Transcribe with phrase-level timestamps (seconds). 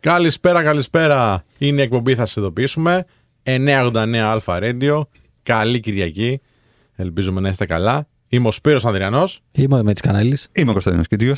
[0.00, 1.44] Καλησπέρα, καλησπέρα.
[1.58, 3.04] Είναι η εκπομπή, θα σας ειδοποιήσουμε.
[3.42, 5.00] 989 Αλφα Radio.
[5.42, 6.40] Καλή Κυριακή.
[6.96, 8.06] Ελπίζουμε να είστε καλά.
[8.28, 9.40] Είμαι ο Σπύρος Ανδριανός.
[9.52, 10.38] Είμαι ο Δημήτρης Κανέλη.
[10.52, 11.34] Είμαι ο Κωνσταντίνος Κίτζιο.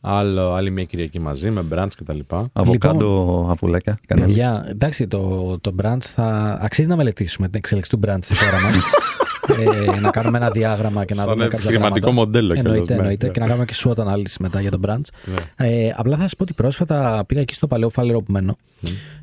[0.00, 2.48] Άλλο, άλλη μια Κυριακή μαζί με μπραντς και τα λοιπά.
[2.52, 3.98] Αβοκάντο, απουλάκια.
[4.06, 4.26] Κανέλη.
[4.26, 6.58] Παιδιά, εντάξει, το, το branch θα.
[6.60, 8.76] αξίζει να μελετήσουμε την εξέλιξη του branch στη χώρα μας.
[9.48, 12.26] ε, να κάνουμε ένα διάγραμμα και να Σαν δούμε κάποια επιχειρηματικό πράγματα.
[12.26, 13.26] μοντέλο κιόλας, Εννοείται, ναι, εννοείται.
[13.26, 13.32] ναι.
[13.32, 15.08] Και να κάνουμε και SWOT ανάλυση μετά για τον branch.
[15.24, 15.66] Ναι.
[15.68, 18.56] Ε, απλά θα σας πω ότι πρόσφατα πήγα εκεί στο παλαιό φάληρο που μένω.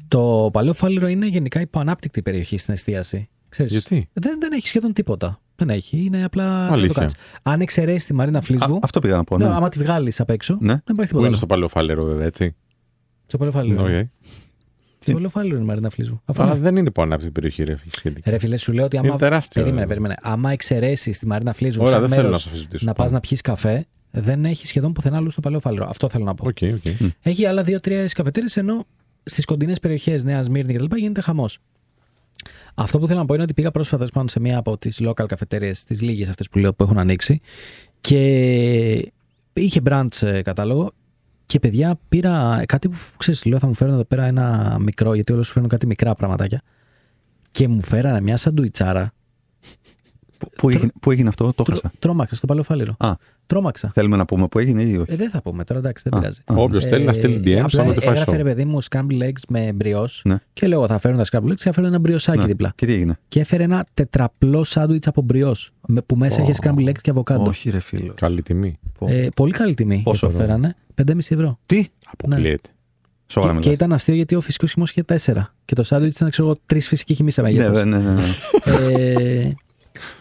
[0.08, 3.30] Το παλαιό φάληρο είναι γενικά υποανάπτυκτη περιοχή στην εστίαση.
[3.50, 5.40] Ξέρεις, Γιατί; Δεν, δεν έχει σχεδόν τίποτα.
[5.56, 6.04] Δεν έχει.
[6.06, 6.44] Είναι απλά.
[6.56, 6.94] τι να το Αλήθεια.
[6.94, 7.14] κάνεις.
[7.44, 8.80] Αν εξαιρέσει τη Μαρίνα Α, Φλίσβου.
[8.84, 9.38] αυτό πήγα να πω.
[9.38, 9.54] ναι, Ναι.
[9.54, 10.58] άμα τη βγάλεις απ' έξω.
[10.60, 10.68] Ναι.
[10.68, 11.18] Δεν υπάρχει Πού τίποτα.
[11.20, 11.36] είναι άλλο.
[11.36, 12.56] στο παλαιό φάληρο, βέβαια, έτσι.
[13.26, 13.84] Στο παλαιό φάληρο.
[13.84, 13.90] Οκ.
[15.04, 16.22] Στο παλαιό φάληρο είναι η Μαρίνα Φλίσβου.
[16.26, 17.76] Αφού Αλλά δεν είναι υποανάπτυκτη περιοχή, ρε.
[17.90, 18.32] σχετικά.
[18.32, 19.08] Ρε φίλε, σου λέω ότι άμα.
[19.08, 19.62] Είναι τεράστιο.
[19.62, 20.16] Περίμενε, περίμενε.
[20.22, 22.86] Άμα εξαιρέσεις τη Μαρίνα Φλίσβου Ωραία, σαν δεν θέλω μέρος να σε αμφισβητήσω.
[22.86, 25.86] να πας να πιεις καφέ, δεν έχει σχεδόν πουθενά αλλού στο παλαιό φάληρο.
[25.90, 26.48] Αυτό θέλω να πω.
[26.48, 27.10] Οκ, οκ.
[27.22, 28.86] Έχει άλλα δύο-τρία καφετέριες, ενώ
[29.24, 30.96] στις κοντινές περιοχές Νέας Μύρνη κτλ.
[30.96, 31.60] γίνεται χαμός.
[32.76, 35.26] Αυτό που θέλω να πω είναι ότι πήγα πρόσφατα πάνω σε μία από τις local
[35.28, 37.42] καφετέρειες, τις λίγες αυτές που λέω που έχουν ανοίξει
[38.02, 39.12] και
[39.54, 40.92] είχε branch ε, κατάλογο
[41.52, 45.34] και παιδιά πήρα κάτι που ξέρεις, λέω θα μου φέρουν εδώ πέρα ένα μικρό, γιατί
[45.34, 46.62] όλο σου φέρνουν κάτι μικρά πραγματάκια.
[47.52, 49.14] Και μου φέρανε μια σαντουιτσάρα.
[50.42, 51.92] Πού- Πού έγινε, πού έγινε αυτό, το Τρω- χάσα.
[52.00, 52.96] Τρόμαξα στο παλαιοφάλιρο.
[53.00, 53.12] Α,
[53.48, 53.92] Τρόμαξα.
[53.94, 56.20] θέλουμε να πούμε πού έγινε ή όχι; Ε, δεν θα πούμε τώρα, εντάξει, δεν Α,
[56.22, 56.42] πειράζει.
[56.46, 56.56] α.
[56.56, 58.44] Όποιος θέλει να στείλει DM, απλά θα με το φάει έγραφε ρε show.
[58.46, 60.22] παιδί μου scramble eggs με μπριός.
[60.26, 60.38] Ναι.
[60.54, 62.46] Και λέω θα φέρουν τα scramble eggs και θα φέρουν ένα μπριοσάκι Ναι.
[62.46, 62.72] δίπλα.
[62.76, 65.72] Και τι έγινε; Και έφερε ένα τετραπλό σάντουιτς από μπριός.
[66.06, 67.50] Που μέσα είχε scramble eggs και αβοκάντο.
[67.50, 68.14] Όχι, ρε φίλος.
[68.16, 68.80] Καλή τιμή.
[69.00, 69.08] Πω.
[69.10, 70.76] Ε, πολύ καλή τιμή Πόσο που το ευρώ; φέρανε.
[70.96, 71.60] 5,5 ευρώ.
[71.66, 72.70] Τι, Αποκλείεται.
[73.28, 73.76] σοβαρά Και, και μιλάς.
[73.82, 75.54] ήταν αστείο γιατί ο φυσικός χυμός είχε 4.
[75.66, 77.72] Και το σάντουιτς ήταν, ξέρω εγώ, 3 φυσικοί χυμοί σε Ναι, μέγεθο.
[77.72, 78.24] ναι, ναι, ναι, ναι.
[78.94, 79.54] ε,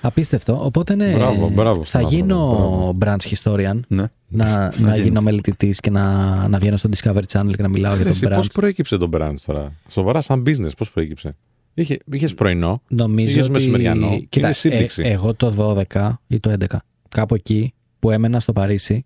[0.00, 0.64] απίστευτο.
[0.64, 3.80] Οπότε ναι, Μπράβο, μπράβο θα στον γίνω άνθρωπο, branch historian.
[3.88, 4.04] ναι.
[4.28, 5.00] να, να γίνεις.
[5.02, 8.32] γίνω μελετητής και να, να βγαίνω στο Discovery Channel και να μιλάω για Εσύ τον
[8.32, 8.52] πώς brand.
[8.52, 11.36] προέκυψε το brand τώρα; Σοβαρά, σαν business, πώς προέκυψε;
[11.74, 12.82] Είχε είχες πρωινό.
[12.88, 13.52] Νομίζω Είχες ότι...
[13.52, 14.20] μεσημεριανό.
[14.28, 15.02] Κοίτα, Είναι σύνδεξη.
[15.04, 16.76] ε, εγώ το 12 ή το 11,
[17.08, 19.04] κάπου εκεί που έμενα στο Παρίσι,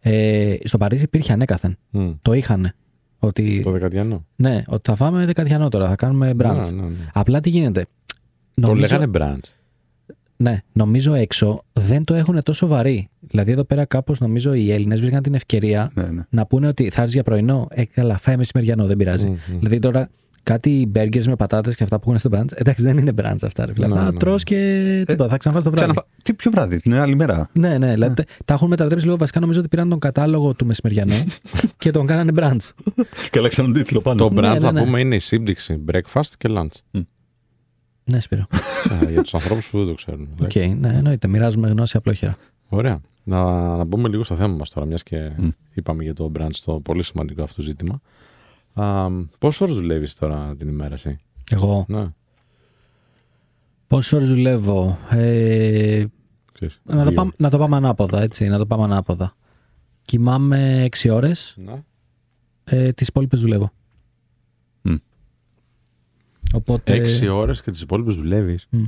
[0.00, 1.78] ε, στο Παρίσι υπήρχε ανέκαθεν.
[1.90, 2.74] Μμ, Το είχανε.
[3.18, 4.26] Ότι, Το δεκατιανό.
[4.36, 6.60] ναι, ότι θα φάμε δεκατιανό τώρα, θα κάνουμε brand.
[6.64, 7.08] Ναι, ναι, ναι.
[7.12, 7.86] Απλά τι γίνεται.
[8.60, 9.38] Το λέγανε brand.
[10.42, 13.08] Ναι, νομίζω έξω δεν το έχουν τόσο βαρύ.
[13.20, 16.22] Δηλαδή εδώ πέρα κάπως νομίζω οι Έλληνες βρίσκαν την ευκαιρία ναι, ναι.
[16.30, 17.68] να πούνε ότι θα έρθεις για πρωινό.
[17.70, 19.26] Ε, καλά, φάει μεσημεριανό, δεν πειράζει.
[19.26, 19.58] Μμμ, μμμ.
[19.58, 20.08] Δηλαδή τώρα
[20.42, 22.52] κάτι μπέργκερς με πατάτες και αυτά που έχουν στο brunch.
[22.54, 23.66] Εντάξει, δεν είναι brunch αυτά.
[23.66, 23.86] Ρε, φίλε.
[23.86, 24.16] Ναι, θα ναι, ναι.
[24.16, 25.90] τρως και τίποτα, θα ξαναφάς το βράδυ.
[25.90, 26.08] Ξαναφα...
[26.22, 29.16] Τι πιο βράδυ, την άλλη μέρα; Ναι, ναι, δηλαδή τα- τα έχουν μετατρέψει λίγο.
[29.16, 31.24] Βασικά νομίζω ότι πήραν τον κατάλογο του μεσημεριανού
[31.78, 32.70] και τον κάνανε brunch.
[33.30, 34.28] Και αλλάξαν τον τίτλο πάνω.
[34.28, 34.84] Το brand, ναι, θα ναι.
[34.84, 37.00] πούμε, είναι η σύμπτυξη breakfast και lunch.
[38.04, 38.46] Ναι, Σπύρο.
[38.92, 40.28] Α, Για τους ανθρώπους που δεν το ξέρουν.
[40.42, 41.28] Οκ, ναι, εννοείται.
[41.28, 42.36] Μοιράζουμε γνώση απλόχερα.
[42.68, 43.00] Ωραία.
[43.24, 43.42] Να,
[43.76, 45.48] να μπούμε λίγο στο θέμα μας τώρα, μιας και Μμ.
[45.74, 48.00] είπαμε για το brand στο πολύ σημαντικό αυτό ζήτημα.
[49.38, 51.20] Πόσες ώρες δουλεύεις τώρα την ημέρα, εσύ;
[51.50, 52.06] Εγώ; Ναι,
[53.86, 56.04] πόσες ώρες δουλεύω; Ε,
[56.52, 57.12] ξέρεις, να, το δύο.
[57.12, 58.48] πάμε, να το πάμε ανάποδα, έτσι.
[58.48, 59.36] Να το πάμε ανάποδα.
[60.04, 61.54] Κοιμάμαι 6 ώρες.
[61.64, 61.82] Ναι.
[62.64, 63.70] Ε, τις υπόλοιπες δουλεύω.
[66.52, 66.56] Μμ.
[66.56, 66.92] Οπότε.
[66.92, 68.66] Έξι ώρες και τις υπόλοιπες δουλεύεις.
[68.70, 68.82] Μμ.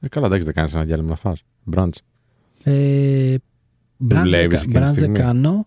[0.00, 1.42] Ε, καλά, εντάξει, δεν κάνεις ένα διάλειμμα να φας.
[1.74, 1.88] Brunch.
[2.62, 3.34] Ε,
[3.96, 5.18] μπραντς Δουλεύεις δεν εκείνη κα- τη μπραντς δεν στιγμή.
[5.18, 5.66] κάνω.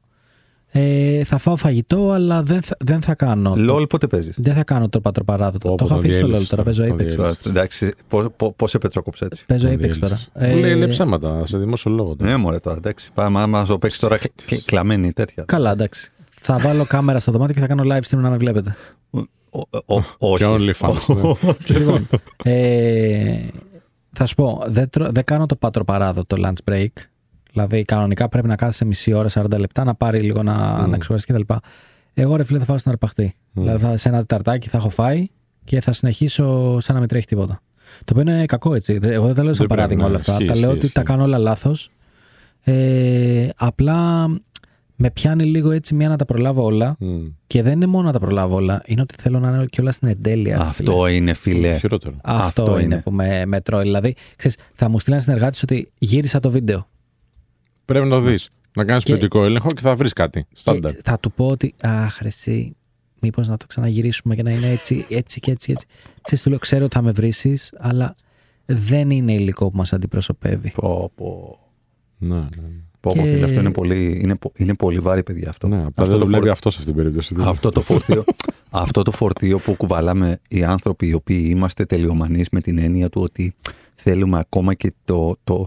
[0.74, 3.54] Ε, θα φάω φαγητό, αλλά δεν θα, δεν θα κάνω.
[3.58, 5.70] LOL πότε παίζεις; Δεν θα κάνω το πατροπαράδοτο.
[5.70, 6.64] Πω, Το πω, έχω το αφήσει το LOL διέλυσες τώρα.
[6.64, 6.98] Παίζω το Apex.
[6.98, 7.38] διέλυσες.
[7.46, 7.94] Εντάξει,
[8.56, 10.20] πώ σε πετσόκοψε έτσι; Παίζω Το Apex τώρα.
[10.34, 10.54] διέλυσες.
[10.56, 12.16] Μου λέει, λέει ψέματα σε δημόσιο λόγο.
[12.16, 12.32] τώρα.
[12.32, 13.12] Ναι, μωρέ τώρα, εντάξει.
[13.14, 14.46] Πάμε άμα το παίξεις τώρα Ψεύτης.
[14.46, 15.44] κλ- κλαμμένη τέτοια.
[15.48, 16.12] Καλά, εντάξει.
[16.30, 18.76] Θα βάλω κάμερα στο δωμάτιο και θα κάνω live stream να με βλέπετε.
[19.54, 20.38] Ο- ο- Όχι.
[20.38, 21.78] Και OnlyFans, ναι.
[21.78, 22.08] λοιπόν,
[22.44, 23.38] ε,
[24.14, 26.88] θα σου πω, δεν, τρο- δεν κάνω το πατροπαράδοτο lunch break.
[27.52, 30.90] Δηλαδή, κανονικά πρέπει να κάθεσαι μισή ώρα, 40 λεπτά, να πάρει λίγο να, Μμ.
[30.90, 31.54] να εξουραστεί κτλ.
[32.14, 33.36] Εγώ ρε φίλε θα φάω στην αρπαχτή.
[33.52, 33.62] Μμ.
[33.64, 35.28] Δηλαδή, θα, σε ένα τεταρτάκι θα έχω φάει
[35.64, 37.62] και θα συνεχίσω σαν να μην τρέχει τίποτα.
[38.06, 38.98] Το οποίο είναι κακό έτσι.
[38.98, 40.32] Δε- Εγώ δεν τα λέω σαν Δεν πρέπει παράδειγμα να- όλα αυτά.
[40.32, 41.04] ισχύει, τα λέω ισχύει, ότι τα ισχύει.
[41.14, 41.74] κάνω όλα λάθο.
[42.64, 44.28] Ε, απλά
[45.02, 46.96] με πιάνει λίγο έτσι μία να τα προλάβω όλα.
[47.00, 47.26] Μμ.
[47.48, 49.92] Και δεν είναι μόνο να τα προλάβω όλα, είναι ότι θέλω να είναι και όλα
[49.92, 50.58] στην εντέλεια.
[50.58, 50.68] ρε φίλε.
[50.68, 51.78] Αυτό είναι, φίλε.
[51.78, 52.16] Χειρότερο.
[52.24, 53.02] Αυτό, Αυτό είναι, είναι.
[53.02, 53.82] που με, με τρώει.
[53.84, 56.88] Δηλαδή, ξέρεις, θα μου στείλει ένα συνεργάτη ότι γύρισα το βίντεο.
[57.86, 58.50] Πρέπει να το δεις.
[58.76, 60.46] Να κάνεις Και- ποιοτικό έλεγχο και θα βρεις κάτι.
[60.54, 60.94] Στάνταρ.
[60.96, 62.76] Και θα του πω ότι, αχ, ρε, εσύ,
[63.20, 65.72] μήπως να το ξαναγυρίσουμε και να είναι έτσι, έτσι και έτσι.
[65.72, 65.86] έτσι.
[66.22, 67.34] Ξέρεις, του λέω, ξέρω ότι θα με βρει,
[67.78, 68.16] αλλά
[68.66, 70.72] δεν είναι υλικό που μας αντιπροσωπεύει.
[70.72, 71.60] Πω, πω.
[72.18, 72.46] Ναι, ναι.
[73.02, 75.68] Πω, Και- πω, φίλε, αυτό είναι πολύ, είναι, πο- είναι πολύ βάρη, παιδιά αυτό.
[75.68, 77.36] ναι, απλά αυτό, δεν το δουλεύει φορ- αυτός σε αυτήν την περίπτωση.
[77.40, 78.24] αυτό, το φορτίο,
[78.70, 83.22] αυτό το φορτίο που κουβαλάμε οι άνθρωποι οι οποίοι είμαστε τελειομανείς με την έννοια του
[83.22, 83.54] ότι
[83.94, 85.66] θέλουμε ακόμα και το, το,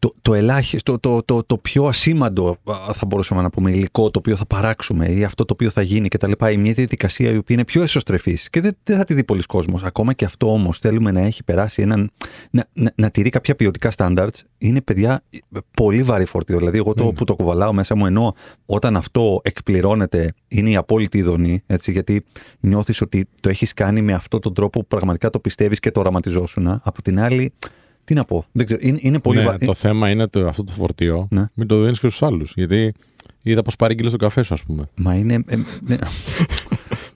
[0.00, 4.18] το, το ελάχιστο, το, το, το πιο ασήμαντο α, θα μπορούσαμε να πούμε υλικό το
[4.18, 6.32] οποίο θα παράξουμε ή αυτό το οποίο θα γίνει κτλ.
[6.52, 9.42] Ή μια διαδικασία η οποία είναι πιο εσωστρεφής και δεν, δεν θα τη δει πολλοί
[9.42, 9.82] κόσμος.
[9.82, 12.10] Ακόμα και αυτό όμως θέλουμε να έχει περάσει έναν.
[12.50, 14.28] να, να, να τηρεί κάποια ποιοτικά standards.
[14.58, 15.22] Είναι παιδιά
[15.76, 16.58] πολύ βαρύ φορτίο.
[16.58, 17.12] Δηλαδή, εγώ το Είναι.
[17.12, 18.34] που το κουβαλάω μέσα μου ενώ
[18.66, 21.62] όταν αυτό εκπληρώνεται είναι η απόλυτη ειδονή.
[21.66, 22.24] Έτσι, γιατί
[22.60, 26.00] νιώθεις ότι το έχεις κάνει με αυτόν τον τρόπο που πραγματικά το πιστεύεις και το
[26.00, 26.80] οραματιζόσουν.
[26.82, 27.52] Από την άλλη,
[28.04, 28.44] τι να πω.
[28.52, 31.28] Δεν ξέρω, είναι, είναι πολύ ναι, βα- το θέμα είναι το, αυτό το φορτίο.
[31.30, 31.44] Ναι.
[31.54, 32.52] Μην το δίνεις και στους άλλους.
[32.56, 32.92] Γιατί
[33.42, 34.88] είδα πώ παρήγγειλε τον καφέ σου, ας πούμε.
[34.96, 35.34] Μα είναι.
[35.46, 35.56] ε,
[35.86, 35.96] ναι.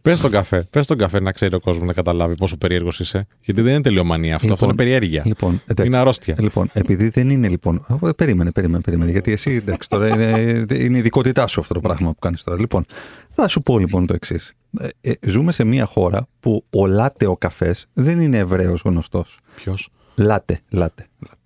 [0.03, 0.67] Πες τον καφέ.
[0.71, 3.27] Πες τον καφέ να ξέρει ο κόσμος να καταλάβει πόσο περίεργος είσαι.
[3.45, 4.53] Γιατί δεν είναι τελειομανία αυτό.
[4.53, 5.23] αυτό είναι περιέργεια.
[5.27, 5.87] Λοιπόν, εντάξει.
[5.87, 6.37] είναι αρρώστια.
[6.41, 7.85] Λοιπόν, επειδή δεν είναι λοιπόν.
[8.03, 9.11] Α, Περίμενε, περίμενε, περίμενε.
[9.11, 12.59] Γιατί εσύ εντάξει, τώρα είναι, είναι η ειδικότητά σου αυτό το πράγμα που κάνεις τώρα.
[12.61, 12.85] Λοιπόν,
[13.31, 14.53] θα σου πω λοιπόν το εξής.
[14.81, 19.39] Ε, ε, ζούμε σε μια χώρα που ο λάτε ο καφές δεν είναι ευρέω γνωστός.
[19.57, 21.39] Ποιος; Λάτε, λάτε, λάτε.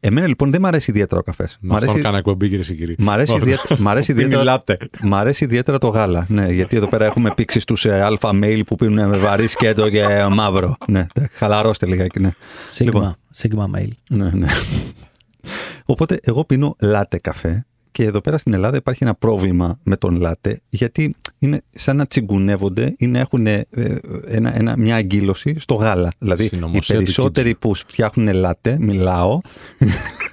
[0.00, 1.58] Εμένα λοιπόν δεν μ' αρέσει ιδιαίτερα ο καφές.
[1.60, 2.94] Μ' Με αυτόν αρέσει, κάνα εκπομπή, κυρίε και κύριοι.
[2.98, 3.44] μ' αρέσει, Ωραία.
[3.44, 4.76] ιδιαίτερα, μ' αρέσει Είναι ιδιαίτερα, λάτε.
[5.02, 6.26] μ' αρέσει ιδιαίτερα το γάλα.
[6.28, 9.90] Ναι, γιατί εδώ πέρα έχουμε πήξει στους ε, αλφα mail που πίνουν με βαρύ σκέτο
[9.90, 10.76] και ε, μαύρο.
[10.88, 12.30] Ναι, χαλαρώστε λιγάκι, ναι.
[12.78, 13.10] Sigma,
[13.42, 13.88] Sigma mail.
[14.08, 14.46] Ναι, ναι.
[15.84, 17.66] Οπότε εγώ πίνω λάτε καφέ
[17.96, 22.06] και εδώ πέρα στην Ελλάδα υπάρχει ένα πρόβλημα με τον λάτε γιατί είναι σαν να
[22.06, 23.66] τσιγκουνεύονται ή να έχουν ε,
[24.26, 26.12] ένα, ένα, μια αγκύλωση στο γάλα.
[26.18, 29.40] Δηλαδή οι Συνωμοσία του περισσότεροι που φτιάχνουν λάτε, μιλάω,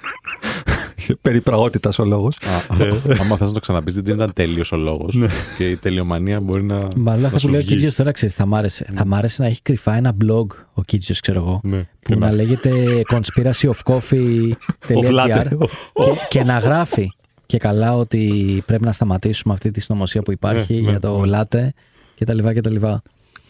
[1.22, 2.74] περί πραγότητας ο λόγος, Α,
[3.20, 5.14] Άμα θες να το ξαναπείς, δεν ήταν τέλειος ο λόγος.
[5.14, 5.26] Ναι.
[5.56, 6.88] και η τελειομανία μπορεί να.
[6.96, 7.72] Μα όλα να αυτά σου που λέει ο βγει.
[7.72, 8.86] Κίτζιος τώρα ξέρεις, θα μ' άρεσε.
[8.94, 11.60] Θα μ' άρεσε να έχει κρυφά ένα blog ο Κίτζιος, ξέρω εγώ.
[11.62, 11.78] Ναι.
[11.78, 12.70] Που Και να να- λέγεται
[13.12, 15.56] conspiracyofcoffee.gr Λάτε.
[15.92, 17.08] και, και να γράφει
[17.54, 21.18] και καλά ότι πρέπει να σταματήσουμε αυτή τη συνωμοσία που υπάρχει Ναι, ναι, για το
[21.20, 21.26] ναι.
[21.26, 21.72] λάτε
[22.18, 22.38] κτλ.
[22.54, 22.76] κτλ.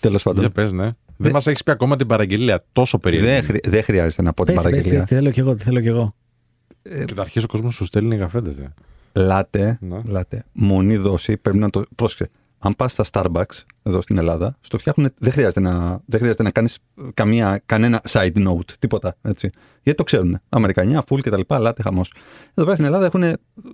[0.00, 0.40] τέλος πάντων.
[0.40, 0.90] Για πες, ναι.
[1.16, 3.28] Δεν μας έχεις πει ακόμα την παραγγελία τόσο περίεργη.
[3.28, 5.04] Δεν, χρει- δεν χρειάζεται να πω την Πες, πες, παραγγελία.
[5.04, 6.14] τι θέλω κι εγώ, τι θέλω κι εγώ.
[7.06, 8.72] Καταρχήν ο κόσμος σου στέλνει καφέδε.
[9.12, 10.00] Λάτε, Ναι.
[10.04, 11.82] λάτε, μονή δόση, πρέπει να το.
[11.94, 12.30] Πρόσεξε.
[12.66, 15.11] Αν πας στα Starbucks εδώ στην Ελλάδα, στο φτιάχνουν.
[15.19, 16.78] Δεν χρειάζεται να, δεν χρειάζεται να κάνεις
[17.66, 19.16] κανένα side note, τίποτα.
[19.22, 19.50] Έτσι.
[19.82, 20.40] Γιατί το ξέρουν.
[20.49, 21.40] Αμερικανιά, full κτλ.
[21.49, 22.12] Λάτε, χαμός.
[22.49, 23.22] Εδώ πέρα στην Ελλάδα έχουν.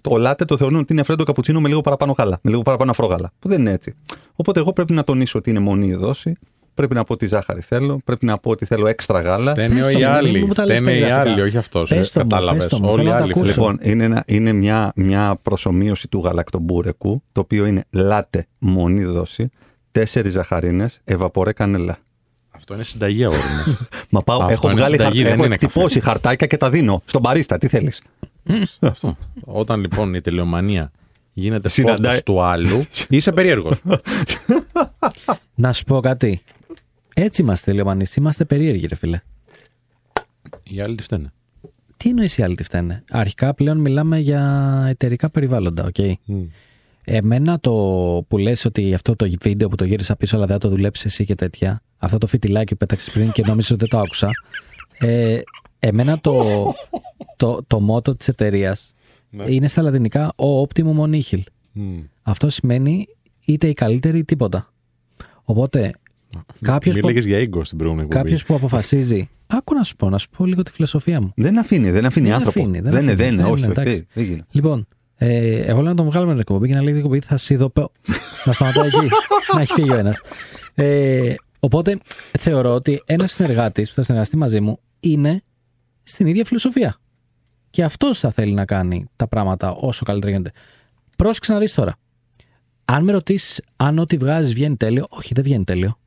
[0.00, 2.90] Το λάτε το θεωρούν ότι είναι φρέντο καπουτσίνο με λίγο παραπάνω γάλα, με λίγο παραπάνω
[2.90, 3.32] αφρόγαλα.
[3.38, 3.94] Που δεν είναι έτσι.
[4.34, 6.37] Οπότε εγώ πρέπει να τονίσω ότι είναι μονή δόση.
[6.75, 8.00] Πρέπει να πω τι ζάχαρη θέλω.
[8.05, 9.50] Πρέπει να πω ότι θέλω έξτρα γάλα.
[9.50, 10.44] Φταίνε Πες το οι μου, μην άλλοι.
[10.44, 11.31] μου τα λες Φταίνε οι περιγραφικά.
[11.32, 11.88] άλλοι, όχι αυτός.
[11.88, 12.62] Πες το μου, Κατάλαβες.
[12.62, 13.32] πες το μου, Όλοι οι θέλω να τα άλλοι.
[13.37, 13.52] ακούσω.
[13.52, 13.67] φταίνε.
[13.70, 19.50] Λοιπόν, είναι, ένα, είναι μια, μια προσωμείωση του γαλακτομπούρεκου, το οποίο είναι λάτε μονή δόση,
[19.93, 21.99] τέσσερις ζαχαρίνες, ευαπορέ κανέλα.
[22.50, 23.76] Αυτό είναι συνταγή αγόρι μου.
[24.11, 26.70] Μα πάω, Αυτό έχω είναι βγάλει συνταγή, χαρτ- δεν έχω είναι εκτυπώσει χαρτάκια και τα
[26.70, 27.58] δίνω στον παρίστα.
[27.58, 28.02] Τι θέλεις;
[28.81, 29.16] Αυτό.
[29.44, 30.90] Όταν λοιπόν η τελειομανία
[31.32, 33.81] γίνεται Συναντάει- φόβος του άλλου, είσαι περίεργος.
[35.55, 36.43] Να σου πω κάτι.
[37.22, 38.05] Έτσι είμαστε, Λεωμανεί.
[38.17, 39.20] Είμαστε περίεργοι, ρε φίλε.
[40.62, 41.32] Οι άλλοι τι φταίνε;
[41.96, 46.19] Τι εννοείς οι άλλοι τι φταίνε; Αρχικά πλέον μιλάμε για εταιρικά περιβάλλοντα, οκ.
[47.05, 47.72] Εμένα το
[48.28, 51.05] που λες ότι αυτό το βίντεο που το γύρισα πίσω αλλά δεν θα το δουλέψεις
[51.05, 54.28] εσύ και τέτοια, αυτό το φιτιλάκι που πέταξες πριν και νομίζω ότι δεν το άκουσα,
[54.99, 55.40] ε,
[55.78, 56.44] εμένα το,
[57.37, 58.94] το, το μότο της εταιρείας
[59.46, 61.43] είναι στα λατινικά ο optimum on nihil.
[62.23, 63.06] Αυτό σημαίνει
[63.44, 64.73] είτε η καλύτερη ή τίποτα.
[65.44, 65.93] Οπότε
[66.60, 68.24] κάποιος που, Μίλαγε για ίγκο στην προηγούμενη εκπομπή.
[68.24, 69.28] κάποιος που αποφασίζει...
[69.46, 71.32] Άκου να σου πω, να σου πω λίγο τη φιλοσοφία μου.
[71.36, 72.60] Δεν αφήνει, δεν αφήνει Δεν άνθρωπο.
[72.60, 73.24] αφήνει, δεν δεν είναι, αφήνει.
[73.28, 73.96] δεν είναι, Δεν όχι, είναι, όχι, εντάξει.
[73.96, 74.46] δεν- δεν γίνεται.
[74.50, 74.86] Λοιπόν,
[75.16, 77.92] ε, εγώ λέω να τον βγάλουμε την εκπομπή και να λέει την εκπομπή θα σιδωπώ.
[78.46, 79.08] να σταματάω εκεί.
[79.54, 80.20] να έχει φύγει ο ένας.
[80.74, 81.99] Ε, οπότε
[82.38, 85.42] θεωρώ ότι ένας συνεργάτης που θα συνεργαστεί μαζί μου είναι
[86.02, 86.96] στην ίδια φιλοσοφία.
[87.70, 90.50] Και αυτός θα θέλει να κάνει τα πράγματα όσο καλύτερα γίνεται.
[91.16, 91.94] Πρόσεξε να δεις τώρα.
[92.84, 95.99] Αν με ρωτήσεις αν ό,τι βγάζεις βγαίνει τέλειο, όχι, δεν βγαίνει τέλειο.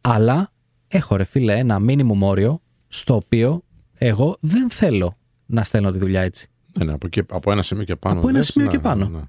[0.00, 0.50] Αλλά
[0.88, 3.62] έχω ρε φίλε ένα μήνυμο όριο στο οποίο
[3.94, 6.48] εγώ δεν θέλω να στέλνω τη δουλειά έτσι.
[6.78, 8.18] Ναι, ναι, από, εκεί- από ένα σημείο και πάνω.
[8.18, 9.08] Από ένα λες, σημείο ναι, και ναι, πάνω.
[9.08, 9.20] ναι.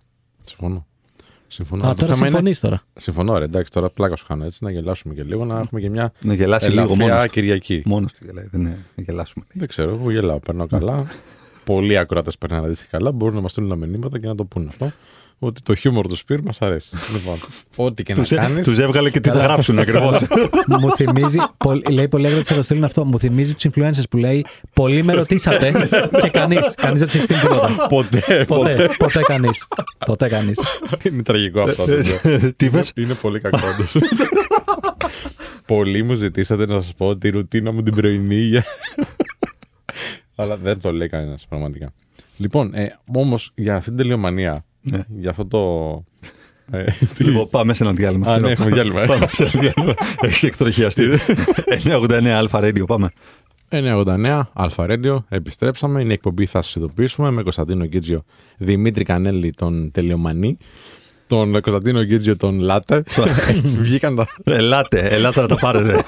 [0.44, 0.86] Συμφωνώ.
[1.48, 1.88] Συμφωνώ.
[1.88, 2.82] Α, Το τώρα θέμα είναι- συμφωνείς τώρα.
[2.96, 3.44] Συμφωνώ, ρε.
[3.46, 6.34] Εντάξει, τώρα πλάκα σου χάνω έτσι, να γελάσουμε και λίγο, να έχουμε και μια Να
[6.34, 7.30] γελάσει λίγο ελαφριά μόνος του.
[7.30, 7.82] Κυριακή.
[7.86, 9.46] Μόνος του γελάει, δεν είναι, να γελάσουμε.
[9.54, 11.06] Δεν ξέρω, εγώ γελάω, περνάω καλά.
[11.66, 13.12] Πολλοί ακροατές περνάνε αντίστοιχα καλά.
[13.12, 14.92] Μπορούν να μας στείλουν μηνύματα και να το πούνε αυτό.
[15.42, 16.96] Ότι το χιούμορ του Σπύρ μας αρέσει.
[17.14, 17.38] λοιπόν,
[17.76, 18.62] ό,τι και να κάνει.
[18.62, 20.22] Τους έβγαλε και τι θα γράψουν ακριβώς.
[20.82, 23.06] μου θυμίζει, πολ- λέει πολλοί έγραφε θα το στείλουν αυτό.
[23.06, 25.72] Μου θυμίζει τους influencers που λέει Πολλοί με ρωτήσατε
[26.22, 26.74] και κανείς.
[26.76, 27.86] Κανείς δεν του έχει στείλει τίποτα.
[27.90, 28.46] Ποτέ, ποτέ.
[28.46, 29.68] Ποτέ, ποτέ κανείς.
[30.06, 30.60] Ποτέ κανείς.
[31.04, 31.86] Είναι τραγικό αυτό.
[31.86, 32.54] το λέω.
[32.56, 33.96] Τι είπες; Είναι πολύ κακό όντως.
[35.66, 38.36] Πολλοί μου ζητήσατε να σας πω τη ρουτίνα μου την πρωινή.
[38.36, 38.66] για-
[40.36, 41.94] Αλλά δεν το λέει κανένας πραγματικά.
[42.38, 45.00] Λοιπόν, ε, όμως για αυτήν την τελειομανία, Ναι.
[45.22, 46.04] για αυτό το.
[46.78, 46.84] Ε,
[47.16, 48.34] τι- Λοιπόν, πάμε σε ένα διάλειμμα.
[48.34, 49.02] Α, ναι, έχουμε διάλειμμα.
[49.02, 49.06] ε.
[49.06, 49.94] Πάμε σε ένα διάλειμμα.
[50.22, 51.04] Έχει εκτροχιαστεί.
[51.84, 53.10] 989 Αλφα Radio, πάμε.
[53.72, 56.00] 989, Αλφα Radio, επιστρέψαμε.
[56.02, 58.24] Είναι η εκπομπή Θα σας ειδοποιήσουμε με Κωνσταντίνο Γκίτζιο,
[58.58, 60.58] Δημήτρη Κανέλη, τον τελειομανή,
[61.28, 63.04] τον Κωνσταντίνο Γκίτζιο, τον Λάτε.
[63.64, 64.28] Βγήκαν τα.
[64.44, 66.04] Ελάτε, ελάτε να τα πάρετε.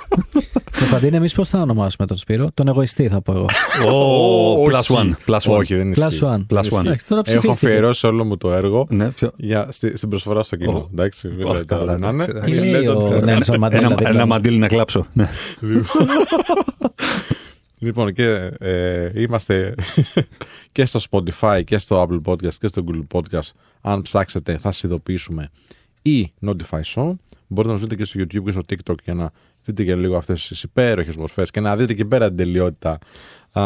[0.82, 3.46] Κωνσταντίνε, εμείς πώς θα ονομάσουμε τον Σπύρο; Τον εγωιστή θα πω εγώ.
[3.94, 4.76] Ω, Όχι.
[4.76, 5.12] plus one.
[5.26, 5.58] Plus one.
[5.58, 6.20] Όχι, δεν Plus ισχύει.
[6.24, 6.46] one.
[6.56, 6.80] Plus one.
[6.80, 7.52] Εντάξει, τώρα Έχω ψηφίστηκε.
[7.68, 10.78] αφιερώσει όλο μου το έργο Ναι, ποιο- για, στη, στην προσφορά στο κοινό.
[10.78, 10.90] Ω.
[10.92, 12.24] Εντάξει, μην Ω, λέτε καλά, ό,τι να είναι.
[12.24, 12.50] εντάξει.
[12.50, 13.82] Τι Μην λέει λέτε ο ότι- Νέλσον Μαντέλα.
[13.86, 14.28] Ένα, δίπλα ένα μου.
[14.28, 15.08] μαντίλι να κλάψω.
[15.14, 15.30] Ναι.
[17.80, 19.76] Λοιπόν, και ε, είμαστε
[20.72, 23.50] και στο Spotify και στο Apple Podcast και στο Google Podcast.
[23.82, 25.50] Αν ψάξετε, θα σας ειδοποιήσουμε
[26.02, 27.12] ή Notify Show.
[27.48, 29.32] Μπορείτε να μας δείτε και στο YouTube και στο TikTok για να
[29.66, 32.98] δείτε και λίγο αυτές τις υπέροχες μορφές και να δείτε και πέρα την τελειότητα
[33.52, 33.62] α,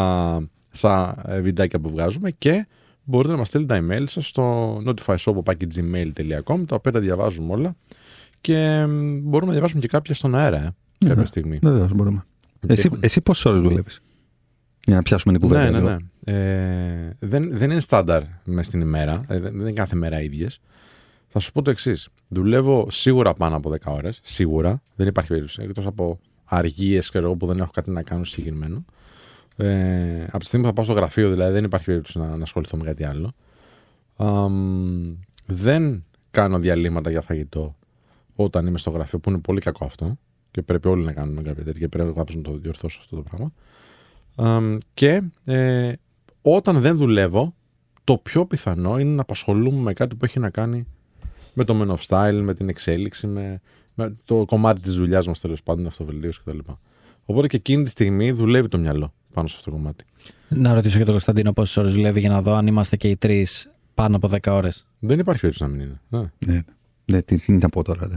[0.70, 2.66] στα ε, βιντεάκια που βγάζουμε και
[3.04, 7.76] μπορείτε να μας στείλετε τα email σας στο notifyshow.gmail.com τα οποία τα διαβάζουμε όλα
[8.40, 11.58] και μ, μπορούμε να διαβάσουμε και κάποια στον αέρα ε, κάποια στιγμή.
[11.62, 12.24] Βεβαίως μπορούμε.
[12.66, 14.00] Εσύ, έχουμε- εσύ πόσες ώρες δουλεύεις;
[14.86, 15.64] Για να πιάσουμε την κουβέντα.
[15.64, 15.90] Ναι, ναι, λίγο.
[15.90, 15.96] ναι.
[16.24, 19.24] Ε, δεν, δεν είναι στάνταρ μες στην ημέρα.
[19.28, 20.60] Ε, δεν, δεν είναι κάθε μέρα ίδιες.
[21.38, 22.08] Θα σου πω το εξής.
[22.28, 24.20] Δουλεύω σίγουρα πάνω από 10 ώρες.
[24.22, 24.82] Σίγουρα.
[24.94, 25.62] Δεν υπάρχει περίπτωση.
[25.62, 28.84] Εκτός από αργίες που δεν έχω κάτι να κάνω συγκεκριμένο.
[29.56, 32.42] Ε, από τη στιγμή που θα πάω στο γραφείο, δηλαδή, δεν υπάρχει περίπτωση να, να
[32.42, 33.32] ασχοληθώ με κάτι άλλο.
[34.16, 35.14] Αμ,
[35.46, 37.76] δεν κάνω διαλύματα για φαγητό
[38.34, 40.18] όταν είμαι στο γραφείο, που είναι πολύ κακό αυτό.
[40.50, 41.80] Και πρέπει όλοι να κάνουμε κάποια τέτοια.
[41.80, 43.52] Και πρέπει να το διορθώσω αυτό το πράγμα.
[44.36, 45.92] Αμ, και ε,
[46.42, 47.54] όταν δεν δουλεύω,
[48.04, 50.86] το πιο πιθανό είναι να απασχολούμαι με κάτι που έχει να κάνει
[51.56, 53.60] με το Men of Style, με την εξέλιξη, με,
[53.94, 56.58] με το κομμάτι της δουλειάς μας τέλος πάντων, την αυτοβελτίωση κτλ.
[57.24, 60.04] Οπότε και εκείνη τη στιγμή δουλεύει το μυαλό πάνω σε αυτό το κομμάτι.
[60.48, 63.16] Να ρωτήσω και τον Κωνσταντίνο πόσες ώρες δουλεύει για να δω αν είμαστε και οι
[63.16, 64.86] τρεις πάνω από 10 ώρες.
[64.98, 66.00] Δεν υπάρχει περίπτωση να μην είναι.
[66.08, 66.52] Ναι.
[66.52, 66.62] Ναι,
[67.04, 68.06] ναι τι, τι να πω τώρα.
[68.06, 68.16] Δε.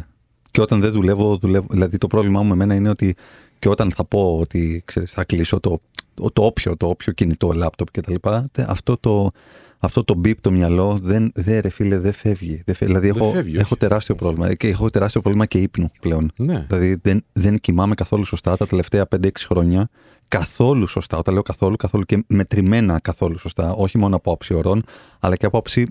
[0.51, 3.15] Και όταν δεν δουλεύω, δουλεύω, δηλαδή το πρόβλημά μου με μένα είναι ότι
[3.59, 5.81] και όταν θα πω ότι ξέρεις, θα κλείσω το,
[6.13, 8.13] το, το όποιο, το όποιο κινητό, λάπτοπ κτλ.
[8.51, 9.31] τε, Αυτό το,
[9.79, 12.61] αυτό το μπιπ το μυαλό δεν, δεν ρε φίλε, δεν φεύγει.
[12.65, 12.93] Δεν φεύγει.
[12.93, 13.59] Δηλαδή Δεν έχω, φεύγει, όχι.
[13.61, 14.53] έχω τεράστιο πρόβλημα.
[14.53, 16.31] Και έχω τεράστιο πρόβλημα και ύπνου πλέον.
[16.37, 16.65] ναι.
[16.67, 19.89] Δηλαδή δεν, δεν κοιμάμαι καθόλου σωστά τα τελευταία 5-6 χρόνια.
[20.27, 21.17] Καθόλου σωστά.
[21.17, 23.71] Όταν λέω καθόλου, καθόλου και μετρημένα καθόλου σωστά.
[23.71, 24.83] Όχι μόνο από άψη ωρών,
[25.19, 25.87] αλλά και από άψη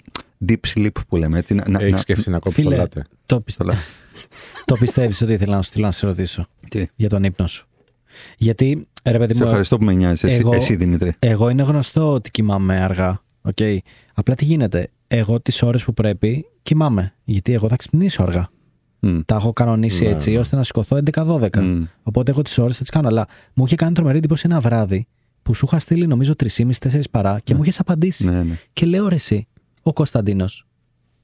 [0.48, 1.38] deep sleep που λέμε.
[1.38, 3.04] Έτσι, να, να, Έχεις να- σκεφτεί να κόψεις το Φίλε, λάτε.
[3.26, 3.64] το, πιστε...
[3.64, 3.78] Καλά.
[4.64, 7.66] το πιστεύεις ότι ήθελα να σου στείλω να σε ρωτήσω Τι; για τον ύπνο σου.
[8.36, 10.24] Γιατί, ρε παιδί Σε μου, ευχαριστώ που με νοιάζεις.
[10.24, 11.12] Εσύ, εγώ- εσύ Δημήτρη.
[11.18, 13.20] εγώ είναι γνωστό ότι κοιμάμαι αργά.
[13.54, 13.76] Okay.
[14.14, 17.14] Απλά τι γίνεται; Εγώ τις ώρες που πρέπει κοιμάμαι.
[17.24, 18.50] Γιατί εγώ θα ξυπνήσω αργά.
[19.00, 19.18] Μμ.
[19.26, 20.38] Τα έχω κανονίσει Ναι, έτσι ναι.
[20.38, 21.48] ώστε να σηκωθώ 11-12.
[21.62, 21.82] Μμ.
[22.02, 23.08] Οπότε εγώ τις ώρες θα τις κάνω.
[23.08, 25.06] Αλλά μου είχε κάνει τρομερή εντύπωση ένα βράδυ
[25.42, 28.24] που σου είχα στείλει νομίζω 3,5-4 παρά και μου είχες απαντήσει.
[28.24, 28.58] Ναι, ναι.
[28.72, 29.46] Και λέω ρε εσύ,
[29.82, 30.66] ο Κωνσταντίνος,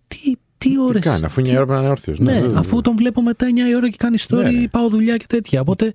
[0.08, 1.02] τι, τι Τι ώρες.
[1.02, 2.14] κάνει, αφού 9 ώρα πρέπει να είναι όρθιο.
[2.18, 4.68] Ναι, αφού τον βλέπω μετά 9 η ώρα και κάνει story, Ναι, ναι.
[4.68, 5.60] πάω δουλειά και τέτοια.
[5.60, 5.90] Οπότε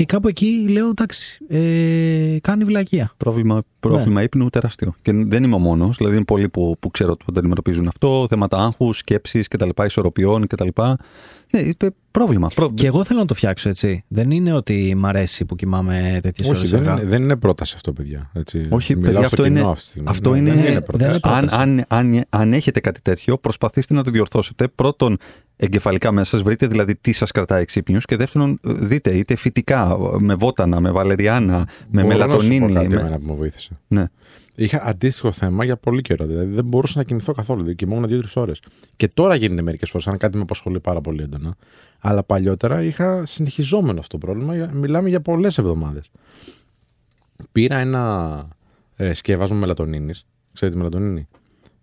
[0.00, 3.12] και κάπου εκεί λέω εντάξει, ε, κάνει βλακεία.
[3.16, 4.22] Πρόβλημα, πρόβλημα Ναι.
[4.22, 4.94] ύπνου τεράστιο.
[5.02, 5.96] Και δεν είμαι ο μόνος.
[5.96, 8.26] Δηλαδή, είναι πολλοί που, που ξέρω ότι το αντιμετωπίζουν αυτό.
[8.28, 9.68] Θέματα άγχους, σκέψη κτλ.
[9.86, 10.68] Ισορροπιών κτλ.
[11.52, 12.50] Ναι, είπε, πρόβλημα.
[12.54, 12.70] Πρό...
[12.74, 14.04] Και εγώ θέλω να το φτιάξω έτσι.
[14.08, 16.60] Δεν είναι ότι μ' αρέσει που κοιμάμαι τέτοιες ώρες.
[16.60, 18.30] Όχι, δεν είναι, δεν είναι πρόταση αυτό, παιδιά.
[18.32, 18.66] Έτσι.
[18.70, 20.08] Όχι, Μιλάω παιδιά, στο αυτό κοινό είναι- αυτή τη στιγμή.
[20.10, 20.50] Αυτό Ναι, είναι.
[20.50, 21.10] Δεν είναι δεν πρόταση.
[21.10, 21.84] είναι αν, πρόταση.
[21.88, 24.68] αν, αν, αν έχετε κάτι τέτοιο, προσπαθήστε να το διορθώσετε.
[24.68, 25.18] Πρώτον,
[25.60, 27.98] εγκεφαλικά μέσα σας, βρείτε δηλαδή τι σας κρατάει ξύπνιου.
[27.98, 32.72] Και δεύτερον, δείτε είτε φυτικά, με βότανα, με βαλεριάνα, με Μπορώ να σου πω μελατονίνη.
[32.72, 33.78] κάτι με- εμένα που με βοήθησε.
[33.88, 34.04] Ναι.
[34.54, 36.26] Είχα αντίστοιχο θέμα για πολύ καιρό.
[36.26, 37.58] Δηλαδή δεν μπορούσα να κοιμηθώ καθόλου.
[37.58, 38.62] Δηλαδή κοιμόμουν δύο-τρεις ώρες.
[38.96, 41.54] Και τώρα γίνεται μερικές φορές, αν κάτι με απασχολεί πάρα πολύ έντονα.
[41.98, 44.54] Αλλά παλιότερα είχα συνεχιζόμενο αυτό το πρόβλημα.
[44.56, 46.10] για- Μιλάμε για πολλές εβδομάδες.
[47.52, 48.46] Πήρα ένα
[48.96, 50.26] ε, σκεύασμα μελατονίνης.
[50.52, 51.28] Ξέρετε τη μελατονίνη;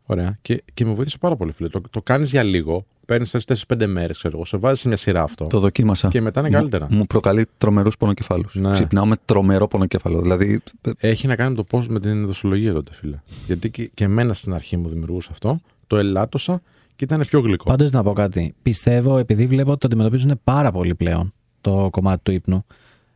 [0.05, 0.37] Ωραία.
[0.41, 1.69] Και, και με βοήθησε πάρα πολύ, φίλε.
[1.69, 3.35] Το, το κάνεις για λίγο, παίρνεις
[3.67, 5.45] 4-5 μέρες, ξέρω εγώ, σε βάζεις σε μια σειρά αυτό.
[5.45, 6.07] Το δοκίμασα.
[6.07, 6.87] Και μετά είναι καλύτερα.
[6.89, 8.55] Μου, μου προκαλεί τρομερούς πονοκεφάλους.
[8.55, 8.71] Ναι.
[8.71, 10.21] Ξυπνάω με τρομερό πονοκέφαλο.
[10.21, 10.61] Δηλαδή,
[10.97, 13.19] Έχει να κάνει με το πώς με την δοσολογία τότε, φίλε.
[13.45, 15.59] Γιατί και, και εμένα στην αρχή μου δημιουργούσε αυτό.
[15.87, 16.61] Το ελάττωσα
[16.95, 17.63] και ήταν πιο γλυκό.
[17.63, 18.55] Πάντως να πω κάτι.
[18.61, 22.65] Πιστεύω, επειδή βλέπω ότι το αντιμετωπίζουν πάρα πολύ πλέον το κομμάτι του ύπνου.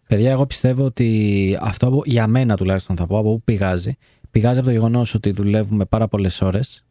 [0.07, 3.97] Παιδιά, εγώ πιστεύω ότι αυτό που, για μένα τουλάχιστον θα πω από πού πηγάζει.
[4.31, 6.85] Πηγάζει από το γεγονός ότι δουλεύουμε πάρα πολλές ώρες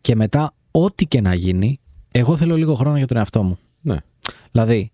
[0.00, 1.80] και μετά, ό,τι και να γίνει,
[2.12, 3.58] εγώ θέλω λίγο χρόνο για τον εαυτό μου.
[3.80, 3.96] Ναι.
[4.50, 4.90] Δηλαδή,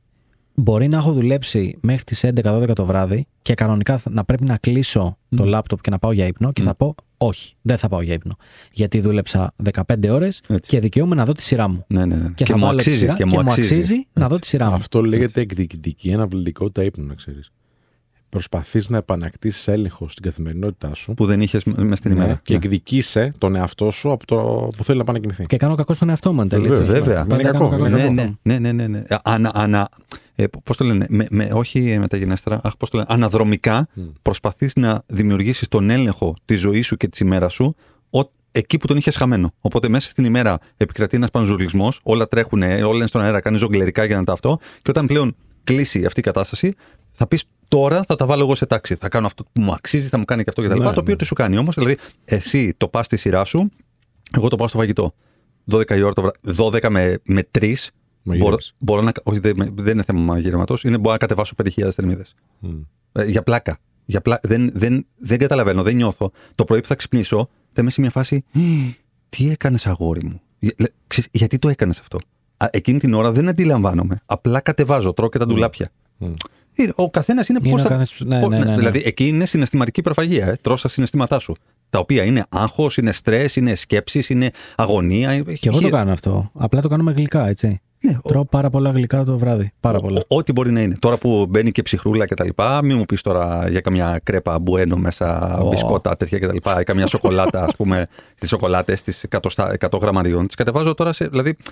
[0.55, 4.57] μπορεί να έχω δουλέψει μέχρι τις 11-12 το βράδυ και κανονικά θα- να πρέπει να
[4.57, 8.01] κλείσω το λάπτοπ και να πάω για ύπνο και θα πω όχι, δεν θα πάω
[8.03, 8.37] για ύπνο.
[8.73, 10.71] Γιατί δούλεψα 15 ώρες Έτσι.
[10.71, 11.85] και δικαιούμαι να δω τη σειρά μου.
[11.89, 12.29] ναι, ναι, ναι.
[12.35, 12.99] Και, θα μου βάλω τη αξίζει.
[12.99, 14.07] σειρά Και μου αξίζει.
[14.13, 14.75] να δω τη σειρά μου.
[14.75, 17.51] Αυτό λέγεται εκδικητική αναβλητικότητα ύπνου, να ξέρεις.
[18.29, 22.41] Προσπαθείς να επανακτήσεις έλεγχο στην καθημερινότητά σου Που δεν είχες μες στην ναι, ημέρα.
[22.43, 22.59] και Ναι.
[22.65, 24.37] εκδικείσαι τον εαυτό σου από το
[24.77, 25.47] που θέλει να πάει να κοιμηθεί.
[25.47, 26.63] Και κάνω κακό στον εαυτό μου εν τέλει.
[26.69, 26.93] Βεβαίως, έτσι.
[26.93, 27.19] βέβαια.
[27.23, 28.39] Πάντα Είναι κάνω κακό, κακό είναι στον Ναι, εαυτό ναι, μου.
[28.43, 29.03] ναι, ναι, ναι, ναι.
[29.23, 29.89] Ανα, ανα,
[30.35, 34.01] ε, πώς το λένε, με, με, όχι μεταγενέστερα, αχ, πώς το λένε, αναδρομικά Mm.
[34.23, 37.75] προσπαθείς να δημιουργήσεις τον έλεγχο της ζωής σου και της ημέρας σου
[38.11, 39.53] ο- εκεί που τον είχες χαμένο.
[39.61, 44.05] Οπότε μέσα στην ημέρα επικρατεί ένας πανζουρλισμός, όλα τρέχουν, όλα είναι στον αέρα, κάνεις ζογκλερικά
[44.05, 46.75] για να τα αυτό και όταν πλέον κλείσει αυτή η κατάσταση
[47.19, 48.95] θα πεις τώρα θα τα βάλω εγώ σε τάξη.
[48.95, 50.93] Θα κάνω αυτό που μου αξίζει, θα μου κάνει και αυτό και τα Ναι, λοιπά.
[50.93, 51.19] Το οποίο ναι.
[51.19, 53.71] τι σου κάνει όμως, δηλαδή εσύ το πας στη σειρά σου,
[54.37, 55.15] εγώ το πάω στο φαγητό.
[55.73, 57.75] 12 η ώρα το βράδυ, 12 με, με 3 μπορώ,
[58.23, 58.75] Μαγειρεύεις.
[58.79, 59.13] μπορώ να.
[59.23, 60.85] Όχι, δεν, δεν είναι θέμα μαγειρεματός.
[60.85, 62.35] Είναι μπορώ να κατεβάσω 5.000 θερμίδες.
[62.59, 62.81] Μμ.
[63.13, 63.79] Ε, για πλάκα.
[64.05, 64.39] Για πλά...
[64.43, 66.31] δεν, δεν, δεν καταλαβαίνω, δεν νιώθω.
[66.55, 68.45] Το πρωί που θα ξυπνήσω, θα είμαι σε μια φάση.
[68.53, 68.61] «Ι,
[69.29, 72.19] Τι έκανες, αγόρι μου; Για- λέ- ξέρεις, γιατί το έκανες αυτό;
[72.57, 74.21] Α, εκείνη την ώρα δεν αντιλαμβάνομαι.
[74.27, 75.91] Απλά κατεβάζω, τρώω και τα ντουλάπια.
[76.19, 76.25] Μμ.
[76.27, 76.37] Είναι-
[76.95, 77.89] Ο καθένας είναι Είναι πώς ο θα.
[77.89, 78.77] καθένας- ναι, πώς- ναι, ναι, ναι.
[78.77, 80.47] Δηλαδή, εκεί είναι συναισθηματική υπερφαγία.
[80.47, 80.57] Ε.
[80.61, 81.55] Τρως τα συναισθήματά σου.
[81.91, 85.41] Τα οποία είναι άγχος, είναι στρες, είναι σκέψεις, είναι αγωνία.
[85.41, 86.51] Και εγώ το κάνω αυτό.
[86.55, 87.81] Απλά το κάνω με γλυκά, έτσι.
[88.01, 89.73] Ναι, ο- Τρώω πάρα πολλά γλυκά το βράδυ.
[89.81, 90.21] Πάρα Ο- πολλά.
[90.29, 90.97] ο- Ό,τι μπορεί να είναι.
[90.99, 94.59] Τώρα που μπαίνει και ψυχρούλα και τα λοιπά, μην μου πεις τώρα για καμιά κρέπα
[94.59, 95.69] μπουένο μέσα, Ω.
[95.69, 98.07] μπισκότα τέτοια και τα λοιπά, ή καμιά σοκολάτα, ας πούμε,
[98.41, 100.47] τις σοκολάτες τη 100, 100 γραμμαριών.
[100.47, 101.27] Τις κατεβάζω τώρα σε.
[101.29, 101.67] Δηλαδή, τε-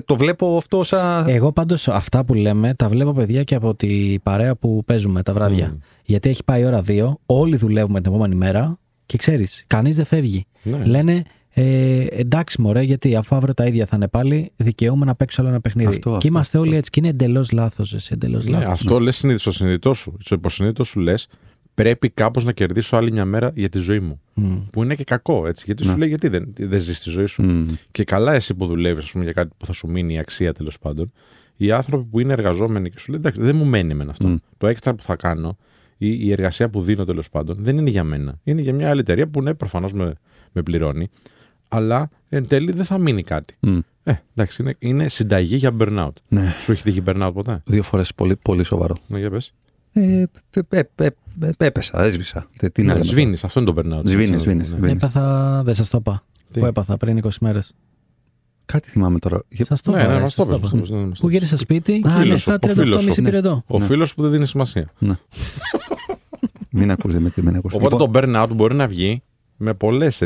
[0.00, 1.28] το βλέπω αυτό σαν.
[1.28, 5.32] Εγώ πάντως αυτά που λέμε τα βλέπω παιδιά και από τη παρέα που παίζουμε τα
[5.32, 5.68] βράδια.
[5.68, 5.78] Μμ.
[6.04, 10.04] Γιατί έχει πάει η ώρα 2, όλοι δουλεύουμε την επόμενη μέρα και ξέρεις, κανείς δεν
[10.04, 10.46] φεύγει.
[10.62, 10.84] Ναι.
[10.84, 15.40] Λένε ε, εντάξει, μωρέ, γιατί αφού αύριο τα ίδια θα είναι πάλι, δικαιούμαι να παίξω
[15.40, 15.88] άλλο ένα παιχνίδι.
[15.88, 16.68] Αυτό, και αυτό, είμαστε αυτό.
[16.68, 16.90] όλοι έτσι.
[16.90, 18.10] Και είναι εντελώς λάθος.
[18.10, 18.70] Εντελώς Ναι, λάθος.
[18.70, 20.16] αυτό λες συνήθως στο συνειδητό σου.
[20.24, 21.26] Στο υποσυνείδητο σου λες,
[21.74, 24.20] πρέπει κάπως να κερδίσω άλλη μια μέρα για τη ζωή μου.
[24.72, 25.62] Που είναι και κακό, έτσι.
[25.66, 25.96] Γιατί σου Ναι.
[25.96, 27.42] λέει, γιατί δεν, δεν ζεις τη ζωή σου.
[27.42, 27.66] Μμ.
[27.90, 30.52] Και καλά, εσύ που δουλεύεις, ας πούμε, για κάτι που θα σου μείνει η αξία
[30.52, 31.12] τέλος πάντων.
[31.56, 34.28] Οι άνθρωποι που είναι εργαζόμενοι και σου λέει, εντάξει, δεν μου μένει με αυτό.
[34.28, 34.36] Μμ.
[34.58, 35.56] Το έξτρα που θα κάνω
[35.98, 38.38] ή η εργασία που δίνω τέλος πάντων δεν είναι για μένα.
[38.44, 40.12] Είναι για μια άλλη εταιρεία που ναι, προφανώς με,
[40.52, 41.10] με πληρώνει.
[41.68, 43.54] Αλλά εν τέλει δεν θα μείνει κάτι.
[43.60, 43.78] Μμ.
[44.04, 46.10] Ε, εντάξει, είναι, είναι συνταγή για burnout.
[46.28, 46.54] Ναι.
[46.60, 48.96] Σου έχει τύχει burnout ποτέ; Δύο φορές πολύ, πολύ σοβαρό.
[49.06, 49.54] Ναι, για πες.
[49.92, 52.46] Ε, πε- πε- πε- πε- έπεσα, έσβησα.
[52.58, 53.04] Τι- Τι να Ναι, λέμε.
[53.04, 54.04] σβήνεις, αυτό είναι το burnout.
[54.04, 54.76] Σβήνεις, Έτσι, σβήνεις, ναι.
[54.76, 54.92] σβήνεις.
[55.02, 55.62] Έπαθα.
[55.64, 56.24] Δεν σας το είπα.
[56.52, 57.74] Τι; Που έπαθα πριν 20 μέρες.
[58.64, 59.42] Κάτι θυμάμαι τώρα.
[59.48, 60.06] Για- Σας το Ναι, είπα.
[60.08, 60.78] ναι, ρε, μας σας το το είπες, είπα.
[60.78, 61.38] μας το είπες, ναι, μας το Που είπες.
[61.38, 63.08] γύρισα σπίτι Ο και φίλος σου, είχα ο φίλος σου.
[63.08, 63.62] 38,5 πυρετό.
[63.66, 63.84] Ο Ναι.
[63.84, 64.88] φίλος που δεν δίνει σημασία.
[64.98, 65.14] Ναι.
[66.70, 67.74] μην ακούς, Δημήτρη, μην ακούς.
[67.74, 69.22] Οπότε Λοιπόν, το burnout μπορεί να βγει
[69.56, 70.20] με πολλές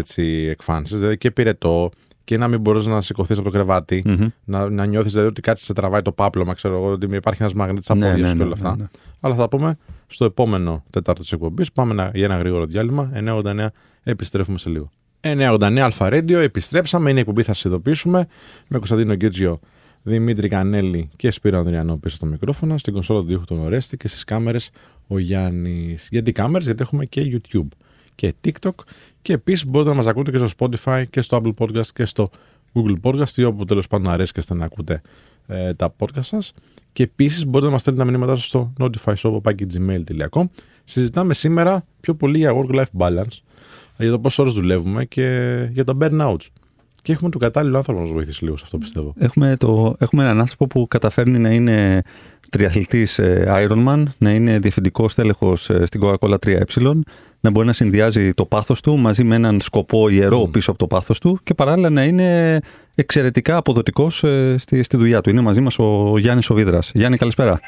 [0.49, 0.99] εκφάνσεις.
[0.99, 1.91] Δηλαδή και πυρετό
[2.27, 4.03] και να μην μπορείς να σηκωθείς από το κρεβάτι.
[4.07, 4.29] μμμ.
[4.45, 7.55] Να, να νιώθεις δηλαδή ότι κάτι σε τραβάει το πάπλωμα, ξέρω εγώ, ότι υπάρχει ένας
[7.55, 8.71] μαγνήτης στα Ναι, πόδια ναι, σου και ναι, όλα αυτά.
[8.71, 8.89] ναι, ναι.
[9.21, 11.73] Αλλά θα πούμε στο επόμενο Τετάρτο της εκπομπής.
[11.73, 13.11] Πάμε να- για ένα γρήγορο διάλειμμα.
[13.15, 13.67] 989
[14.03, 14.91] επιστρέφουμε σε λίγο.
[15.21, 17.11] 989 Αλφα Radio, επιστρέψαμε.
[17.11, 18.27] Είναι η εκπομπή, θα σα ειδοποιήσουμε.
[18.69, 19.61] Με Κωνσταντίνο Γκέτζιο,
[20.03, 22.79] Δημήτρη Κανέλη και Σπύρο Ανδριανό πίσω στο μικρόφωνο.
[22.79, 24.71] Στην κονσόλα του ήχου τον Ορέστη και στις κάμερες
[25.07, 26.09] ο Γιάννης.
[26.11, 27.69] Γιατί κάμερες, γιατί έχουμε και YouTube
[28.15, 28.71] και TikTok.
[29.27, 32.31] Και επίσης μπορείτε να μας ακούτε και στο Spotify και στο Apple Podcast και στο
[32.75, 35.03] Google Podcast ή όπου τέλος πάντων αρέσκεστε να ακούτε
[35.47, 36.53] ε, τα podcast σας.
[36.93, 40.45] Και επίσης μπορείτε να μας στέλνετε τα μηνύματά σας στο notifyshop.gmail.com.
[40.85, 43.41] Συζητάμε σήμερα πιο πολύ για work-life balance,
[43.97, 46.47] για το πόσες ώρες δουλεύουμε και για τα burnouts.
[47.07, 49.15] Και έχουμε τον κατάλληλο άνθρωπο να μας βοηθήσει λίγο σε αυτό πιστεύω.
[49.19, 52.03] Έχουμε, το, έχουμε έναν άνθρωπο που καταφέρνει να είναι
[52.51, 56.91] τριαθλητής ε, Ironman, να είναι διευθυντικός τέλεχος ε, στην Coca-Cola 3Ε,
[57.41, 60.51] να μπορεί να συνδυάζει το πάθος του μαζί με έναν σκοπό ιερό Μμ.
[60.51, 62.59] πίσω από το πάθος του και παράλληλα να είναι
[62.95, 65.31] εξαιρετικά αποδοτικός ε, στη, στη δουλειά του.
[65.31, 66.91] Είναι μαζί μας ο Γιάννης Οβίδρας.
[66.95, 67.61] Γιάννη, καλησπέρα.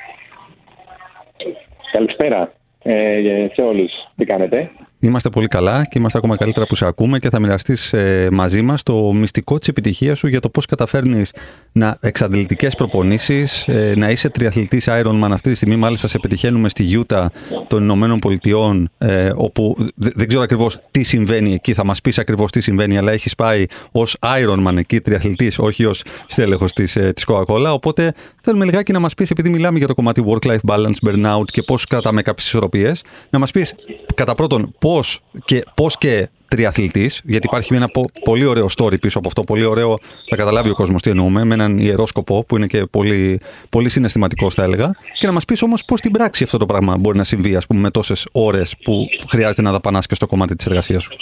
[1.92, 3.90] Καλησπέρα ε, σε όλους.
[4.16, 7.94] Τι κάνετε; Είμαστε πολύ καλά και είμαστε ακόμα καλύτερα που σε ακούμε και θα μοιραστείς
[8.32, 11.32] μαζί μας το μυστικό της επιτυχίας σου για το πώς καταφέρνεις
[11.72, 15.76] να εξαντλητικές προπονήσεις, ε, να είσαι τριαθλητής Ironman αυτή τη στιγμή.
[15.76, 17.30] Μάλιστα, σε πετυχαίνουμε στη Γιούτα
[17.66, 21.72] των Ηνωμένων Πολιτειών, ε, όπου δε- δεν ξέρω ακριβώς τι συμβαίνει εκεί.
[21.74, 26.02] Θα μας πεις ακριβώς τι συμβαίνει, αλλά έχεις πάει ως Ironman εκεί, τριαθλητής, όχι ως
[26.26, 27.70] στέλεχος της της Coca-Cola.
[27.72, 31.62] Οπότε θέλουμε λιγάκι να μας πεις, επειδή μιλάμε για το κομμάτι work-life balance, burnout και
[31.62, 33.74] πώς κρατάμε κάποιες ισορροπίες, να μας πεις
[34.14, 39.18] κατά πρώτον πώς και, πώς και τριαθλητής, γιατί υπάρχει ένα πο- πολύ ωραίο story πίσω
[39.18, 39.42] από αυτό.
[39.42, 39.98] Πολύ ωραίο,
[40.30, 43.88] θα καταλάβει ο κόσμος τι εννοούμε, με έναν ιερό σκοπό που είναι και πολύ, πολύ
[43.88, 44.90] συναισθηματικό, θα έλεγα.
[45.18, 47.66] Και να μας πεις όμως πώς στην πράξη αυτό το πράγμα μπορεί να συμβεί, ας
[47.66, 51.16] πούμε, με τόσες ώρες που χρειάζεται να δαπανάς και στο κομμάτι της εργασίας σου.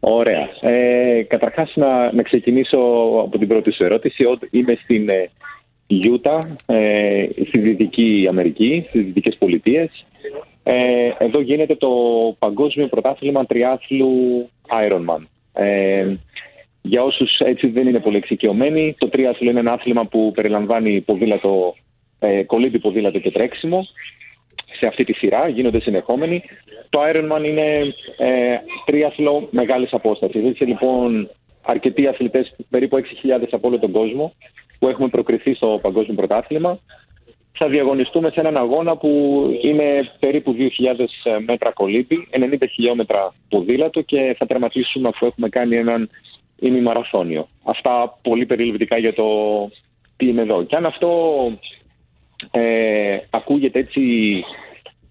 [0.00, 0.48] Ωραία.
[0.60, 2.78] Ε, καταρχάς να, να ξεκινήσω
[3.24, 4.24] από την πρώτη σου ερώτηση.
[4.24, 5.30] Ότι είμαι στην ε,
[5.86, 10.04] Γιούτα, ε, στη Δυτική Αμερική, στις Δυτικές Πολιτείες.
[10.62, 11.90] Ε, εδώ γίνεται το
[12.38, 15.26] Παγκόσμιο Πρωτάθλημα Τριάθλου Ironman.
[15.52, 16.14] Ε,
[16.82, 21.74] για όσους έτσι δεν είναι πολύ εξοικειωμένοι, το τριάθλο είναι ένα άθλημα που περιλαμβάνει ποδήλατο,
[22.18, 23.86] ε, κολύμπι ποδήλατο και τρέξιμο.
[24.78, 26.42] Σε αυτή τη σειρά γίνονται συνεχόμενοι.
[26.88, 30.44] Το Ironman είναι ε, τρίαθλο μεγάλης απόστασης.
[30.44, 31.30] Έτσι λοιπόν
[31.62, 34.32] αρκετοί αθλητές, περίπου 6.000 από όλο τον κόσμο,
[34.78, 36.78] που έχουμε προκριθεί στο Παγκόσμιο Πρωτάθλημα.
[37.52, 39.10] Θα διαγωνιστούμε σε έναν αγώνα που
[39.62, 46.10] είναι περίπου 2.000 μέτρα κολύμπη, 90 χιλιόμετρα ποδήλατο και θα τερματίσουμε αφού έχουμε κάνει έναν
[46.58, 47.48] ημιμαραθώνιο.
[47.64, 49.24] Αυτά πολύ περιληπτικά για το
[50.16, 50.64] τι είναι εδώ.
[50.64, 51.10] Και αν αυτό
[52.50, 54.00] ε, ακούγεται έτσι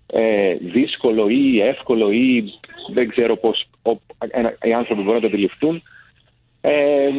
[0.07, 2.43] ε, δύσκολο ή εύκολο ή
[2.93, 3.67] δεν ξέρω πώς
[4.63, 5.83] οι άνθρωποι μπορούν να το αντιληφθούν,
[6.61, 7.09] ε,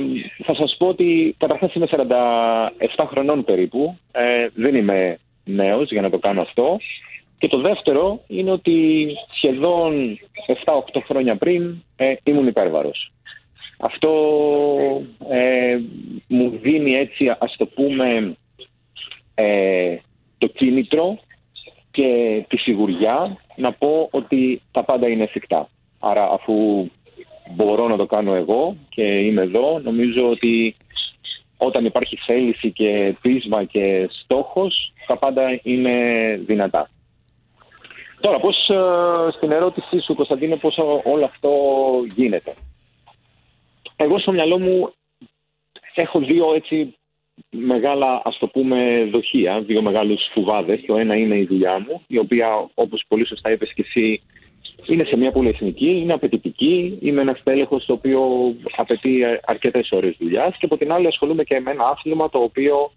[0.45, 6.11] θα σας πω ότι καταρχάς είμαι 47 χρονών περίπου, ε, δεν είμαι νέος για να
[6.11, 6.79] το κάνω αυτό.
[7.39, 10.19] Και το δεύτερο είναι ότι σχεδόν
[10.65, 13.13] 7-8 χρόνια πριν ε, ήμουν υπέρβαρος.
[13.79, 14.11] Αυτό
[15.31, 15.79] ε,
[16.27, 18.37] μου δίνει έτσι ας το πούμε
[19.35, 19.97] ε,
[20.39, 21.19] το κίνητρο
[21.91, 25.69] και τη σιγουριά να πω ότι τα πάντα είναι εφικτά.
[25.99, 26.87] Άρα αφού
[27.55, 30.77] μπορώ να το κάνω εγώ και είμαι εδώ, νομίζω ότι
[31.57, 35.93] όταν υπάρχει θέληση και πείσμα και στόχος, τα πάντα είναι
[36.47, 36.91] δυνατά.
[38.21, 41.51] Τώρα, πώς ε, στην ερώτησή σου, Κωνσταντίνε, πώς όλο αυτό
[42.15, 42.55] γίνεται;
[43.97, 44.93] Εγώ στο μυαλό μου
[45.95, 46.97] έχω δύο έτσι
[47.51, 50.85] μεγάλα, ας το πούμε, δοχεία, δύο μεγάλους φουβάδες.
[50.87, 54.23] Το ένα είναι η δουλειά μου, η οποία, όπως πολύ σωστά είπες και εσύ,
[54.87, 56.99] είναι σε μια πολυεθνική, είναι απαιτητική.
[57.01, 58.21] Είμαι ένα τέλεχο το οποίο
[58.77, 62.93] απαιτεί αρκετές ώρες δουλειάς και από την άλλη ασχολούμαι και με ένα άθλημα το οποίο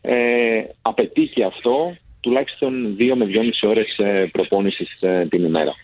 [0.00, 4.00] ε, απαιτεί και αυτό τουλάχιστον 2 με 2,5 ώρες
[4.32, 5.74] προπόνησης ε, την ημέρα.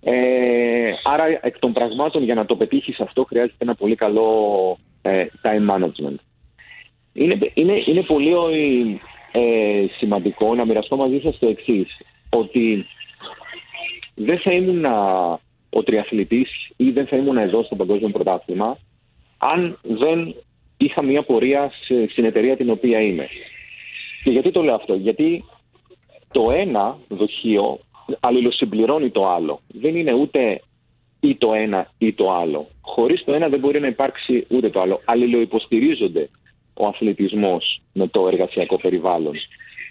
[0.00, 4.28] Ε, άρα εκ των πραγμάτων για να το πετύχεις αυτό χρειάζεται ένα πολύ καλό
[5.02, 6.18] ε, time management.
[7.12, 8.32] Είναι, είναι, είναι πολύ
[9.32, 12.86] ε, σημαντικό να μοιραστώ μαζί σας το εξής ότι
[14.18, 14.84] δεν θα ήμουν
[15.70, 18.78] ο τριαθλητής ή δεν θα ήμουν εδώ στο Παγκόσμιο Πρωτάθλημα
[19.38, 20.34] αν δεν
[20.76, 21.72] είχα μια πορεία
[22.10, 23.28] στην εταιρεία την οποία είμαι.
[24.22, 25.44] Και γιατί το λέω αυτό, γιατί
[26.32, 27.78] το ένα δοχείο
[28.20, 29.60] αλληλοσυμπληρώνει το άλλο.
[29.68, 30.60] Δεν είναι ούτε
[31.20, 32.68] ή το ένα ή το άλλο.
[32.80, 35.00] Χωρίς το ένα δεν μπορεί να υπάρξει ούτε το άλλο.
[35.04, 36.28] Αλληλοϊποστηρίζονται
[36.74, 39.34] ο αθλητισμός με το εργασιακό περιβάλλον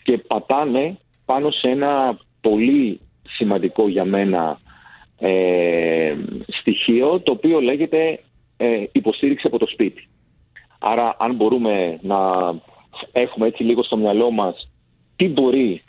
[0.03, 2.99] και πατάνε πάνω σε ένα πολύ
[3.37, 4.59] σημαντικό για μένα
[5.19, 6.15] ε,
[6.47, 8.19] στοιχείο το οποίο λέγεται
[8.57, 10.07] ε, υποστήριξη από το σπίτι.
[10.79, 12.19] Άρα αν μπορούμε να
[13.11, 14.69] έχουμε έτσι λίγο στο μυαλό μας
[15.15, 15.83] τι μπορεί,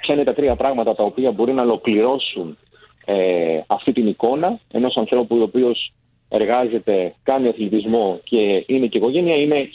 [0.00, 2.58] ποια είναι τα τρία πράγματα τα οποία μπορεί να ολοκληρώσουν
[3.04, 5.92] ε, αυτή την εικόνα ενός ανθρώπου ο οποίος
[6.28, 9.68] εργάζεται, κάνει αθλητισμό και είναι και οικογένεια είναι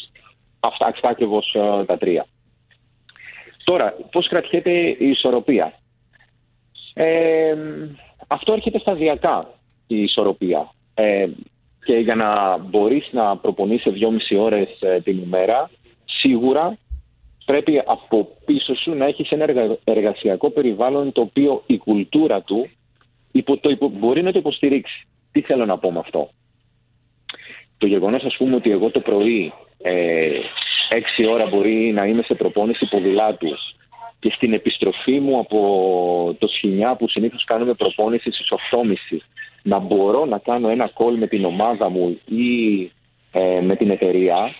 [0.59, 2.25] αυτά, αυτά ακριβώς ε, τα τρία.
[3.63, 5.73] Τώρα, πώς κρατιέται η ισορροπία;
[6.99, 7.55] Ε,
[8.27, 9.49] αυτό έρχεται σταδιακά
[9.87, 10.71] η ισορροπία.
[10.93, 11.27] Ε,
[11.85, 15.69] και για να μπορείς να προπονείς σε δυόμιση ώρες ε, την ημέρα,
[16.05, 16.77] σίγουρα
[17.45, 22.69] πρέπει από πίσω σου να έχεις ένα εργασιακό περιβάλλον το οποίο η κουλτούρα του
[23.31, 25.07] υπο, το υπο, μπορεί να το υποστηρίξει.
[25.31, 26.29] Τι θέλω να πω με αυτό;
[27.77, 30.29] Το γεγονός ας πούμε ότι εγώ το πρωί ε,
[30.89, 33.57] έξι ώρα μπορεί να είμαι σε προπόνηση ποδηλάτου
[34.19, 38.47] και στην επιστροφή μου από το Σχοινιά που συνήθως κάνουμε προπόνηση στις
[39.11, 39.17] 8.30
[39.63, 42.81] να μπορώ να κάνω ένα call με την ομάδα μου ή
[43.31, 44.55] ε, με την εταιρεία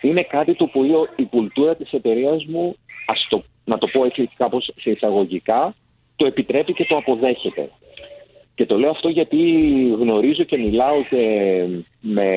[0.00, 4.30] είναι κάτι το οποίο η κουλτούρα της εταιρείας μου, ας το, να το πω έτσι
[4.36, 5.74] κάπως σε εισαγωγικά,
[6.16, 7.70] το επιτρέπει και το αποδέχεται.
[8.54, 9.36] Και το λέω αυτό γιατί
[9.98, 11.64] γνωρίζω και μιλάω και
[12.00, 12.28] με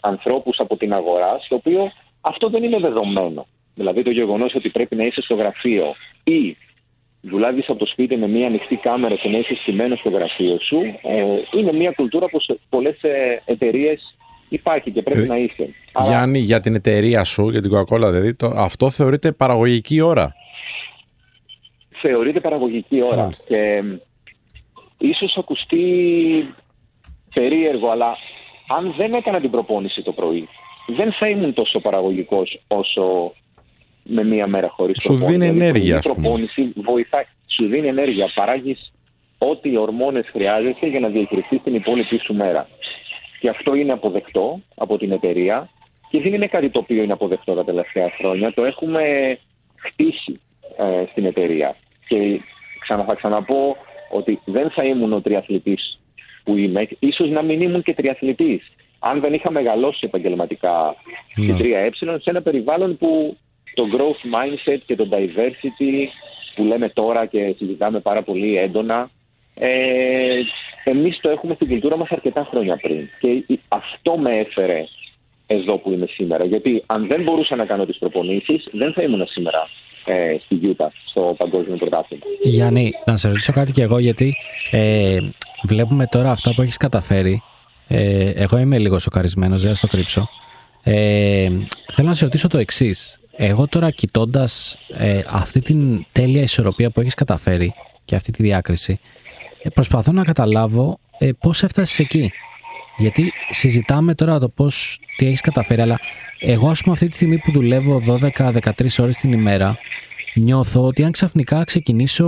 [0.00, 3.46] ανθρώπους από την αγορά, στο οποίο αυτό δεν είναι δεδομένο.
[3.74, 6.56] Δηλαδή το γεγονός ότι πρέπει να είσαι στο γραφείο ή
[7.20, 10.80] δουλεύεις από το σπίτι με μια ανοιχτή κάμερα και να είσαι στημένος στο γραφείο σου,
[11.02, 14.16] ε, είναι μια κουλτούρα που σε πολλές ε, εταιρείες
[14.48, 15.68] υπάρχει και πρέπει ε, να είσαι.
[16.06, 20.34] Γιάννη, για την εταιρεία σου, για την Coca-Cola δηλαδή, το, αυτό θεωρείται παραγωγική ώρα.
[22.00, 23.28] Θεωρείται παραγωγική ώρα.
[23.46, 23.82] Και
[24.98, 25.84] ίσως ακουστεί
[27.34, 28.16] περίεργο, αλλά
[28.78, 30.48] αν δεν έκανα την προπόνηση το πρωί,
[30.86, 33.32] δεν θα ήμουν τόσο παραγωγικός όσο
[34.04, 38.30] με μία μέρα χωρίς Σου δίνει δηλαδή, ενέργεια, Η προπόνηση βοηθάει, σου δίνει ενέργεια.
[38.34, 38.92] Παράγεις
[39.38, 42.68] ό,τι οι ορμόνες χρειάζεσαι για να διαχειριστείς την υπόλοιπη σου μέρα.
[43.40, 45.68] Και αυτό είναι αποδεκτό από την εταιρεία
[46.10, 48.52] και δεν είναι κάτι το οποίο είναι αποδεκτό τα τελευταία χρόνια.
[48.52, 49.02] Το έχουμε
[49.76, 50.40] χτίσει
[50.76, 51.76] ε, στην εταιρεία.
[52.08, 52.40] Και
[52.80, 53.76] ξανα, θα ξαναπώ
[54.10, 56.00] ότι δεν θα ήμουν ο τριαθλητής
[56.44, 58.72] που είμαι, ίσως να μην ήμουν και τριαθλητής.
[58.98, 60.94] Αν δεν είχα μεγαλώσει επαγγελματικά
[61.34, 61.52] ναι.
[61.52, 61.88] στην 3Ε
[62.20, 63.36] σε ένα περιβάλλον που
[63.74, 66.08] το growth mindset και το diversity
[66.54, 69.10] που λέμε τώρα και συζητάμε πάρα πολύ έντονα,
[69.54, 69.68] ε,
[70.84, 73.08] εμείς το έχουμε στην κουλτούρα μας αρκετά χρόνια πριν.
[73.18, 74.84] Και αυτό με έφερε
[75.46, 76.44] εδώ που είμαι σήμερα.
[76.44, 79.64] Γιατί αν δεν μπορούσα να κάνω τις προπονήσεις, δεν θα ήμουν σήμερα
[80.04, 82.24] ε, στη Γιούτα στο Παγκόσμιο Πρωτάθλημα.
[82.42, 84.34] Γιάννη, να σε ρωτήσω κάτι κι εγώ, γιατί
[84.70, 85.18] ε,
[85.62, 87.42] βλέπουμε τώρα αυτά που έχεις καταφέρει.
[87.88, 90.28] Ε, εγώ είμαι λίγο σοκαρισμένος, δεν θα το κρύψω.
[90.82, 91.48] Ε,
[91.92, 93.18] θέλω να σε ρωτήσω το εξής.
[93.36, 99.00] Εγώ τώρα κοιτώντας ε, αυτή την τέλεια ισορροπία που έχεις καταφέρει και αυτή τη διάκριση,
[99.62, 102.32] ε, προσπαθώ να καταλάβω ε, πώς έφτασες εκεί.
[102.96, 106.00] Γιατί συζητάμε τώρα το πώς τι έχεις καταφέρει, αλλά
[106.40, 109.78] εγώ ας πούμε αυτή τη στιγμή που δουλεύω 12-13 ώρες την ημέρα,
[110.34, 112.26] νιώθω ότι αν ξαφνικά ξεκινήσω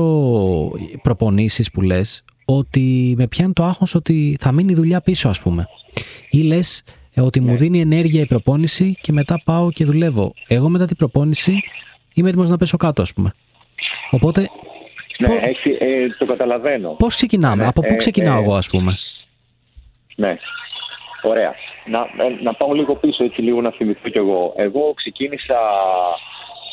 [1.02, 5.40] προπονήσεις που λες, ότι με πιάνει το άγχος ότι θα μείνει η δουλειά πίσω ας
[5.40, 5.68] πούμε.
[6.30, 10.32] Ή λες ε, ότι μου δίνει ενέργεια η προπόνηση και μετά πάω και δουλεύω.
[10.48, 11.62] Εγώ μετά την προπόνηση
[12.14, 13.32] είμαι έτοιμος να πέσω κάτω ας πούμε.
[14.10, 14.48] Οπότε
[15.18, 16.90] Ναι, Πο- έτσι, ε, το καταλαβαίνω.
[16.98, 18.96] πώς ξεκινάμε, Ναι, από πού ε, ξεκινάω ε, εγώ ας πούμε;
[20.16, 20.36] Ναι.
[21.22, 21.54] Ωραία.
[21.86, 24.52] Να, ε, να πάω λίγο πίσω, έτσι λίγο να θυμηθώ κι εγώ.
[24.56, 25.58] Εγώ ξεκίνησα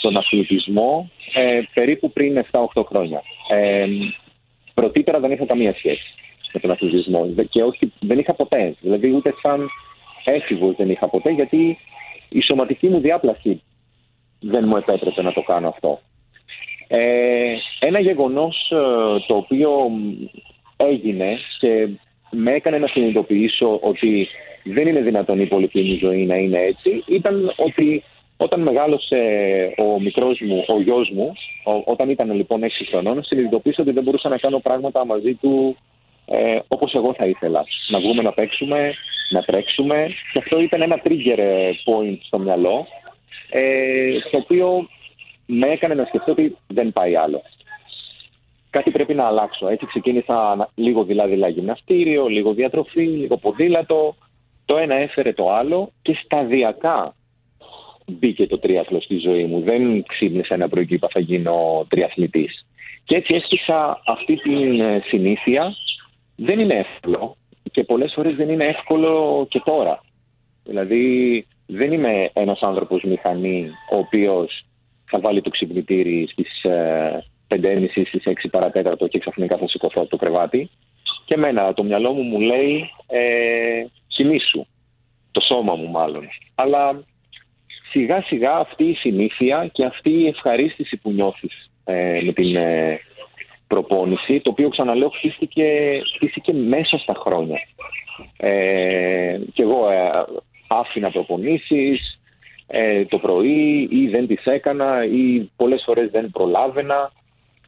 [0.02, 3.22] τον αθλητισμό ε, περίπου πριν 7-8 χρόνια.
[3.52, 3.86] Ε,
[4.74, 6.14] πρωτήτερα δεν είχα καμία σχέση
[6.54, 8.76] με τον αθλητισμό Δε- και όχι, δεν είχα ποτέ.
[8.80, 9.70] Δηλαδή ούτε σαν
[10.24, 11.78] έφηβος δεν είχα ποτέ γιατί
[12.30, 13.62] η σωματική μου διάπλαση
[14.40, 16.00] δεν μου επέτρεπε να το κάνω αυτό.
[16.88, 18.76] Ε, ένα γεγονός ε,
[19.28, 20.26] το οποίο μ,
[20.78, 21.88] έγινε και
[22.32, 24.28] με έκανε να συνειδητοποιήσω ότι
[24.64, 28.04] δεν είναι δυνατόν η πολυκλινή ζωή να είναι έτσι ήταν ότι
[28.38, 29.18] όταν μεγάλωσε
[29.78, 31.34] ο μικρός μου, ο γιος μου,
[31.64, 35.78] ο- όταν ήταν λοιπόν 6 χρονών, συνειδητοποίησα ότι δεν μπορούσα να κάνω πράγματα μαζί του
[36.26, 37.64] ε, όπως εγώ θα ήθελα.
[37.90, 38.94] Να βγούμε να παίξουμε,
[39.30, 42.88] να τρέξουμε και αυτό ήταν ένα trigger ε, point στο μυαλό
[43.50, 44.88] ε, το οποίο
[45.46, 47.42] με έκανε να σκεφτώ ότι δεν πάει άλλο.
[48.70, 49.68] Κάτι πρέπει να αλλάξω.
[49.68, 54.16] Έτσι ξεκίνησα να- λίγο δειλά-δειλά γυμναστήριο, λίγο διατροφή, λίγο ποδήλατο.
[54.66, 57.16] Το ένα έφερε το άλλο και σταδιακά
[58.06, 59.62] μπήκε το τρίαθλο στη ζωή μου.
[59.62, 62.66] Δεν ξύπνησα ένα πρωί και είπα θα γίνω τριαθλητής.
[63.04, 65.76] Και έτσι έστησα αυτή την ε, συνήθεια.
[66.46, 67.38] Δεν είναι εύκολο
[67.72, 70.04] και πολλές φορές δεν είναι εύκολο και τώρα.
[70.64, 74.66] Δηλαδή δεν είμαι ένας άνθρωπος μηχανής ο οποίος
[75.06, 80.10] θα βάλει το ξυπνητήρι στις ε, 5.30 στις 6 παρατέταρτο και ξαφνικά θα σηκωθώ από
[80.10, 80.70] το κρεβάτι.
[81.26, 84.66] Και εμένα το μυαλό μου μου λέει ε, κοιμήσου.
[85.32, 86.28] Το σώμα μου μάλλον.
[86.56, 87.04] Αλλά
[87.92, 93.00] σιγά σιγά αυτή η συνήθεια και αυτή η ευχαρίστηση που νιώθεις ε, με την ε,
[93.74, 95.66] προπόνηση, το οποίο ξαναλέω χτίστηκε,
[96.16, 97.58] χτίστηκε μέσα στα χρόνια.
[98.38, 100.10] Ε, και εγώ ε,
[100.68, 102.20] άφηνα προπονήσεις
[102.68, 107.12] ε, το πρωί ή δεν τις έκανα ή πολλές φορές δεν προλάβαινα.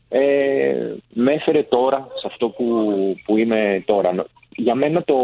[0.10, 2.66] Ε, με έφερε τώρα σε αυτό που,
[3.26, 4.26] που είμαι τώρα.
[4.56, 5.18] Για μένα το,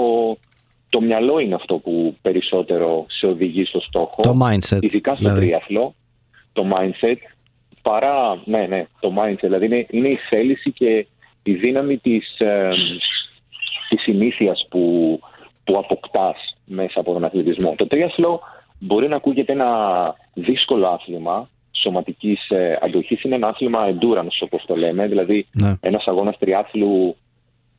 [0.89, 4.22] το μυαλό είναι αυτό που περισσότερο σε οδηγεί στο στόχο.
[4.22, 5.46] Το mindset, Ειδικά στο δηλαδή.
[5.46, 5.94] τρίαθλο.
[6.54, 7.17] Το mindset.
[7.82, 9.38] Παρά, ναι, ναι, το mindset.
[9.39, 11.06] Δηλαδή είναι, είναι η θέληση και
[11.44, 12.70] η δύναμη της, ε,
[13.89, 15.20] της συνήθειας που,
[15.63, 17.76] που αποκτάς μέσα από τον αθλητισμό.
[17.76, 18.41] Το τρίαθλο
[18.80, 19.70] μπορεί να ακούγεται ένα
[20.34, 23.24] δύσκολο άθλημα σωματικής ε, αντοχής.
[23.24, 25.08] Είναι ένα άθλημα endurance όπως το λέμε.
[25.08, 25.74] Δηλαδή Ναι.
[25.82, 27.15] ένας αγώνας τριάθλου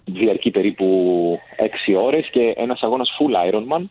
[0.05, 3.85] διαρκεί περίπου 6 ώρες και ένας αγώνας full Ironman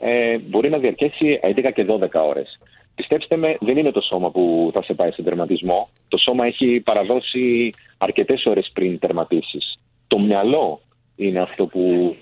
[0.00, 2.58] ε, μπορεί να διαρκέσει 11 και 12 ώρες.
[2.94, 5.88] Πιστέψτε με, δεν είναι το σώμα που θα σε πάει στον τερματισμό.
[6.08, 9.78] Το σώμα έχει παραδώσει αρκετές ώρες πριν τερματίσεις.
[10.06, 10.80] Το μυαλό
[11.16, 12.16] είναι αυτό που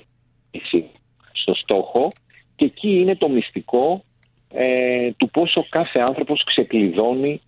[0.51, 0.85] είσαι
[1.33, 2.13] στο στόχο
[2.57, 4.05] και εκεί είναι το μυστικό
[4.53, 7.41] ε, του πόσο κάθε άνθρωπος ξεκλειδώνει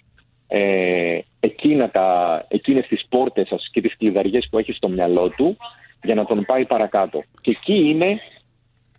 [0.48, 5.56] ε, εκείνα τα, εκείνες τις πόρτες σας και τις κλειδαριές που έχει στο μυαλό του
[6.02, 7.22] για να τον πάει παρακάτω.
[7.40, 8.20] Και εκεί είναι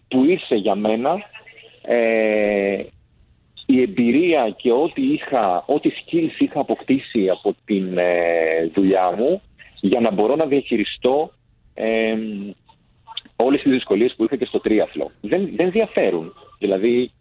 [0.08, 1.18] που ήρθε για μένα
[1.82, 2.85] ε, η
[3.96, 9.42] εμπειρία και ό,τι, είχα, ό,τι skills είχα αποκτήσει από την ε, δουλειά μου
[9.80, 11.32] για να μπορώ να διαχειριστώ
[11.74, 12.16] ε,
[13.36, 15.12] όλες τις δυσκολίες που είχα και στο τρίαθλο.
[15.22, 16.34] Δεν, δεν διαφέρουν.
[16.60, 17.12] Δηλαδή,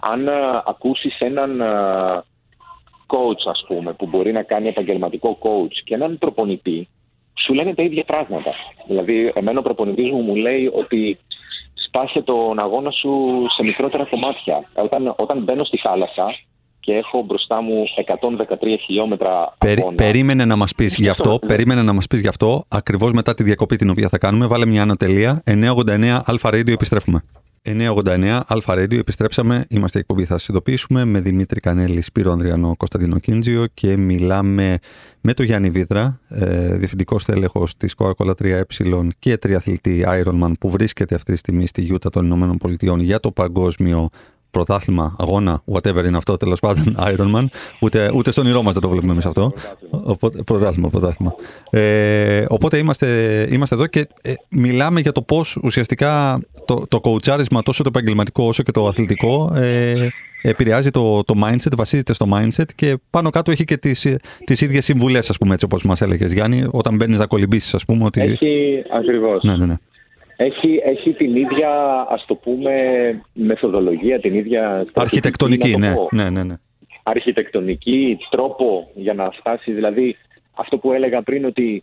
[0.00, 2.24] αν α, ακούσεις έναν α,
[3.06, 6.88] coach, ας πούμε, που μπορεί να κάνει επαγγελματικό coach και έναν προπονητή,
[7.44, 8.54] σου λένε τα ίδια πράγματα.
[8.86, 11.18] Δηλαδή, εμένα ο προπονητής μου μου λέει ότι
[11.94, 13.10] σπάσε τον αγώνα σου
[13.56, 14.64] σε μικρότερα κομμάτια.
[14.74, 16.24] Όταν, όταν μπαίνω στη θάλασσα
[16.80, 21.38] και έχω μπροστά μου 113 χιλιόμετρα Περί- αγώνα, περίμενε να μας πεις γι' αυτό, Ναι.
[21.48, 24.46] περίμενε να μας πεις γι' αυτό, ακριβώς μετά τη διακοπή την οποία θα κάνουμε.
[24.46, 25.42] Βάλε μια ανωτελεία.
[25.46, 27.24] 989 Αλφα Radio επιστρέφουμε.
[27.64, 29.64] 989 Αλφα Radio επιστρέψαμε.
[29.68, 34.78] Είμαστε η εκπομπή, θα σας ειδοποιήσουμε με Δημήτρη Κανέλη, Σπύρο Ανδριανό, Κωνσταντίνο Κίντζιο και μιλάμε
[35.20, 41.14] με τον Γιάννη Βίδρα, ε, διευθυντικό στέλεχος της Coca-Cola 3E και τριαθλητή Ironman που βρίσκεται
[41.14, 44.08] αυτή τη στιγμή στη Γιούτα των Ηνωμένων Πολιτειών για το παγκόσμιο
[44.52, 47.44] πρωτάθλημα, αγώνα, whatever είναι αυτό τέλος πάντων, Ironman.
[47.80, 49.52] Ούτε, ούτε στον όνειρό μας δεν το βλέπουμε εμείς αυτό.
[49.90, 51.34] Οπότε, πρωτάθλημα, πρωτάθλημα.
[51.70, 53.06] Ε, οπότε είμαστε,
[53.50, 58.44] είμαστε εδώ και ε, μιλάμε για το πώς ουσιαστικά το, το κοουτσάρισμα τόσο το επαγγελματικό
[58.44, 60.08] όσο και το αθλητικό ε,
[60.42, 64.84] επηρεάζει το, το mindset, βασίζεται στο mindset και πάνω κάτω έχει και τις, τις ίδιες
[64.84, 68.04] συμβουλές, ας πούμε, έτσι όπως μας έλεγες Γιάννη, όταν μπαίνεις να κολυμπήσεις, ας πούμε.
[68.04, 68.20] Ότι...
[68.20, 69.42] Έχει, ακριβώς.
[69.42, 69.74] Ναι, ναι, ναι.
[70.44, 71.70] Έχει, έχει την ίδια,
[72.08, 72.72] ας το πούμε,
[73.32, 74.86] μεθοδολογία, την ίδια...
[74.94, 76.54] Αρχιτεκτονική, ναι, ναι, ναι, ναι.
[77.02, 80.16] Αρχιτεκτονική, τρόπο για να φτάσει, δηλαδή
[80.56, 81.82] αυτό που έλεγα πριν ότι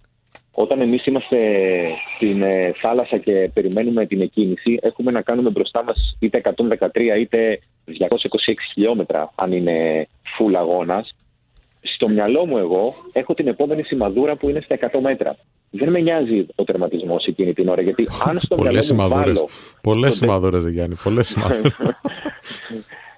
[0.51, 1.37] όταν εμείς είμαστε
[2.15, 7.59] στην ε, θάλασσα και περιμένουμε την εκκίνηση, έχουμε να κάνουμε μπροστά μας είτε 113 είτε
[7.85, 7.91] 226
[8.73, 11.15] χιλιόμετρα, αν είναι full αγώνας.
[11.81, 15.35] Στο μυαλό μου εγώ έχω την επόμενη σημαδούρα που είναι στα 100 μέτρα.
[15.71, 19.49] Δεν με νοιάζει ο τερματισμός εκείνη την ώρα, γιατί αν στο μυαλό μου βάλω...
[19.81, 21.75] Πολλές σημαδούρες, Γιάννη, πολλές σημαδούρες.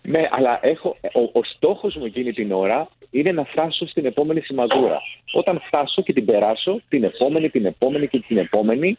[0.01, 4.39] ναι, αλλά έχω, ο, ο στόχος μου εκείνη την ώρα είναι να φτάσω στην επόμενη
[4.41, 5.01] σημαδούρα.
[5.33, 8.97] Όταν φτάσω και την περάσω, την επόμενη, την επόμενη και την επόμενη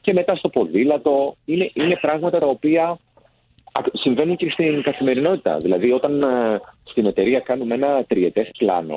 [0.00, 2.98] και μετά στο ποδήλατο, είναι, είναι πράγματα τα οποία
[3.92, 5.58] συμβαίνουν και στην καθημερινότητα.
[5.58, 6.60] Δηλαδή, όταν ε,
[6.90, 8.96] στην εταιρεία κάνουμε ένα τριετές πλάνο,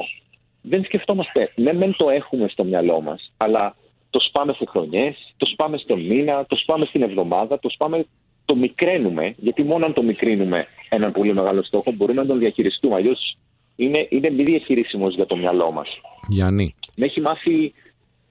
[0.61, 3.75] δεν σκεφτόμαστε, ναι, δεν το έχουμε στο μυαλό μας, αλλά
[4.09, 8.05] το σπάμε σε χρονιές, το σπάμε στον μήνα, το σπάμε στην εβδομάδα, το σπάμε,
[8.45, 12.95] το μικραίνουμε, γιατί μόνο αν το μικρύνουμε έναν πολύ μεγάλο στόχο μπορούμε να τον διαχειριστούμε.
[12.95, 13.37] Αλλιώς
[13.75, 15.87] είναι, είναι μη διαχειρίσιμος για το μυαλό μας.
[16.27, 16.75] Γιάννη.
[16.95, 17.73] Με έχει μάθει.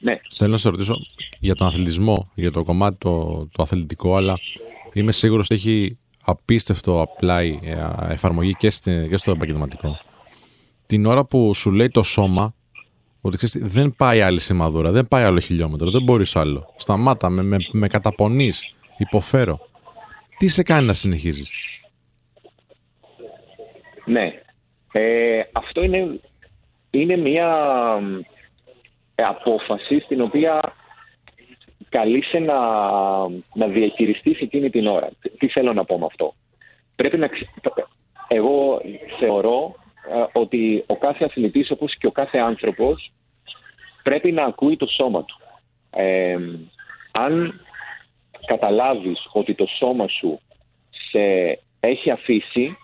[0.00, 0.20] Ναι.
[0.36, 0.94] Θέλω να σε ρωτήσω
[1.38, 4.38] για τον αθλητισμό, για το κομμάτι το, το αθλητικό, αλλά
[4.92, 8.68] είμαι σίγουρος ότι έχει απίστευτο απλά η ε, εφαρμογή και,
[9.08, 9.98] και στο επαγγελματικό.
[10.86, 12.54] Την ώρα που σου λέει το σώμα
[13.20, 16.74] ότι ξέρεις, δεν πάει άλλη σημαδούρα, δεν πάει άλλο χιλιόμετρο, δεν μπορείς άλλο.
[16.76, 19.58] Σταμάτα, με, με, με καταπονείς, υποφέρω.
[20.38, 21.50] Τι σε κάνει να συνεχίζεις;
[24.04, 24.32] Ναι.
[24.92, 26.20] Ε, αυτό είναι,
[26.90, 27.48] είναι μια
[29.14, 30.74] ε, απόφαση στην οποία
[31.88, 32.58] καλείσαι να,
[33.54, 35.08] να διαχειριστείς εκείνη την ώρα.
[35.38, 36.34] Τι θέλω να πω με αυτό.
[36.96, 37.28] Πρέπει να...
[38.28, 38.80] Εγώ
[39.18, 39.74] θεωρώ
[40.10, 43.12] ε, ότι ο κάθε αθλητής όπως και ο κάθε άνθρωπος
[44.02, 45.36] πρέπει να ακούει το σώμα του.
[45.90, 46.36] Ε,
[47.12, 47.60] αν
[48.46, 50.40] καταλάβεις ότι το σώμα σου
[51.10, 52.76] σε έχει αφήσει,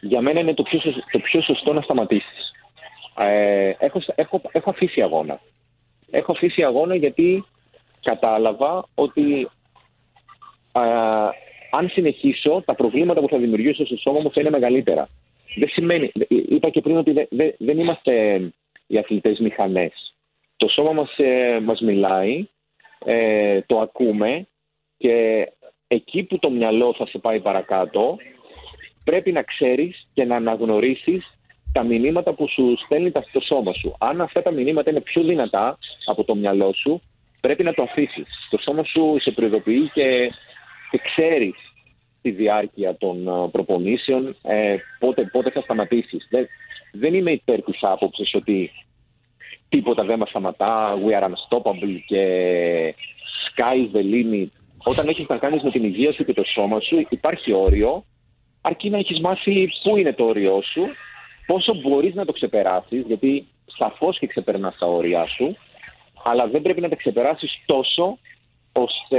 [0.00, 0.80] για μένα είναι το πιο,
[1.12, 2.52] το πιο σωστό να σταματήσεις.
[3.18, 5.40] Ε, έχω, έχω, έχω αφήσει αγώνα.
[6.10, 7.44] Έχω αφήσει αγώνα γιατί
[8.02, 9.48] κατάλαβα ότι
[11.70, 15.08] αν συνεχίσω, τα προβλήματα που θα δημιουργήσω στο σώμα μου θα είναι μεγαλύτερα.
[15.56, 18.40] Δεν σημαίνει, είπα και πριν ότι δεν είμαστε
[18.86, 20.14] οι αθλητές μηχανές.
[20.56, 22.48] Το σώμα μας, ε, μας μιλάει,
[23.04, 24.46] ε, το ακούμε
[24.96, 25.48] και
[25.88, 28.16] εκεί που το μυαλό θα σε πάει παρακάτω
[29.04, 31.38] πρέπει να ξέρεις και να αναγνωρίσεις
[31.72, 33.94] τα μηνύματα που σου στέλνει το σώμα σου.
[33.98, 37.02] Αν αυτά τα μηνύματα είναι πιο δυνατά από το μυαλό σου,
[37.42, 38.28] πρέπει να το αφήσεις.
[38.50, 40.32] Το σώμα σου σε προειδοποιεί και,
[40.90, 41.54] και ξέρεις
[42.22, 46.26] τη διάρκεια των ε, προπονήσεων ε, πότε, πότε θα σταματήσεις.
[46.30, 46.46] Δεν,
[46.92, 48.70] δεν είμαι υπέρ της άποψης ότι
[49.68, 52.24] τίποτα δεν μας σταματά, we are unstoppable και
[53.48, 54.50] sky is the limit.
[54.84, 58.04] Όταν έχεις να κάνεις με την υγεία σου και το σώμα σου, υπάρχει όριο,
[58.60, 60.86] αρκεί να έχεις μάθει πού είναι το όριό σου,
[61.46, 65.56] πόσο μπορείς να το ξεπεράσεις, γιατί σαφώς και ξεπερνάς τα όρια σου
[66.24, 68.18] αλλά δεν πρέπει να τα ξεπεράσεις τόσο
[68.72, 69.18] ώστε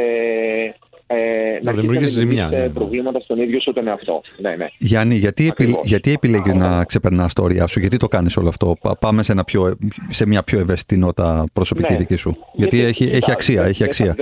[1.08, 2.48] ε, να, να ζημιά.
[2.48, 2.70] Ναι, ναι.
[2.70, 4.22] προβλήματα στον ίδιο σου τον εαυτό.
[4.38, 4.68] Ναι, ναι.
[4.78, 8.76] Γιάννη, γιατί, επι, γιατί επιλέγεις να ξεπερνάς τα όρια σου, γιατί το κάνεις όλο αυτό,
[9.00, 9.78] πάμε σε, ένα πιο,
[10.10, 11.98] σε μια πιο ευαίσθητη νότα προσωπική ναι.
[11.98, 12.38] δική σου.
[12.54, 14.16] Γιατί, έχει, έχει αξία, έχει αξία.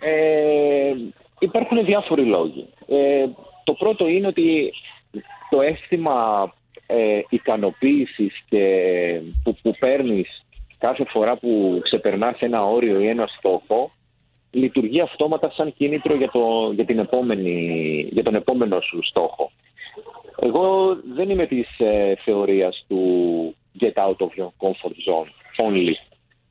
[0.00, 0.92] Ε,
[1.38, 2.66] υπάρχουν διάφοροι λόγοι.
[2.88, 3.26] Ε,
[3.64, 4.72] το πρώτο είναι ότι
[5.50, 6.52] το αίσθημα
[6.86, 8.64] ε, ικανοποίησης και
[9.42, 10.45] που, που παίρνεις
[10.78, 13.90] κάθε φορά που ξεπερνάς ένα όριο ή ένα στόχο,
[14.50, 19.50] λειτουργεί αυτόματα σαν κίνητρο για, το, για, την επόμενη, για τον επόμενο σου στόχο.
[20.40, 23.00] Εγώ δεν είμαι της ε, θεωρίας του
[23.80, 25.30] get out of your comfort zone
[25.66, 25.92] only.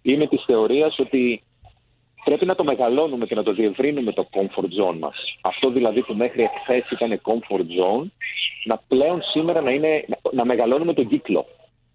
[0.02, 1.44] Είμαι της θεωρίας ότι
[2.24, 5.38] πρέπει να το μεγαλώνουμε και να το διευρύνουμε το comfort zone μας.
[5.42, 8.08] Αυτό δηλαδή που μέχρι εχθές ήταν comfort zone,
[8.64, 11.46] να πλέον σήμερα να, είναι, να μεγαλώνουμε τον κύκλο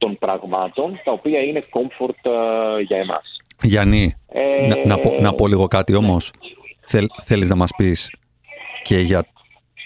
[0.01, 3.43] των πραγμάτων τα οποία είναι comfort uh, για εμάς.
[3.63, 6.33] Γιάννη, ε, να, να, πω, να πω λίγο κάτι όμως.
[6.81, 8.11] Θέλ, θέλεις να μας πεις
[8.83, 9.25] και για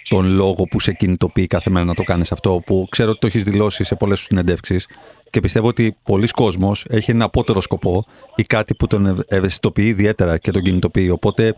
[0.09, 3.27] τον λόγο που σε κινητοποιεί κάθε μέρα να το κάνεις αυτό, που ξέρω ότι το
[3.27, 4.87] έχεις δηλώσει σε πολλές συνεντεύξεις
[5.31, 8.05] και πιστεύω ότι πολλοί κόσμος έχει ένα απότερο σκοπό
[8.37, 11.09] ή κάτι που τον ευαισθητοποιεί ιδιαίτερα και τον κινητοποιεί.
[11.13, 11.57] Οπότε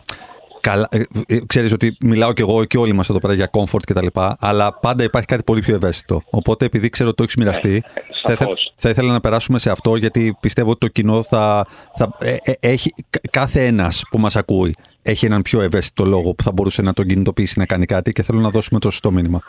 [0.68, 3.82] καλά, ε, ε, ξέρεις ότι μιλάω κι εγώ και όλοι μας εδώ πέρα για comfort
[3.84, 6.22] και τα λοιπά, αλλά πάντα υπάρχει κάτι πολύ πιο ευαίσθητο.
[6.30, 7.80] Οπότε επειδή ξέρω ότι το έχεις μοιραστεί, Ναι,
[8.22, 8.72] θα, ήθελα, σαφώς.
[8.76, 12.52] θα ήθελα να περάσουμε σε αυτό γιατί πιστεύω ότι το κοινό θα, θα ε, ε,
[12.60, 16.82] έχει, κα- κάθε ένας που μας ακούει έχει έναν πιο ευαίσθητο λόγο που θα μπορούσε
[16.82, 19.40] να τον κινητοποιήσει να κάνει κάτι και θέλω να δώσουμε το σωστό μήνυμα.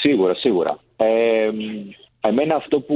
[0.00, 0.78] Σίγουρα, σίγουρα.
[0.96, 1.06] Ε,
[2.20, 2.94] εμένα αυτό που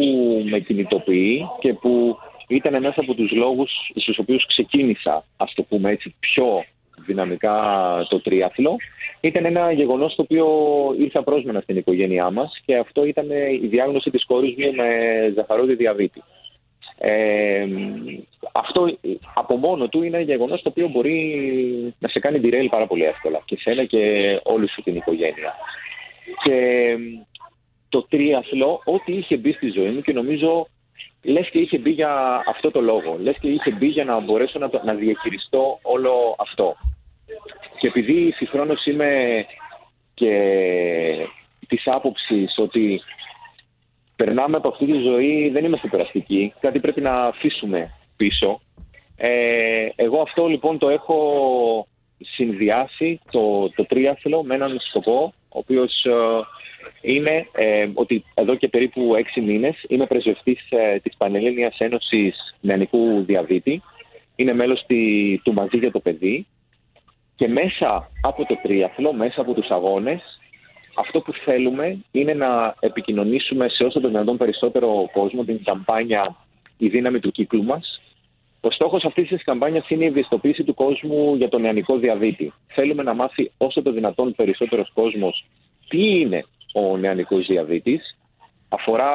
[0.51, 2.17] με κινητοποιεί και που
[2.49, 6.45] ήταν ένας από τους λόγους στους οποίους ξεκίνησα, ας το πούμε έτσι, πιο
[7.07, 7.57] δυναμικά
[8.09, 8.77] το τρίαθλο,
[9.21, 10.47] ήταν ένα γεγονός το οποίο
[10.99, 13.31] ήρθα πρόσμενα στην οικογένειά μας και αυτό ήταν
[13.63, 14.89] η διάγνωση της κόρης μου με
[15.35, 16.23] ζαχαρόδι διαβήτη.
[16.99, 17.67] Ε,
[18.53, 18.99] αυτό
[19.35, 23.05] από μόνο του είναι ένα γεγονός το οποίο μπορεί να σε κάνει derail πάρα πολύ
[23.05, 24.01] εύκολα και σένα και
[24.43, 25.55] όλη σου την οικογένεια.
[26.45, 26.97] Και
[27.89, 30.67] το τρίαθλο, ό,τι είχε μπει στη ζωή μου και νομίζω
[31.25, 33.16] λες και είχε μπει για αυτό το λόγο.
[33.20, 36.77] Λες και είχε μπει για να μπορέσω να, το, να διαχειριστώ όλο αυτό.
[37.79, 39.45] Και επειδή συγχρόνως είμαι
[40.14, 40.33] και
[41.68, 43.01] της άποψης ότι
[44.16, 48.61] περνάμε από αυτή τη ζωή, δεν είμαστε περαστικοί, κάτι πρέπει να αφήσουμε πίσω.
[49.16, 51.87] Ε, εγώ αυτό λοιπόν το έχω
[52.18, 56.11] συνδυάσει το, το τρίαθλο με έναν σκοπό, ο οποίος ε,
[57.01, 63.24] είναι ε, ότι εδώ και περίπου έξι μήνες είμαι πρεσβευτής ε, της Πανελλήνιας Ένωσης Νεανικού
[63.24, 63.82] Διαβήτη.
[64.37, 66.47] Είναι μέλος τη, του Μαζί για το Παιδί
[67.37, 70.22] και μέσα από το τρίαθλο, μέσα από τους αγώνες,
[70.95, 76.37] αυτό που θέλουμε είναι να επικοινωνήσουμε σε όσο το δυνατόν περισσότερο κόσμο την καμπάνια
[76.78, 78.01] «Η δύναμη του κύκλου μας».
[78.61, 82.53] Ο στόχος αυτής της καμπάνιας είναι η ευαισθητοποίηση του κόσμου για τον νεανικό διαβήτη.
[82.66, 85.45] Θέλουμε να μάθει όσο το δυνατόν περισσότερος κόσμος
[85.89, 86.45] τι είναι
[86.75, 88.18] ο νεανικός διαβήτης.
[88.68, 89.11] Αφορά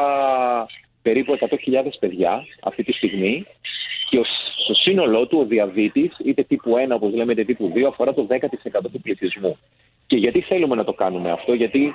[1.02, 1.48] περίπου 100.000
[2.00, 3.46] παιδιά αυτή τη στιγμή
[4.10, 4.22] και
[4.64, 8.28] στο σύνολό του ο διαβήτης, είτε τύπου 1 όπως λέμε είτε τύπου 2, αφορά το
[8.30, 9.58] 10% του πληθυσμού.
[10.08, 11.94] Και γιατί θέλουμε να το κάνουμε αυτό, γιατί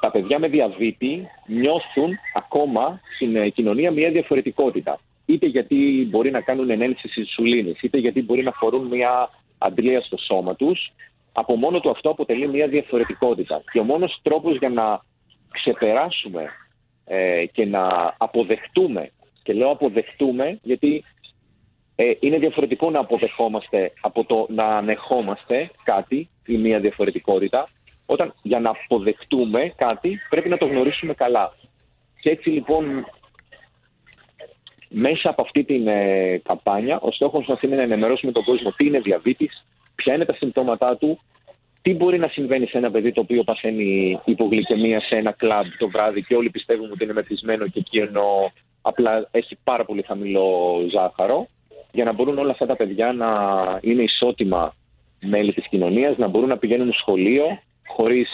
[0.00, 5.00] τα παιδιά με διαβήτη νιώθουν ακόμα στην ε, κοινωνία μια διαφορετικότητα.
[5.26, 10.16] Είτε γιατί μπορεί να κάνουν ενένση ινσουλίνης, είτε γιατί μπορεί να φορούν μια αντλία στο
[10.16, 10.92] σώμα τους.
[11.32, 13.62] Από μόνο του αυτό αποτελεί μια διαφορετικότητα.
[13.72, 15.00] Και ο μόνος τρόπος για να
[15.50, 16.50] ξεπεράσουμε
[17.04, 19.10] ε, και να αποδεχτούμε,
[19.42, 21.04] και λέω αποδεχτούμε γιατί
[21.94, 27.68] ε, είναι διαφορετικό να αποδεχόμαστε από το να ανεχόμαστε κάτι ή μια διαφορετικότητα.
[28.06, 31.52] Όταν για να αποδεχτούμε κάτι πρέπει να το γνωρίσουμε καλά.
[32.20, 33.04] Και έτσι λοιπόν
[34.88, 38.86] μέσα από αυτή την ε, καμπάνια ο στόχος μας είναι να ενημερώσουμε τον κόσμο τι
[38.86, 39.66] είναι διαβήτης,
[40.02, 41.20] ποια είναι τα συμπτώματά του,
[41.82, 45.88] τι μπορεί να συμβαίνει σε ένα παιδί το οποίο παθαίνει υπογλυκαιμία σε ένα κλαμπ το
[45.88, 50.46] βράδυ και όλοι πιστεύουμε ότι είναι μεθυσμένο και εκεί ενώ απλά έχει πάρα πολύ χαμηλό
[50.90, 51.48] ζάχαρο
[51.92, 53.28] για να μπορούν όλα αυτά τα παιδιά να
[53.80, 54.74] είναι ισότιμα
[55.20, 58.28] μέλη της κοινωνίας, να μπορούν να πηγαίνουν σχολείο χωρίς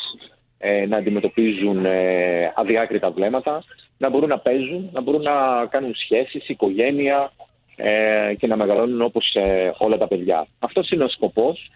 [0.59, 3.63] ε, να αντιμετωπίζουν ε, αδιάκριτα βλέμματα,
[3.99, 7.33] να μπορούν να παίζουν, να μπορούν να κάνουν σχέσεις, οικογένεια
[7.77, 10.47] ε, και να μεγαλώνουν όπως ε, όλα τα παιδιά.
[10.59, 11.71] Αυτός είναι ο σκοπός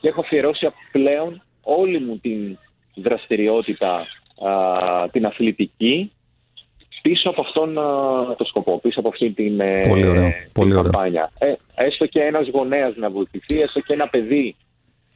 [0.00, 2.58] και έχω αφιερώσει πλέον όλη μου την
[2.94, 4.06] δραστηριότητα,
[4.44, 6.12] α, την αθλητική,
[7.02, 10.72] πίσω από αυτόν α, το σκοπό, πίσω από αυτή την, ε, Πολύ ωραίο, την πολύ
[10.74, 10.82] ωραίο.
[10.90, 11.32] καμπάνια.
[11.38, 14.56] Ε, έστω και ένας γονέας να βοηθηθεί, έστω και ένα παιδί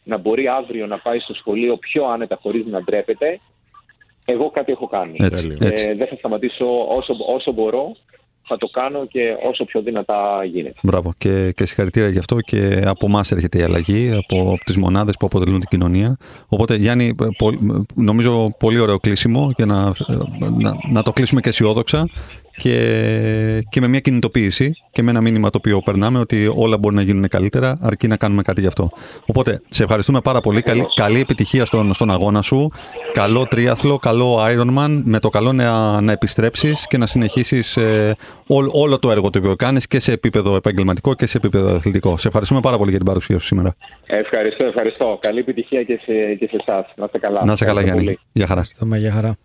[0.05, 3.41] να μπορεί αύριο να πάει στο σχολείο πιο άνετα χωρίς να ντρέπεται,
[4.25, 5.17] εγώ κάτι έχω κάνει.
[5.21, 5.67] Έτσι, Τέλειο.
[5.69, 5.89] έτσι.
[5.89, 7.97] Ε, δεν θα σταματήσω όσο, όσο μπορώ,
[8.47, 9.21] θα το κάνω και
[9.51, 10.75] όσο πιο δυνατά γίνεται.
[10.83, 14.77] Μπράβο και, και συγχαρητήρια γι' αυτό και από εμάς έρχεται η αλλαγή, από, από τις
[14.77, 16.17] μονάδες που αποτελούν την κοινωνία.
[16.49, 19.93] Οπότε, Γιάννη, ε, πο- νομίζω πολύ ωραίο κλείσιμο για να,
[20.59, 22.09] να, να το κλείσουμε και αισιόδοξα
[22.57, 26.95] και, και με μια κινητοποίηση και με ένα μήνυμα το οποίο περνάμε ότι όλα μπορεί
[26.95, 28.91] να γίνουν καλύτερα αρκεί να κάνουμε κάτι γι' αυτό.
[29.27, 30.63] Οπότε, σε ευχαριστούμε πάρα πολύ.
[30.63, 32.67] Καλή, καλή επιτυχία στον, στον αγώνα σου.
[33.13, 35.01] Καλό τρίαθλο, καλό Ironman.
[35.05, 39.39] Με το καλό να, να επιστρέψεις και να συνεχίσεις ε, όλο, όλο το έργο το
[39.39, 42.17] οποίο κάνεις και σε επίπεδο επαγγελματικό και σε επίπεδο αθλητικό.
[42.17, 43.75] Σε ευχαριστούμε πάρα πολύ για την παρουσία σου σήμερα.
[44.07, 45.19] Ευχαριστώ, ευχαριστώ.
[45.21, 46.93] Καλή επιτυχία και σε, και σε εσάς.
[46.97, 47.45] Να είστε καλά.
[47.45, 48.05] Να είσαι καλά, Ευχαριστώ Γιάννη.
[48.05, 48.19] πολύ.
[48.33, 48.61] Γεια χαρά.
[48.61, 49.37] Ευχαριστούμε, για χαρά.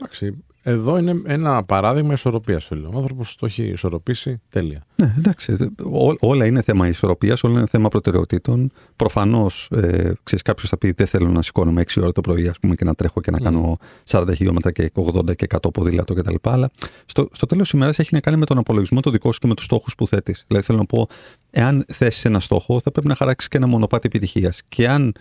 [0.00, 2.90] Εντάξει, εδώ είναι ένα παράδειγμα ισορροπίας, φίλο.
[2.94, 4.84] Ο άνθρωπος το έχει ισορροπήσει τέλεια.
[4.96, 5.56] Ναι, εντάξει.
[5.82, 8.72] Ό, όλα είναι θέμα ισορροπίας, όλα είναι θέμα προτεραιοτήτων.
[8.96, 12.58] Προφανώς, ε, ξέρεις, κάποιος θα πει: Δεν θέλω να σηκώνομαι 6 ώρα το πρωί ας
[12.58, 16.34] πούμε, και να τρέχω και να κάνω 40 χιλιόμετρα και 80 και 100 ποδήλατο κτλ.
[16.42, 16.70] Αλλά
[17.04, 19.46] στο, στο τέλος της ημέρας έχει να κάνει με τον απολογισμό το δικό σου και
[19.46, 20.44] με τους στόχους που θέτεις.
[20.46, 21.06] Δηλαδή, θέλω να πω,
[21.50, 24.62] εάν θέσει ένα στόχο, θα πρέπει να χαράξεις και ένα μονοπάτι επιτυχίας.
[24.68, 25.14] Και αν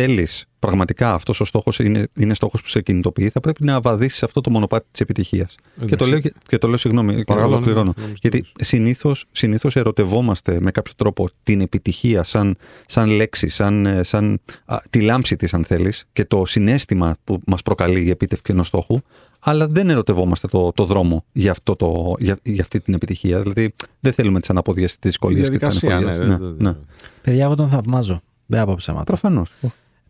[0.00, 4.22] θέλεις πραγματικά αυτός ο στόχος είναι, είναι στόχος που σε κινητοποιεί, θα πρέπει να βαδίσεις
[4.22, 5.54] αυτό το μονοπάτι της επιτυχίας.
[5.86, 7.94] Και, το λέω, και, και το λέω συγγνώμη, και Παρακαλώ, ναι, ολοκληρώνω.
[7.96, 13.86] ναι, ναι, Γιατί συνήθως, συνήθως ερωτευόμαστε με κάποιο τρόπο την επιτυχία σαν, σαν λέξη, σαν,
[13.86, 18.10] ε, σαν α, τη λάμψη της αν θέλεις και το συνέστημα που μας προκαλεί η
[18.10, 18.98] επίτευξη ενός στόχου
[19.40, 23.40] αλλά δεν ερωτευόμαστε το, το δρόμο για, αυτό το, για, για αυτή την επιτυχία.
[23.40, 25.94] Δηλαδή δεν θέλουμε τις αναποδιές, τις Η δυσκολίες και τις διαδικασία, ναι.
[26.10, 26.38] ανεπωδιές.
[26.38, 26.76] δεν- ναι, δεν-
[27.22, 28.20] Παιδιά, εγώ τον θαυμάζω.
[28.46, 29.18] Δεν από ψέματα.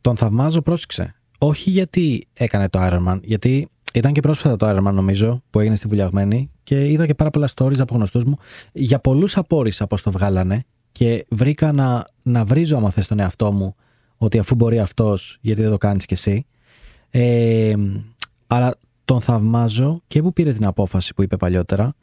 [0.07, 0.31] Προφανώς.
[0.31, 1.15] Τον θαυμάζω, πρόσεξε.
[1.39, 5.89] Όχι γιατί έκανε το Ironman, γιατί ήταν και πρόσφατα το Ironman νομίζω που έγινε στη
[5.89, 8.37] Βουλιαγμένη και είδα και πάρα πολλά stories από γνωστούς μου.
[8.73, 13.53] Για πολλούς απόρρισα πώς το βγάλανε και βρήκα να, να βρίζω, άμα θες τον εαυτό
[13.53, 13.75] μου,
[14.17, 16.47] ότι αφού μπορεί αυτός, γιατί δεν το κάνεις κι εσύ.
[17.11, 17.75] Ε,
[18.47, 21.95] αλλά τον θαυμάζω και που πήρε την απόφαση που είπε παλιότερα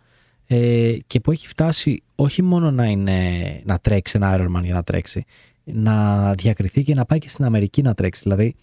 [0.47, 4.83] ε, και που έχει φτάσει όχι μόνο να, είναι, να τρέξει ένα Ironman για να
[4.83, 5.25] τρέξει,
[5.63, 8.21] να διακριθεί και να πάει και στην Αμερική να τρέξει.
[8.23, 8.55] Δηλαδή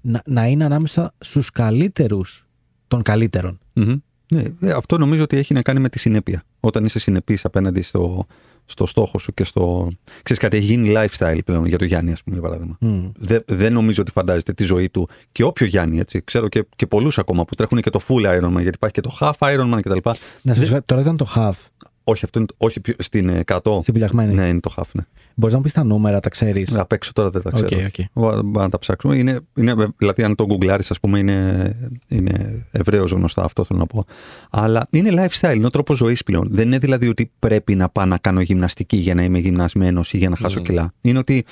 [0.00, 2.46] να, να είναι ανάμεσα στους καλύτερους
[2.88, 3.58] των καλύτερων.
[3.72, 3.94] Μμμ.
[4.28, 6.42] Ναι, ε, αυτό νομίζω ότι έχει να κάνει με τη συνέπεια.
[6.60, 8.26] Όταν είσαι συνεπής απέναντι στο,
[8.64, 9.90] στο στόχο σου και στο.
[10.22, 12.76] Ξέρεις κάτι, έχει γίνει lifestyle πλέον για το Γιάννη, ας πούμε, για παράδειγμα.
[12.80, 13.10] Μμ.
[13.16, 16.22] Δεν, δεν νομίζω ότι φαντάζεται τη ζωή του και όποιο Γιάννη, έτσι.
[16.24, 19.16] Ξέρω και, και πολλούς ακόμα που τρέχουν και το full Ironman, γιατί υπάρχει και το
[19.20, 20.10] half Ironman κτλ.
[20.42, 23.78] Να σας πω, τώρα ήταν το half Όχι, αυτό είναι, όχι πιο- στην ε, 100.
[23.82, 24.34] στη Βουλιαγμένη.
[24.34, 25.02] Ναι, είναι το half, ναι.
[25.34, 27.86] Μπορείς να μου πεις τα νούμερα, τα ξέρεις; Απ' έξω τώρα δεν τα Οκ, ξέρω.
[27.86, 28.04] οκ.
[28.12, 29.16] Μπορούμε να τα ψάξουμε.
[29.16, 31.76] Είναι, είναι, δηλαδή, αν το γκουγκλάρεις, ας πούμε, είναι,
[32.08, 34.04] είναι ευρέως γνωστά αυτό θέλω να πω.
[34.50, 36.48] Αλλά είναι lifestyle, είναι ο τρόπος ζωής πλέον.
[36.50, 40.16] Δεν είναι δηλαδή ότι πρέπει να πάω να κάνω γυμναστική για να είμαι γυμνασμένος ή
[40.16, 40.64] για να χάσω Mm.
[40.64, 40.92] κιλά.
[41.02, 41.44] Είναι ότι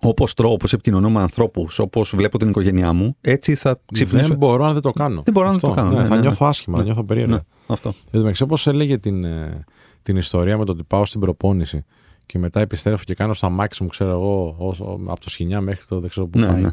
[0.00, 4.28] όπως τρώω, όπως επικοινωνώ με ανθρώπους, όπως βλέπω την οικογένειά μου, έτσι θα ξυπνήσω.
[4.28, 5.22] Δεν μπορώ αν δεν το κάνω.
[5.24, 6.50] Δεν μπορώ αν δεν Αυτό, το κάνω, Ναι, ναι, θα ναι, νιώθω ναι.
[6.50, 6.88] άσχημα, θα Ναι.
[6.88, 7.32] νιώθω περίεργα.
[7.34, 7.88] Ναι, αυτό.
[7.88, 9.64] Εν τω μεταξύ, όπως έλεγε την, ε,
[10.04, 11.84] την ιστορία με το ότι πάω στην προπόνηση
[12.26, 15.84] και μετά επιστρέφω και κάνω στα μάξι μου, ξέρω εγώ, όσο, από το σχοινιά μέχρι
[15.88, 16.60] το δεν ξέρω που Ναι, πάει.
[16.62, 16.68] ναι.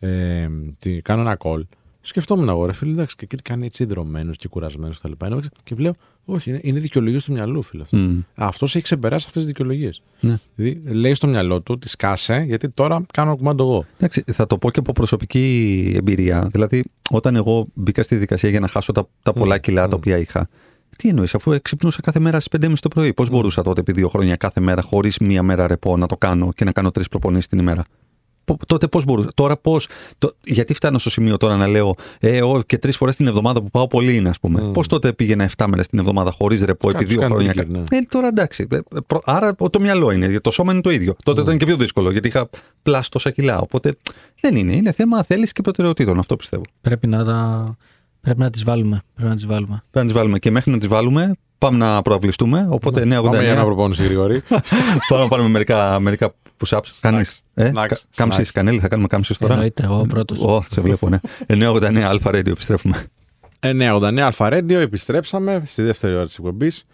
[0.00, 0.48] Ε,
[0.78, 1.60] τι, κάνω ένα call.
[2.00, 5.12] Σκεφτόμουν εγώ, ρε φίλε, εντάξει, και τι κάνει έτσι ιδρωμένο και κουρασμένος κτλ.
[5.64, 7.82] Και βλέπω, όχι, είναι, είναι δικαιολογίε του μυαλού, φίλε.
[7.82, 8.18] Αυτό Μμ.
[8.34, 10.02] αυτός έχει ξεπεράσει αυτές τις δικαιολογίες.
[10.20, 10.38] Ναι.
[10.54, 13.84] Δηλαδή, λέει στο μυαλό του, τη σκάσε, γιατί τώρα κάνω κουμάντο εγώ.
[13.96, 16.48] Εντάξει, θα το πω και από προσωπική εμπειρία.
[16.52, 19.90] Δηλαδή, όταν εγώ μπήκα στη δικασία για να χάσω τα, τα πολλά Μμ, κιλά μμ.
[19.90, 20.48] τα οποία είχα,
[20.98, 23.14] τι εννοείς, αφού ξυπνούσα κάθε μέρα στις 5.30 το πρωί.
[23.14, 26.52] Πώς μπορούσα τότε επί δύο χρόνια κάθε μέρα, χωρίς μία μέρα ρεπό, να το κάνω
[26.52, 27.84] και να κάνω τρεις προπονήσεις την ημέρα;
[28.44, 29.28] Πο- Τότε πώς μπορούσα.
[29.34, 29.88] Τώρα πώς.
[30.44, 33.70] Γιατί φτάνω στο σημείο τώρα να λέω ε, ο, και τρεις φορές την εβδομάδα που
[33.70, 34.60] πάω πολύ είναι, ας πούμε.
[34.62, 34.70] Μμ.
[34.72, 37.64] Πώς τότε πήγαινα 7 μέρες την εβδομάδα χωρίς ρεπό επί Κάτι δύο σου κάνει χρόνια;
[37.64, 37.98] trigger, ναι.
[37.98, 38.66] Ε, τώρα εντάξει.
[38.70, 40.26] Ε, προ- Άρα το μυαλό είναι.
[40.26, 41.14] γιατί Το σώμα είναι το ίδιο.
[41.24, 41.44] Τότε Mm.
[41.44, 42.48] ήταν και πιο δύσκολο γιατί είχα
[42.82, 43.58] πλάσει τόσα κιλά.
[43.60, 43.96] Οπότε
[44.40, 44.72] δεν είναι.
[44.76, 46.18] Είναι θέμα θέλησης και προτεραιοτήτων.
[46.18, 46.62] Αυτό πιστεύω.
[46.80, 47.76] Πρέπει να, τα...
[48.28, 49.02] Πρέπει να τις βάλουμε.
[49.14, 49.82] Πρέπει να τις βάλουμε.
[49.90, 52.66] Πρέπει να τις βάλουμε και μέχρι να τις βάλουμε πάμε να προαυλιστούμε.
[52.70, 53.22] Οπότε 989.
[53.22, 54.42] Πάμε για ένα προπόνηση γρήγορη.
[55.08, 56.80] Πάμε να πάρουμε μερικά, μερικά push-ups.
[57.00, 57.86] Κάνεις, ε, Snacks.
[57.88, 58.50] κα- κάμψεις, Snacks.
[58.52, 60.38] κανέλη, θα κάνουμε κάμψεις τώρα; Εννοείται, εγώ πρώτος.
[60.38, 61.18] Ω, σε βλέπω, ναι.
[61.46, 63.04] 989 Αλφα Radio, επιστρέφουμε.
[63.60, 66.84] 989 Αλφα Radio, επιστρέψαμε στη δεύτερη ώρα της εκπομπής.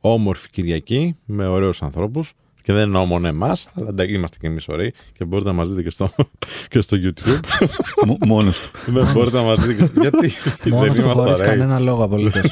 [0.00, 2.32] Όμορφη Κυριακή, με ωραίους ανθρώπους.
[2.62, 5.68] Και δεν εννοώ μόνο εμάς, αλλά εντάξει, είμαστε και εμείς ωραίοι και μπορείτε να μας
[5.68, 6.10] δείτε και στο,
[6.70, 7.40] και στο YouTube.
[8.06, 8.92] Μο- Μόνος του.
[8.92, 10.00] ναι, μπορείτε να μας δείτε και στο.
[10.00, 10.32] Γιατί
[10.70, 11.48] Μόνος δεν του είμαστε χωρίς ωραίοι.
[11.48, 12.50] κανένα λόγο απολύτως.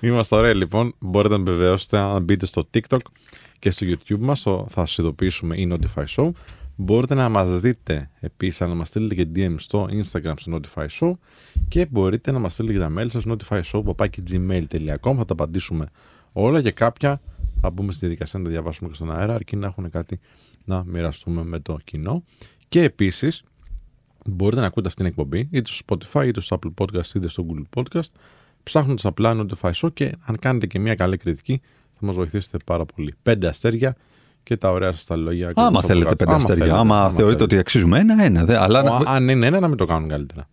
[0.00, 0.94] Είμαστε ωραίοι λοιπόν.
[0.98, 2.98] Μπορείτε να επιβεβαιώσετε αν μπείτε στο TikTok
[3.58, 4.40] και στο YouTube μας.
[4.42, 6.30] Θα σας ειδοποιήσουμε η Notify Show.
[6.76, 11.12] Μπορείτε να μας δείτε επίσης, να μας στείλετε και DM στο Instagram στο Notify Show
[11.68, 15.14] και μπορείτε να μας στείλετε και τα mail σας notifyshow.gmail.com.
[15.16, 15.86] Θα τα απαντήσουμε
[16.32, 17.20] όλα και κάποια
[17.60, 20.20] θα μπούμε στη διαδικασία να τα διαβάσουμε και στον αέρα, αρκεί να έχουν κάτι
[20.64, 22.24] να μοιραστούμε με το κοινό.
[22.68, 23.42] Και επίσης,
[24.26, 27.46] μπορείτε να ακούτε αυτή την εκπομπή είτε στο Spotify, είτε στο Apple Podcast, είτε στο
[27.48, 28.08] Google Podcast,
[28.62, 32.84] ψάχνοντας απλά Notify Show και αν κάνετε και μια καλή κριτική, θα μας βοηθήσετε πάρα
[32.84, 33.14] πολύ.
[33.22, 33.96] Πέντε αστέρια
[34.42, 35.44] και τα ωραία σας τα λόγια.
[35.48, 36.16] ακριβώς Άμα από θέλετε κάτω.
[36.24, 36.56] πέντε αστέρια.
[36.64, 37.42] θέλετε, Άμα θεωρείτε θέλετε.
[37.44, 38.44] ότι αξίζουμε ένα, ένα.
[38.44, 40.48] Δε, αλλά να- Ο- Αν είναι ένα, να μην το κάνουν καλύτερα.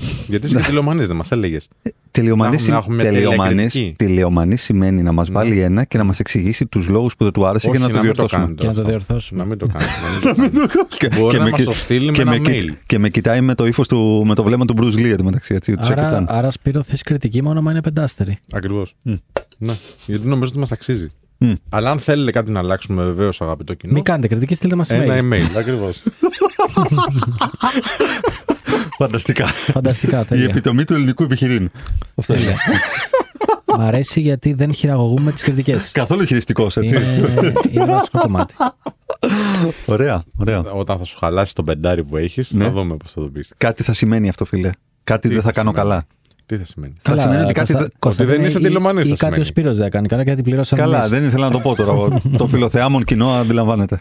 [0.00, 1.68] Μ; Γιατί είσαι και τηλεομανής, δεν μας έλεγες.
[2.10, 6.18] Τελειομανής, να έχουμε μια τελειομανής, τελεία τελειομανής σημαίνει να μας βάλει ένα και να μας
[6.18, 8.42] εξηγήσει τους λόγους που δεν του άρεσε και να το μην διορθώσουμε.
[8.42, 8.90] κάνετε Και να το αυτό.
[8.90, 9.40] διορθώσουμε.
[9.42, 9.90] Να μην το κάνετε.
[10.24, 10.96] να μην το κάνετε.
[10.98, 12.72] Και- Μπορεί και να με μας κι- το στείλει με και ένα με, mail.
[12.86, 15.54] Και με κοιτάει με το ύφος του, με το βλέμμα του Bruce Lee εντωμεταξύ.
[15.54, 16.24] Έτσι, τους Jackie Άρα, Chan.
[16.28, 18.38] άρα Σπύρο θες κριτική μόνο μα είναι πεντάστερη.
[18.52, 18.94] Ακριβώς.
[19.02, 19.14] Μμ.
[19.58, 19.72] Ναι.
[20.06, 21.06] Γιατί νομίζω ότι μας αξίζει.
[21.38, 21.52] Μμ.
[21.68, 23.92] Αλλά αν θέλετε κάτι να αλλάξουμε, βεβαίως αγαπητό κοινό.
[23.92, 25.32] Μην κάνετε κριτική, στείλτε μας Ένα email.
[25.32, 26.02] email, ακριβώς.
[28.98, 29.46] Φανταστικά.
[29.46, 30.44] Φανταστικά, Η τέλεια.
[30.44, 31.70] επιτομή του ελληνικού επιχειρήν.
[32.14, 32.54] Αυτό είναι.
[33.78, 35.90] Μ' αρέσει γιατί δεν χειραγωγούμε τις κριτικές.
[35.92, 36.94] Καθόλου χειριστικός, έτσι.
[36.96, 38.54] Είναι, είναι βασικό κομμάτι.
[39.86, 40.58] Ωραία, ωραία.
[40.72, 42.64] Όταν θα σου χαλάσει το πεντάρι που έχεις, Ναι.
[42.64, 43.52] θα δούμε πώς θα το πεις.
[43.56, 44.70] Κάτι θα σημαίνει αυτό, φίλε.
[45.04, 46.04] Κάτι Τι δεν θα θα κάνω σημαίνει; καλά.
[46.46, 48.62] Τι θα σημαίνει; Θα σημαίνει ότι κάτι Κώστα- δεν- Κώστα, ότι δεν είναι είσαι ή-
[48.62, 49.44] τηλεομανής, Ή θα κάτι ο σημαίνει.
[49.46, 50.06] Σπύρος δεν έκανε.
[50.06, 51.08] Καλά, γιατί πληρώσαμε Καλά, εμείς.
[51.08, 52.18] δεν ήθελα να το πω τώρα.
[52.38, 54.00] Το φιλοθεάμον κοινό αντιλαμβάνεται.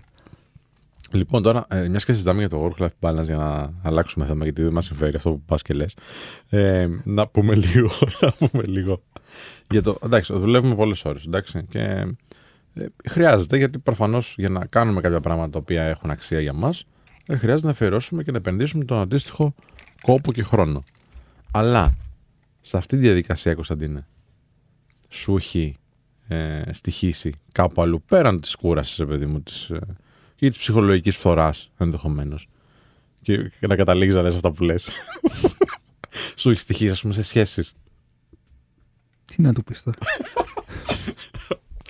[1.12, 4.62] Λοιπόν, τώρα, ε, μιας και συζητάμε για το work-life balance για να αλλάξουμε θέμα, γιατί
[4.64, 5.98] δεν μας συμφέρει αυτό που πας και λες.
[6.50, 7.92] Ε, να πούμε λίγο.
[8.22, 9.04] να πούμε λίγο.
[9.72, 11.28] Για το, εντάξει, δουλεύουμε πολλές ώρες.
[11.70, 16.54] Και ε, χρειάζεται, γιατί προφανώς για να κάνουμε κάποια πράγματα τα οποία έχουν αξία για
[16.54, 16.86] μας,
[17.26, 19.54] ε, χρειάζεται να αφιερώσουμε και να επενδύσουμε τον αντίστοιχο
[20.02, 20.84] κόπο και χρόνο.
[21.52, 21.96] Αλλά
[22.62, 24.08] σε αυτή τη διαδικασία, Κωνσταντίνε,
[25.10, 25.76] σου έχει
[26.28, 29.80] ε, στοιχήσει κάπου αλλού πέραν της κούρασης, παιδί μου, της, ε,
[30.40, 32.48] ή της ψυχολογικής φθοράς ενδεχομένως.
[33.22, 34.90] Και, και να καταλήγεις να λες αυτά που λες.
[36.36, 37.74] Σου έχει στοιχήσει, ας πούμε, σε σχέσεις.
[39.26, 39.98] Τι να του πεις τώρα;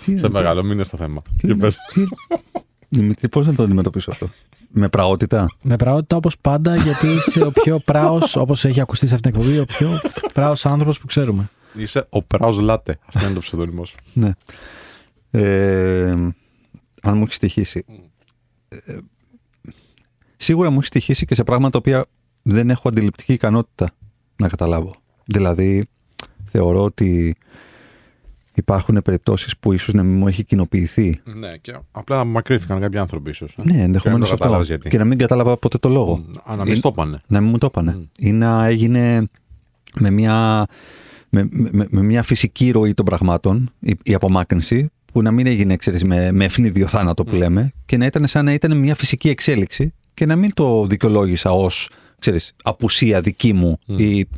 [0.20, 1.22] σε μεγάλο, μην είναι στο θέμα.
[1.36, 2.04] Τι, τι,
[2.88, 4.30] Δημήτρη, πώς να το αντιμετωπίσω αυτό;
[4.68, 9.14] Με πραότητα; Με πραότητα όπως πάντα, γιατί είσαι ο πιο πράος, όπως έχει ακουστεί σε
[9.14, 10.00] αυτήν την εκπομπή, ο πιο
[10.34, 11.50] πράος άνθρωπος που ξέρουμε.
[11.74, 12.98] Είσαι ο πράος λάτε.
[13.06, 13.96] Αυτό είναι το ψευδόνιμό σου.
[14.12, 14.30] ναι.
[15.30, 16.10] Ε,
[17.02, 17.84] αν μου έχεις στοιχήσει.
[18.68, 18.98] Ε,
[20.36, 22.06] σίγουρα μου έχει στοιχήσει και σε πράγματα τα οποία
[22.42, 23.90] δεν έχω αντιληπτική ικανότητα
[24.36, 24.94] να καταλάβω.
[25.24, 25.86] Δηλαδή,
[26.44, 27.36] θεωρώ ότι
[28.54, 31.20] υπάρχουν περιπτώσεις που ίσως να μην μου έχει κοινοποιηθεί.
[31.24, 33.56] Ναι, και απλά να μακρύθηκαν κάποιοι άνθρωποι ίσως.
[33.58, 33.62] Ε.
[33.64, 34.60] Ναι, ενδεχομένως αυτό.
[34.62, 34.88] Γιατί.
[34.88, 36.24] Και να μην κατάλαβα ποτέ το λόγο.
[36.44, 37.20] Α, να μην το έπανε.
[37.26, 37.96] Να μην μου το έπανε.
[37.98, 38.06] Mm.
[38.18, 39.28] Ή να έγινε
[39.94, 40.66] με μια,
[41.28, 45.76] με, με, με μια φυσική ροή των πραγμάτων η, η απομάκρυνση που να μην έγινε
[45.76, 47.38] ξέρεις, με, με ευνίδιο θάνατο που mm.
[47.38, 51.50] λέμε και να ήταν σαν να ήταν μια φυσική εξέλιξη και να μην το δικαιολόγησα
[51.50, 54.00] ως ξέρεις, απουσία δική μου mm.
[54.00, 54.28] ή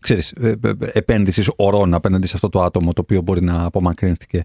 [0.00, 4.44] ξέρεις, ε, ε, επένδυσης ορών απέναντι σε αυτό το άτομο το οποίο μπορεί να απομακρύνθηκε.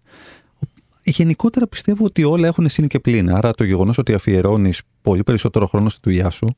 [1.04, 3.32] Γενικότερα πιστεύω ότι όλα έχουν σύν και πλήν.
[3.32, 6.56] Άρα το γεγονός ότι αφιερώνεις πολύ περισσότερο χρόνο στη δουλειά σου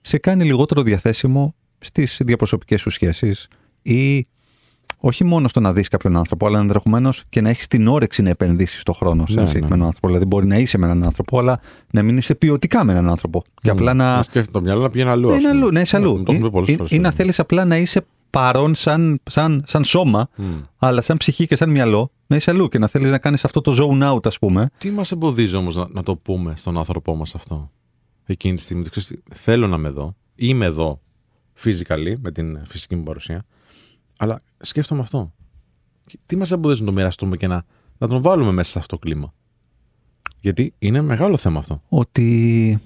[0.00, 3.48] σε κάνει λιγότερο διαθέσιμο στις διαπροσωπικές σου σχέσεις
[3.82, 4.26] ή
[4.98, 8.30] όχι μόνο στο να δεις κάποιον άνθρωπο, αλλά ενδεχομένως και να έχεις την όρεξη να
[8.30, 9.86] επενδύσεις τον χρόνο σε ναι, ένα συγκεκριμένο ναι.
[9.86, 10.06] άνθρωπο.
[10.06, 13.42] Δηλαδή, μπορεί να είσαι με έναν άνθρωπο, αλλά να μην είσαι ποιοτικά με έναν άνθρωπο.
[13.62, 14.16] Και απλά να.
[14.16, 15.30] Να σκέφτεται το μυαλό να πηγαίνει αλλού.
[15.30, 16.22] Ναι, αλλού, να είσαι αλλού.
[16.66, 20.42] Ή, ή να θέλεις απλά να είσαι παρόν σαν, σαν, σαν σώμα, mm.
[20.78, 23.60] αλλά σαν ψυχή και σαν μυαλό, να είσαι αλλού και να θέλεις να κάνεις αυτό
[23.60, 24.70] το zone out, ας πούμε.
[24.78, 27.70] Τι μας εμποδίζει όμως να, να, το πούμε στον άνθρωπό μας αυτό;
[28.26, 28.82] Εκείνη τη στιγμή.
[28.82, 30.14] Ξέρεις, θέλω να είμαι εδώ.
[30.34, 31.00] Είμαι εδώ
[31.64, 33.44] physically, με την φυσική μου παρουσία.
[34.18, 35.32] Αλλά σκέφτομαι αυτό.
[36.26, 37.64] Τι μας εμποδίζει να το μοιραστούμε και να,
[37.98, 39.34] να τον βάλουμε μέσα σε αυτό το κλίμα;
[40.40, 41.82] Γιατί είναι μεγάλο θέμα αυτό.
[41.88, 42.78] Ότι.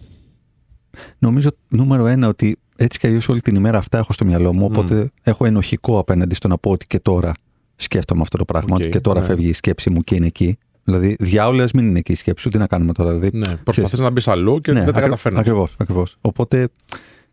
[1.18, 4.64] Νομίζω νούμερο ένα ότι έτσι κι αλλιώς όλη την ημέρα αυτά έχω στο μυαλό μου.
[4.64, 7.32] Οπότε έχω ενοχικό απέναντι στο να πω ότι και τώρα
[7.76, 8.76] σκέφτομαι αυτό το πράγμα.
[8.76, 9.26] Okay, ότι και τώρα ναι.
[9.26, 10.58] φεύγει η σκέψη μου και είναι εκεί.
[10.84, 13.12] Δηλαδή, διάολες μην είναι εκεί η σκέψη σου, τι να κάνουμε τώρα.
[13.12, 15.40] Δηλαδή, ναι, προσπαθείς να μπεις αλλού και ναι, δεν τα καταφέρνεις.
[15.40, 16.16] Ακριβώς, ακριβώς.
[16.20, 16.68] Οπότε,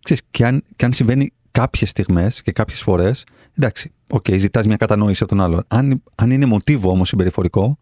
[0.03, 3.23] ξέρεις, και αν, και αν συμβαίνει κάποιες στιγμές και κάποιες φορές,
[3.57, 5.63] εντάξει, οκ, okay, ζητάς μια κατανόηση από τον άλλον.
[5.67, 7.77] Αν, αν είναι μοτίβο όμως συμπεριφορικό,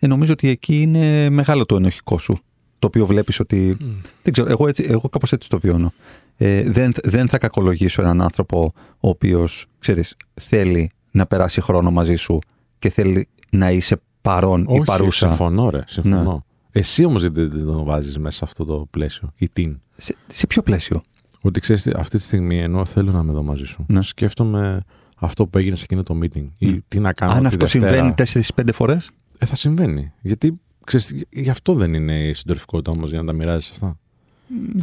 [0.00, 2.38] ε, νομίζω ότι εκεί είναι μεγάλο το ενοχικό σου.
[2.78, 3.76] Το οποίο βλέπεις ότι.
[3.80, 3.84] Mm.
[4.22, 5.92] Δεν ξέρω, εγώ, έτσι, εγώ κάπως έτσι το βιώνω
[6.36, 8.70] ε, δεν, δεν θα κακολογήσω έναν άνθρωπο
[9.00, 12.38] ο οποίος, ξέρεις, θέλει να περάσει χρόνο μαζί σου
[12.78, 15.26] και θέλει να είσαι παρόν ή παρούσα.
[15.28, 16.32] συμφωνώ ρε, συμφωνώ.
[16.32, 16.38] Ναι.
[16.80, 20.46] Εσύ όμως δεν, δεν τον βάζεις μέσα σε αυτό το πλαίσιο, ή την; Σε, σε
[20.46, 21.02] ποιο πλαίσιο;
[21.40, 24.02] Ότι ξέρεις, αυτή τη στιγμή ενώ θέλω να είμαι εδώ μαζί σου, ναι.
[24.02, 24.80] σκέφτομαι
[25.22, 28.14] αυτό που έγινε σε εκείνο το meeting ή τι να κάνω Αν αυτό συμβαίνει
[28.54, 30.12] 4-5 φορές; Ε, θα συμβαίνει.
[30.20, 33.96] Γιατί ξέρεις, γι' αυτό δεν είναι η συντροφικότητα όμως για να τα μοιράζεις αυτά.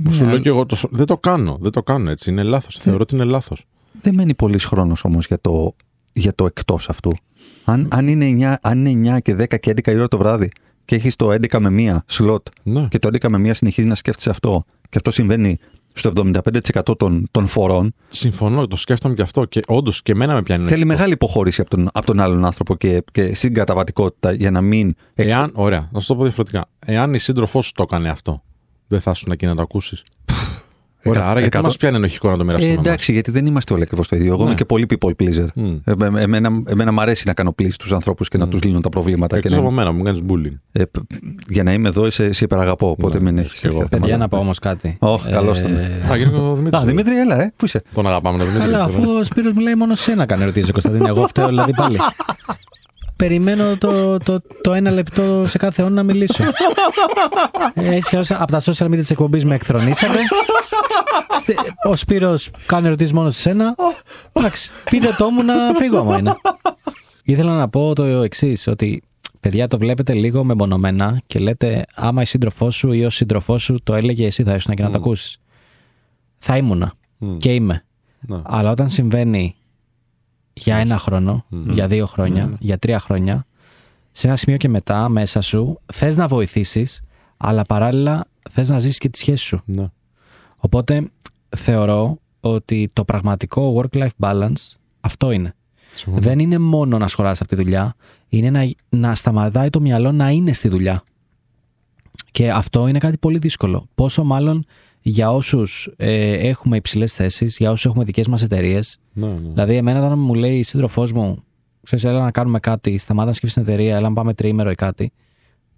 [0.04, 0.32] Που σου ναι.
[0.32, 1.58] λέω και εγώ, το, δεν το κάνω.
[1.62, 2.30] Δεν το κάνω έτσι.
[2.30, 2.78] Είναι λάθος.
[2.78, 3.66] Θεωρώ ότι είναι λάθος.
[4.02, 5.76] Δεν μένει πολύς χρόνος όμως για το,
[6.14, 7.14] για το εκτός αυτού.
[7.64, 10.50] Αν, αν, είναι 9, αν είναι 9 και 10 και 11 η ώρα το βράδυ
[10.86, 12.88] και έχεις το 11 με 1 σλότ ναι.
[12.90, 15.60] και το 11 με 1 συνεχίζει να σκέφτεσαι αυτό και αυτό συμβαίνει
[15.94, 17.94] στο 75% των, των φορών.
[18.08, 20.66] Συμφωνώ, το σκέφτομαι και αυτό και όντως και εμένα με πιάνει.
[20.66, 24.96] Θέλει μεγάλη υποχώρηση από τον, από τον άλλον άνθρωπο και, και συγκαταβατικότητα για να μην.
[25.14, 26.66] Εάν, ωραία, να σου το πω διαφορετικά.
[26.80, 28.44] Εάν η σύντροφός σου το έκανε αυτό,
[28.88, 30.04] δεν θα ήσουν εκεί να το ακούσεις.
[31.04, 32.74] Ωραία, άρα γιατί μας πιάνει ενοχικό να το μοιραστούμε.
[32.74, 34.34] Ε, εντάξει, γιατί δεν είμαστε όλοι ακριβώς το ίδιο.
[34.34, 34.56] Εγώ είμαι ναι.
[34.56, 35.46] και πολύ people pleaser.
[35.56, 35.80] Mm.
[35.84, 38.50] Ε, εμένα, εμένα μου αρέσει να κάνω please τους ανθρώπους και να mm.
[38.50, 39.36] τους λύνω τα προβλήματα.
[39.36, 40.58] Εκτός και από μένα, μου κάνεις bullying.
[40.72, 40.84] Ε,
[41.48, 42.90] για να είμαι εδώ, σε, σε υπεραγαπώ.
[42.90, 44.98] Οπότε ναι, μην έχεις τέτοια Για να πω όμως κάτι.
[45.00, 45.78] Όχι, καλώς τον.
[46.76, 48.74] Α, Δημήτρη, έλα, ε, πού είσαι; Τον αγαπάμε, Δημήτρη.
[48.74, 51.08] Αλλά αφού ο Σπύρος μιλάει μόνο σε ένα κάνει ερωτήσεις, Κωνσταντίνε.
[51.08, 51.98] Εγώ φταίω δηλαδή πάλι
[53.20, 56.44] περιμένω το, το, το ένα λεπτό σε κάθε αιώνα να μιλήσω.
[57.74, 60.20] Έτσι, από τα social media της εκπομπής με εκθρονήσατε.
[61.84, 63.76] Ο Σπύρος κάνει ερωτήσεις μόνο σε σένα.
[64.32, 66.36] Εντάξει, πείτε το μου να φύγω άμα είναι.
[67.24, 69.04] Ήθελα να πω το εξής, ότι
[69.40, 73.78] παιδιά το βλέπετε λίγο μεμονωμένα και λέτε άμα η σύντροφός σου ή ο σύντροφός σου
[73.84, 75.38] το έλεγε εσύ θα ήσουν και να το ακούσεις.
[76.38, 76.94] Θα ήμουνα
[77.38, 77.84] και είμαι.
[78.20, 78.42] Ναι.
[78.44, 79.56] Αλλά όταν συμβαίνει
[80.54, 83.46] για ένα χρόνο, για δύο χρόνια, για τρία χρόνια,
[84.12, 87.02] σε ένα σημείο και μετά μέσα σου θες να βοηθήσεις,
[87.38, 89.62] αλλά παράλληλα θες να ζήσεις και τη σχέση σου.
[89.66, 89.88] Ναι.
[90.60, 91.10] Οπότε
[91.58, 95.56] θεωρώ ότι το πραγματικό work-life balance αυτό είναι.
[95.94, 96.22] Συμφωνώ.
[96.22, 97.96] Δεν είναι μόνο να σχολάσει από τη δουλειά,
[98.30, 101.04] είναι να, να σταματάει το μυαλό να είναι στη δουλειά.
[102.32, 103.88] Και αυτό είναι κάτι πολύ δύσκολο.
[103.96, 104.66] Πόσο μάλλον
[105.02, 109.00] για όσους ε, έχουμε υψηλές θέσεις, για όσους έχουμε δικές μας εταιρείες.
[109.14, 109.50] Ναι, ναι.
[109.50, 111.44] Δηλαδή, εμένα όταν μου λέει η σύντροφός μου,
[111.84, 114.76] ξέρεις, έλα να κάνουμε κάτι, σταμάτα να σκύψει στην εταιρεία, έλα να πάμε τριήμερο ή
[114.76, 115.12] κάτι.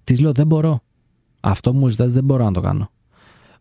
[0.03, 0.81] Της λέω, δεν μπορώ.
[1.39, 2.91] Αυτό που μου ζητάς δεν μπορώ να το κάνω.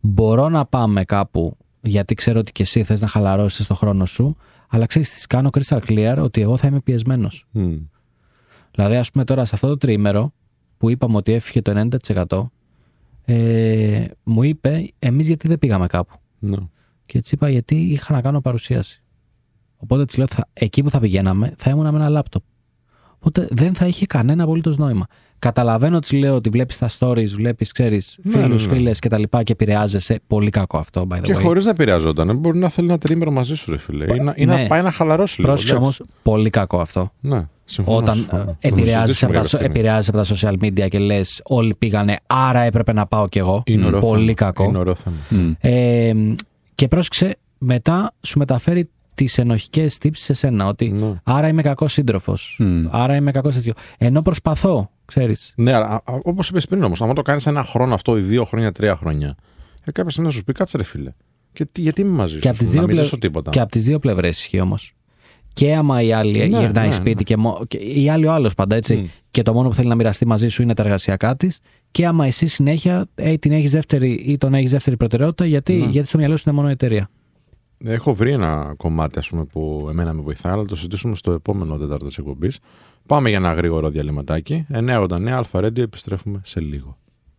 [0.01, 4.35] Μπορώ να πάμε κάπου, γιατί ξέρω ότι και εσύ θες να χαλαρώσεις το χρόνο σου,
[4.67, 7.45] αλλά ξέρεις, της κάνω crystal clear ότι εγώ θα είμαι πιεσμένος.
[7.51, 7.75] Μμ.
[8.71, 10.33] Δηλαδή, ας πούμε τώρα σε αυτό το τριήμερο
[10.77, 12.51] που είπαμε ότι έφυγε το 90%,
[13.25, 16.57] ε, μου είπε, εμείς γιατί δεν πήγαμε κάπου; Ναι.
[17.05, 19.03] Και έτσι είπα, γιατί είχα να κάνω παρουσίαση.
[19.77, 22.43] Οπότε της λέω, θα, εκεί που θα πηγαίναμε, θα ήμουν με ένα λάπτοπ.
[23.23, 25.05] Οπότε δεν θα είχε κανένα απολύτως νόημα.
[25.39, 28.77] Καταλαβαίνω, τη λέω ότι βλέπεις τα stories, βλέπεις, ξέρεις, Ναι, φίλους, ναι, ναι.
[28.77, 29.21] φίλες κτλ.
[29.23, 30.19] Και, και επηρεάζεσαι.
[30.27, 31.41] Πολύ κακό αυτό, by the Και way.
[31.41, 32.37] χωρίς να επηρεαζόταν.
[32.37, 34.15] Μπορεί να θέλει ένα τρίμερο μαζί σου, ρε φίλε.
[34.15, 34.67] Ή να, ή να Ναι.
[34.67, 35.51] πάει να χαλαρώσει λίγο.
[35.51, 36.15] Πρόσεξε όμως, εντάξει.
[36.23, 37.11] πολύ κακό αυτό.
[37.19, 37.97] Ναι, συμφωνώ.
[37.97, 38.41] Όταν συμφωνώ.
[38.41, 39.79] ε, Θα το επηρεάζεσαι συζητήσουμε από, τα, κάποια στιγμή.
[39.79, 43.63] επηρεάζεσαι από τα social media και λες, όλοι πήγανε, άρα έπρεπε να πάω κι εγώ.
[43.65, 44.33] Είναι ωραίο Πολύ θέμα.
[44.33, 44.63] κακό.
[44.63, 45.15] Είναι ωραίο θέμα.
[45.29, 45.51] Μμ.
[45.59, 46.11] Ε,
[46.75, 50.65] και πρόσεξε, μετά σου μεταφέρει τις ενοχικές τύψεις σε σένα.
[50.67, 51.13] Ότι Ναι.
[51.23, 52.55] άρα είμαι κακός σύντροφος.
[52.59, 52.85] Μμ.
[52.89, 53.73] Άρα είμαι κακός τέτοιο.
[53.97, 55.53] Ενώ προσπαθώ, ξέρεις.
[55.55, 58.71] Ναι, αλλά όπως είπες πριν όμως, άμα το κάνεις ένα χρόνο αυτό, ή δύο χρόνια,
[58.71, 59.35] τρία χρόνια,
[59.83, 61.11] ε, κάποια στιγμή να σου πει κάτσε ρε φίλε.
[61.53, 63.03] Και τι- γιατί είμαι μαζί Και σου, από τις να δύο, μην πλευ...
[63.03, 63.49] ζήσω τίποτα.
[63.51, 64.93] και απ' τις δύο πλευρές ισχύει όμως.
[65.53, 67.23] Και άμα η άλλη Ναι, γυρνάει ναι, σπίτι ναι.
[67.23, 67.61] και, μο...
[67.67, 68.95] και η άλλη ο άλλος πάντα έτσι.
[68.95, 69.05] Μμ.
[69.31, 71.59] Και το μόνο που θέλει να μοιραστεί μαζί σου είναι τα εργασιακά της.
[71.91, 75.85] Και άμα εσύ συνέχεια ε, την έχεις δεύτερη ή τον έχεις δεύτερη προτεραιότητα, γιατί, Ναι.
[75.85, 77.09] γιατί στο μυαλό σου είναι μόνο η εταιρεία.
[77.85, 81.77] Έχω βρει ένα κομμάτι ας πούμε, που εμένα με βοηθάει, αλλά το συζητήσουμε στο επόμενο
[81.77, 82.59] τέταρτο της εκπομπής.
[83.05, 84.65] Πάμε για ένα γρήγορο διαλυματάκι.
[84.73, 86.97] 989 Αλφα Radio, επιστρέφουμε σε λίγο.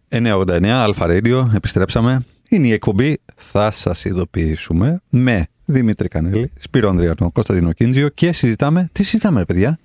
[0.08, 2.24] 989 Αλφα Radio, επιστρέψαμε.
[2.48, 8.88] Είναι η εκπομπή Θα σας ειδοποιήσουμε με Δημήτρη Κανέλη, Σπύρο Ανδριανό, Κωνσταντίνο Κίντζιο και συζητάμε.
[8.92, 9.78] Τι συζητάμε, ρε παιδιά;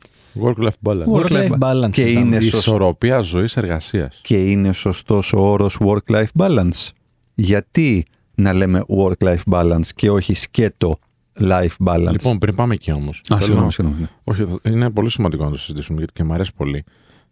[0.43, 1.05] Work-life balance.
[1.05, 1.89] Work-life Work-life balance.
[1.91, 2.25] Και συζητάμε.
[2.25, 2.57] είναι Η σωστό.
[2.57, 4.11] ισορροπία ζωή-εργασία.
[4.21, 6.89] Και είναι σωστός ο όρος work-life balance.
[7.33, 8.05] Γιατί
[8.37, 10.99] να λέμε work-life balance και όχι σκέτο
[11.39, 12.11] life balance.
[12.11, 13.21] Λοιπόν, πριν πάμε εκεί όμως.
[13.33, 14.01] Α, συγγνώμη, συγγνώμη.
[14.01, 14.07] ναι.
[14.23, 16.83] Όχι, είναι πολύ σημαντικό να το συζητήσουμε γιατί και μου αρέσει πολύ.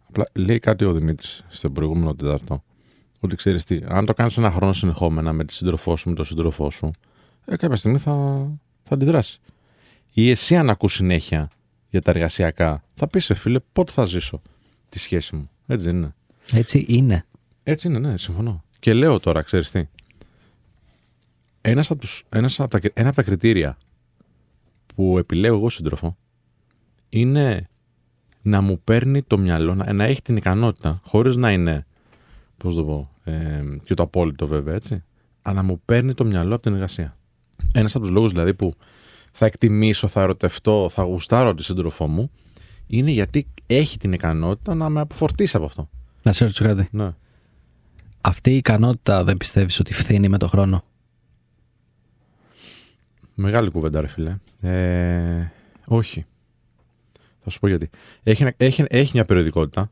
[0.08, 2.62] Απλά λέει κάτι ο Δημήτρης στο προηγούμενο Τετάρτο.
[3.20, 6.24] Ότι ξέρεις τι, αν το κάνεις ένα χρόνο συνεχόμενα με τη σύντροφό σου, με τον
[6.24, 6.90] σύντροφό σου,
[7.44, 8.12] ε, κάποια στιγμή θα,
[8.84, 9.40] θα αντιδράσεις.
[10.12, 11.50] Ή εσύ, αν ακούς συνέχεια
[11.90, 14.42] για τα εργασιακά, θα πεις σε φίλε, πότε θα ζήσω
[14.88, 15.50] τη σχέση μου.
[15.66, 16.14] Έτσι δεν είναι.
[16.52, 17.26] Έτσι είναι.
[17.62, 18.64] Έτσι είναι, ναι, συμφωνώ.
[18.78, 19.82] Και λέω τώρα, ξέρεις τι.
[21.68, 23.78] Ένας από τους, ένας από τα, κρι- ένα από τα κριτήρια
[24.94, 26.16] που επιλέγω εγώ σύντροφο
[27.08, 27.68] είναι
[28.42, 31.86] να μου παίρνει το μυαλό, να, να έχει την ικανότητα, χωρίς να είναι,
[32.56, 35.04] πώς το πω, ε, και το απόλυτο βέβαια, έτσι,
[35.42, 37.16] αλλά να μου παίρνει το μυαλό από την εργασία.
[37.72, 38.74] Ένας από τους λόγους δηλαδή που
[39.32, 42.30] θα εκτιμήσω, θα ερωτευτώ, θα γουστάρω τη σύντροφό μου,
[42.86, 45.88] είναι γιατί έχει την ικανότητα να με αποφορτήσει από αυτό.
[46.22, 46.88] Να σε ρωτήσω κάτι.
[46.90, 47.14] Ναι.
[48.20, 50.84] Αυτή η ικανότητα δεν πιστεύεις ότι φθήνει με το χρόνο;
[53.38, 54.36] Μεγάλη κουβέντα, ρε φίλε.
[54.62, 55.50] Ε,
[55.86, 56.24] όχι.
[57.40, 57.90] Θα σου πω γιατί.
[58.22, 59.90] Έχει, ένα- έχει, έχει μια περιοδικότητα.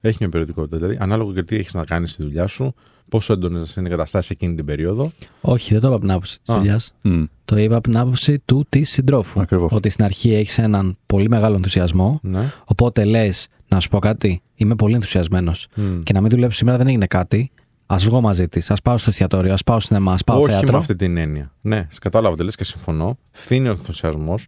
[0.00, 0.76] Έχει μια περιοδικότητα.
[0.76, 2.74] Δηλαδή, ανάλογα και τι έχεις να κάνεις στη δουλειά σου,
[3.08, 5.12] πόσο έντονες είναι οι καταστάσεις εκείνη την περίοδο.
[5.40, 6.58] Όχι, δεν το είπα από την άποψη της Α.
[6.58, 6.94] δουλειάς.
[7.02, 7.24] Μμ.
[7.44, 9.40] Το είπα από την άποψη του της συντρόφου.
[9.40, 9.72] Ακριβώς.
[9.72, 12.18] Ότι στην αρχή έχεις έναν πολύ μεγάλο ενθουσιασμό.
[12.22, 12.52] Ναι.
[12.64, 15.68] Οπότε λες, να σου πω κάτι, είμαι πολύ ενθουσιασμένος.
[15.74, 16.02] Μμ.
[16.02, 17.50] Και να μην δουλέψω σήμερα δεν έγινε κάτι.
[17.92, 20.72] Α βγω μαζί της, ας πάω στο εστιατόριο, ας πάω σινεμά, ας πάω Όχι θέατρο.
[20.72, 21.52] με αυτή την έννοια.
[21.60, 23.18] Ναι, σε κατάλαβα τι λες και συμφωνώ.
[23.30, 24.46] Φθήνει ο ενθουσιασμός.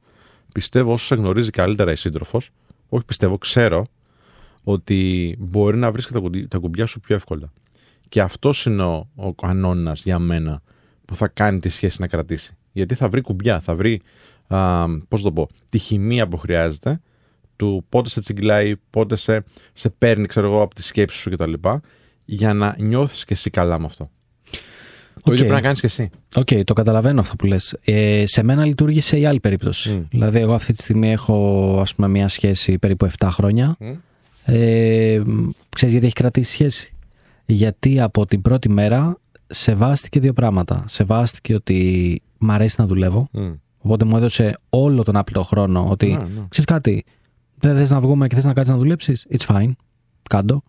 [0.54, 2.50] Πιστεύω όσο σε γνωρίζει καλύτερα η σύντροφος,
[2.88, 3.86] όχι πιστεύω, ξέρω
[4.62, 7.52] ότι μπορεί να βρει τα, κουμπί- τα κουμπιά σου πιο εύκολα.
[8.08, 10.62] Και αυτός είναι ο, ο κανόνας για μένα
[11.04, 12.56] που θα κάνει τη σχέση να κρατήσει.
[12.72, 14.00] Γιατί θα βρει κουμπιά, θα βρει,
[14.46, 17.00] α, πώς το πω, τη χημεία που χρειάζεται,
[17.56, 21.52] του πότε σε τσιγκλάει, πότε σε, σε παίρνει, ξέρω εγώ, από τη σκέψη σου κτλ.
[22.24, 24.10] Για να νιώθεις και εσύ καλά με αυτό.
[25.22, 25.50] Το ίδιο Οκ.
[25.50, 26.10] πρέπει να κάνεις και εσύ.
[26.34, 27.76] Οκ, το καταλαβαίνω αυτό που λες.
[27.84, 29.90] Ε, σε μένα λειτουργήσε η άλλη περίπτωση.
[29.92, 30.04] Μμ.
[30.10, 33.76] Δηλαδή, εγώ αυτή τη στιγμή έχω ας πούμε, μια σχέση περίπου 7 χρόνια.
[33.80, 33.92] Μμ.
[34.44, 35.22] Ε,
[35.68, 36.92] ξέρεις γιατί έχει κρατήσει σχέση;
[37.46, 39.16] Γιατί από την πρώτη μέρα
[39.46, 40.84] σεβάστηκε δύο πράγματα.
[40.88, 43.28] Σεβάστηκε ότι μ' αρέσει να δουλεύω.
[43.32, 43.52] Μμ.
[43.78, 46.46] Οπότε μου έδωσε όλο τον άπλετο χρόνο ότι Ναι, ναι.
[46.48, 47.04] ξέρεις κάτι,
[47.58, 49.70] δεν θες να βγούμε και θες να κάτσεις να δουλέψεις, it's fine,
[50.30, 50.62] κάντο.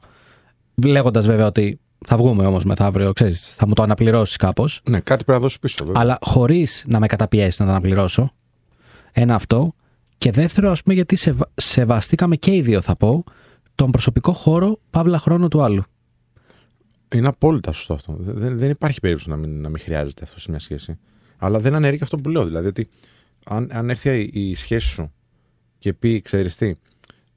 [0.75, 4.81] Λέγοντας βέβαια ότι θα βγούμε όμως μεθαύριο, ξέρεις, θα μου το αναπληρώσεις κάπως.
[4.89, 5.85] Ναι, κάτι πρέπει να δώσεις πίσω.
[5.85, 6.01] Βέβαια.
[6.01, 8.33] Αλλά χωρίς να με καταπιέσεις να τα αναπληρώσω.
[9.11, 9.73] Ένα αυτό.
[10.17, 11.51] Και δεύτερο, ας πούμε, γιατί σεβα...
[11.55, 13.23] σεβαστήκαμε και οι δύο, θα πω,
[13.75, 15.83] τον προσωπικό χώρο, παύλα χρόνο του άλλου.
[17.15, 18.15] Είναι απόλυτα σωστό αυτό.
[18.19, 20.99] Δεν, δεν υπάρχει περίπτωση να μην, να μην χρειάζεται αυτό σε μια σχέση.
[21.37, 22.45] Αλλά δεν αναιρεί και αυτό που λέω.
[22.45, 22.87] Δηλαδή ότι
[23.45, 25.11] αν, αν έρθει η, η σχέση σου
[25.77, 26.73] και πει, ξέρεις τι,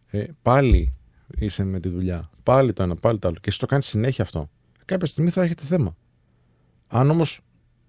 [0.06, 0.94] ε, πάλι
[1.38, 4.24] είσαι με τη δουλειά, πάλι το ένα, πάλι το άλλο, και εσύ το κάνεις συνέχεια
[4.24, 4.50] αυτό,
[4.84, 5.96] κάποια στιγμή θα έχετε θέμα.
[6.86, 7.40] Αν όμως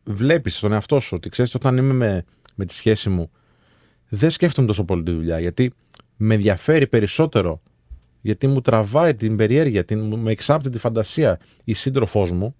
[0.03, 2.23] βλέπεις στον εαυτό σου ότι ξέρεις όταν είμαι με,
[2.55, 3.31] με τη σχέση μου,
[4.09, 5.71] δεν σκέφτομαι τόσο πολύ τη δουλειά, γιατί
[6.17, 7.61] με ενδιαφέρει περισσότερο,
[8.21, 12.55] γιατί μου τραβάει την περιέργεια, την, με εξάπτει τη φαντασία η σύντροφός μου,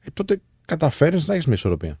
[0.00, 1.98] ε, τότε καταφέρει να έχεις μια ισορροπία.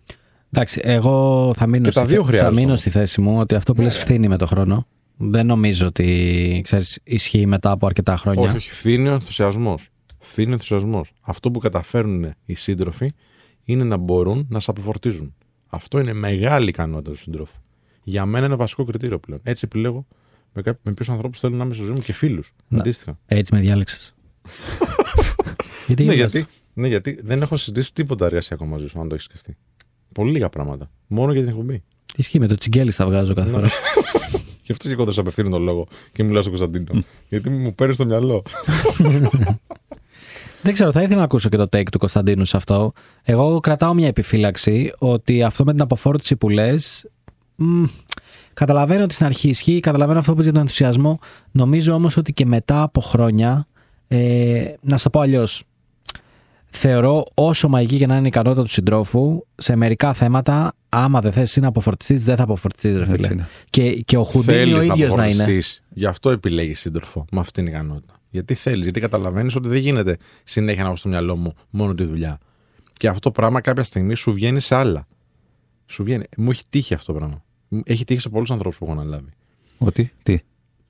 [0.50, 2.80] Εντάξει, εγώ θα μείνω, Και τα στη, δύο θα χρειάζονται μείνω όμως.
[2.80, 3.86] στη θέση μου ότι αυτό που Ναι.
[3.86, 4.86] λες φθήνει με το χρόνο.
[5.16, 8.42] Δεν νομίζω ότι ξέρεις, ισχύει μετά από αρκετά χρόνια.
[8.42, 9.88] Όχι, όχι, φθήνει ο ενθουσιασμός.
[10.18, 11.12] Φθήνει ο ενθουσιασμός.
[11.20, 13.10] Αυτό που καταφέρνουν οι σύντροφοι
[13.64, 15.34] είναι να μπορούν να σε αποφορτίζουν.
[15.66, 17.56] Αυτό είναι μεγάλη ικανότητα του συντρόφου.
[18.02, 19.40] Για μένα είναι βασικό κριτήριο πλέον.
[19.44, 20.06] Έτσι επιλέγω
[20.52, 22.52] με, κάποιους με ποιους ανθρώπους θέλω να είμαι στη ζωή μου και φίλους.
[22.68, 22.78] Να.
[22.78, 23.18] Αντίστοιχα.
[23.26, 24.14] Έτσι με διάλεξες.
[25.86, 29.14] γιατί, Ναι γελάς; γιατί, ναι, γιατί δεν έχω συζητήσει τίποτα εργασιακό μαζί σου, αν το
[29.14, 29.56] έχεις σκεφτεί.
[30.12, 30.90] Πολύ λίγα πράγματα.
[31.06, 31.78] Μόνο για την εκπομπή.
[32.06, 33.54] Τι ισχύει με το τσιγκέλι θα βγάζω κάθε Ναι.
[33.56, 33.68] φορά.
[34.66, 37.04] Γι' αυτό και εγώ δεν σε απευθύνω τον λόγο και μιλάω στον Κωνσταντίνο.
[37.28, 38.42] γιατί μου παίρνεις στο μυαλό.
[40.62, 42.92] Δεν ξέρω, θα ήθελα να ακούσω και το take του Κωνσταντίνου σε αυτό.
[43.22, 47.10] Εγώ κρατάω μια επιφύλαξη ότι αυτό με την αποφόρτιση που λες.
[48.54, 51.18] Καταλαβαίνω ότι στην αρχή ισχύει, καταλαβαίνω αυτό που για τον ενθουσιασμό.
[51.50, 53.66] Νομίζω όμως ότι και μετά από χρόνια.
[54.08, 55.64] Ε, να σου το πω αλλιώς.
[56.78, 61.32] Θεωρώ όσο μαγική και να είναι η ικανότητα του συντρόφου, σε μερικά θέματα, άμα δεν
[61.32, 63.28] θες να αποφορτιστεί, δεν θα αποφορτιστεί, ρε Έτσι φίλε.
[63.32, 63.48] είναι.
[63.70, 65.32] Και, και ο Χουντίνι ο Θέλεις να ίδιος να είναι.
[65.32, 65.82] αποφορτιστείς.
[65.88, 68.14] Γι' αυτό επιλέγεις σύντροφο με αυτήν την ικανότητα.
[68.30, 72.04] Γιατί θέλεις, γιατί καταλαβαίνεις ότι δεν γίνεται συνέχεια να έχω στο μυαλό μου μόνο τη
[72.04, 72.38] δουλειά.
[72.92, 75.06] Και αυτό το πράγμα κάποια στιγμή σου βγαίνει σε άλλα.
[75.86, 76.24] Σου βγαίνει.
[76.36, 77.42] Μου έχει τύχει αυτό το πράγμα.
[77.68, 79.30] Μου- Έχει τύχει σε πολλούς ανθρώπους που έχω αναλάβει.
[79.78, 80.38] Ότι, τι;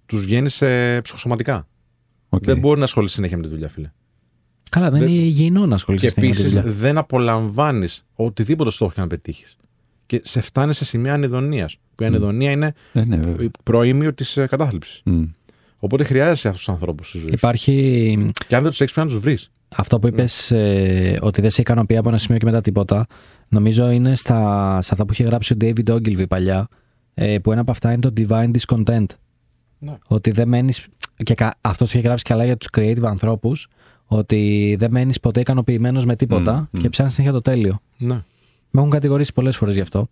[0.07, 1.67] Τους βγαίνει σε ψυχοσωματικά.
[2.29, 2.45] Οκ.
[2.45, 3.91] Δεν μπορεί να ασχοληθεί συνέχεια με τη δουλειά, φίλε.
[4.71, 6.63] Καλά, δεν Δεν- είναι υγιεινό να ασχοληθεί Και στην επίσης δουλειά.
[6.73, 9.57] δεν απολαμβάνεις οτιδήποτε στόχο και να πετύχεις.
[10.07, 11.71] Και σε φτάνει σε σημεία ανηδονία.
[11.95, 13.49] Που η ανηδονία είναι Ε, ναι, βέβαια.
[13.63, 15.01] προοίμιο της κατάθλιψης.
[15.05, 15.23] Μμ.
[15.79, 17.35] Οπότε χρειάζεσαι αυτούς τους ανθρώπους στη ζωή σου.
[17.35, 17.73] Υπάρχει
[18.49, 19.51] Και αν δεν τους έχεις, πρέπει να τους βρεις.
[19.77, 20.53] αυτό που είπες
[21.21, 23.07] ότι δεν σε ικανοποιεί από ένα σημείο και μετά τίποτα.
[23.49, 26.69] Νομίζω είναι στα, σε αυτά που είχε γράψει ο David Ogilvy παλιά.
[27.15, 29.07] ε, που ένα από αυτά είναι το divine discontent.
[29.79, 29.97] Ναι.
[30.07, 30.73] Ότι δεν μένει.
[31.23, 33.69] Και αυτός το είχε γράψει καλά για τους creative ανθρώπους.
[34.07, 36.81] Ότι δεν μένεις ποτέ ικανοποιημένος με τίποτα Μμ, μμ.
[36.83, 37.81] και ψάχνεις συνέχεια το τέλειο.
[37.99, 38.15] Ναι.
[38.71, 40.09] Με έχουν κατηγορήσει πολλές φορές γι' αυτό.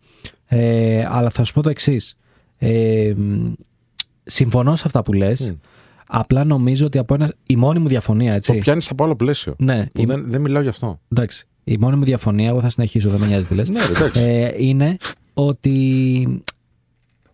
[0.47, 2.16] Ε, αλλά θα σου πω το εξής.
[2.59, 3.53] Ε, μ,
[4.24, 5.40] συμφωνώ σε αυτά που λες.
[5.51, 5.55] Μμ.
[6.07, 7.32] Απλά νομίζω ότι από ένα.
[7.47, 8.55] Η μόνη μου διαφωνία, Το έτσι.
[8.59, 9.55] πιάνεις από άλλο πλαίσιο.
[9.59, 11.01] Ναι, Που η, δεν, δεν μιλάω γι' αυτό.
[11.12, 11.47] εντάξει.
[11.64, 14.20] Η μόνη μου διαφωνία, εγώ θα συνεχίσω, δεν με νοιάζει τι λες, Ναι, ρε, εντάξει.
[14.20, 14.97] ε, είναι
[15.34, 16.42] ότι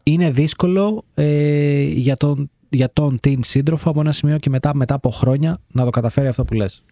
[0.03, 4.95] είναι δύσκολο ε, για, τον, για τον την σύντροφο από ένα σημείο και μετά, μετά
[4.95, 6.83] από χρόνια να το καταφέρει αυτό που λες.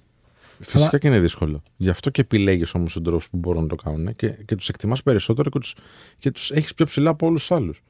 [0.60, 1.62] Φυσικά αλλά- και είναι δύσκολο.
[1.76, 5.02] Γι' αυτό και επιλέγεις όμως συντρόφου που μπορούν να το κάνουν και, και τους εκτιμάς
[5.02, 5.74] περισσότερο και τους
[6.18, 7.82] και τους έχεις πιο ψηλά από όλους τους άλλους.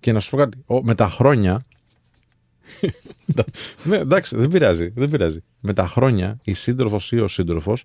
[0.00, 1.60] Και να σου πω κάτι, ο- με τα χρόνια.
[3.84, 5.42] ναι, εντάξει, δεν πειράζει, δεν πειράζει.
[5.60, 7.84] Με τα χρόνια η σύντροφος ή ο σύντροφος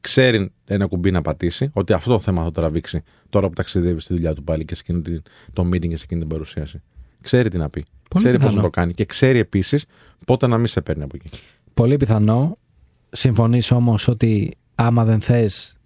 [0.00, 4.00] ξέρει ένα κουμπί να πατήσει, ότι αυτό το θέμα θα το τραβήξει τώρα που ταξιδεύει
[4.00, 5.22] στη δουλειά του πάλι και σε εκείνο την-
[5.52, 6.82] το meeting και σε εκείνη την παρουσίαση.
[7.20, 7.84] Ξέρει τι να πει.
[8.10, 8.62] Πολύ ξέρει πώς να πιθανό.
[8.62, 9.84] το κάνει και ξέρει επίσης
[10.26, 11.38] πότε να μην σε παίρνει από εκεί.
[11.74, 12.58] Πολύ πιθανό.
[13.10, 15.76] Συμφωνείς όμως ότι άμα δεν θες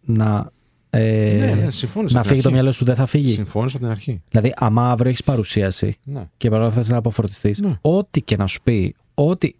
[0.00, 0.50] να,
[0.90, 2.52] ε, ναι, ναι, συμφώνησα να από την φύγει το αρχή.
[2.52, 4.22] μυαλό σου δεν θα φύγει; Συμφώνησα από την αρχή.
[4.28, 6.28] Δηλαδή, άμα αύριο έχεις παρουσίαση Ναι.
[6.36, 7.78] και παρόλα αυτά θες να αποφορτιστείς, Ναι.
[7.80, 9.52] ό,τι και να σου πει, ό,τι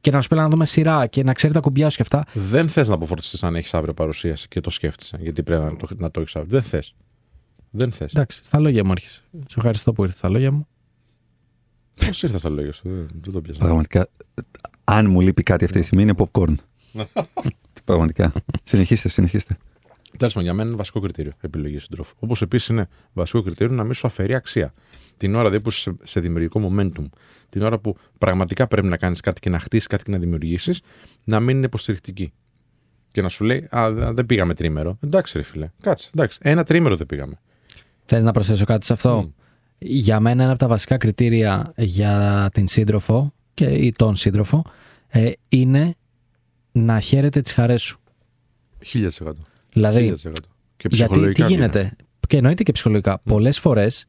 [0.00, 2.24] και να σου πει να δούμε σειρά και να ξέρει τα κουμπιά σου και αυτά,
[2.32, 5.18] Δεν θες να αποφορτιστείς αν έχεις αύριο παρουσίαση και το σκέφτεσαι.
[5.20, 6.52] Γιατί πρέπει να το, να το έχεις αύριο.
[6.60, 6.94] Δεν θες.
[7.70, 8.12] Δεν θες.
[8.12, 9.20] εντάξει, στα λόγια μου έρχεσαι.
[9.46, 10.66] Σε ευχαριστώ που ήρθες στα λόγια μου.
[12.06, 13.58] Πώς ήρθε στα λόγια σου, δεν, δεν το πιάσα.
[13.58, 14.08] Πραγματικά,
[14.84, 16.54] αν μου λείπει κάτι αυτή τη στιγμή είναι popcorn.
[17.84, 18.32] Πραγματικά.
[18.64, 19.56] Συνεχίστε, συνεχίστε.
[20.18, 22.14] Τέλος πάντων, για μένα είναι βασικό κριτήριο επιλογή συντρόφου.
[22.18, 24.72] Όπως επίσης είναι βασικό κριτήριο να μην σου αφαιρεί αξία.
[25.16, 27.04] Την ώρα δηλαδή που είσαι σε, σε δημιουργικό momentum,
[27.48, 30.80] την ώρα που πραγματικά πρέπει να κάνεις κάτι και να χτίσεις κάτι και να δημιουργήσεις,
[31.24, 32.32] να μην είναι υποστηρικτική.
[33.12, 34.98] Και να σου λέει, Α, δε- δεν πήγαμε τρίμερο.
[35.00, 36.10] Εντάξει, ρε φίλε, κάτσε.
[36.14, 37.40] Εντάξει, ένα τρίμερο δεν πήγαμε.
[38.04, 39.30] Θες να προσθέσω κάτι σε αυτό; Μμ.
[39.82, 44.64] Για μένα ένα από τα βασικά κριτήρια για την σύντροφο και, ή τον σύντροφο
[45.08, 45.94] ε, είναι
[46.72, 48.00] να χαίρεται τις χαρές σου.
[48.92, 49.08] 1000%.
[49.72, 50.16] Δηλαδή, 1000%.
[50.76, 51.92] Και γιατί τι ψυχολογικά γίνεται;
[52.28, 53.20] Και εννοείται και ψυχολογικά.
[53.24, 54.06] Πολλές φορές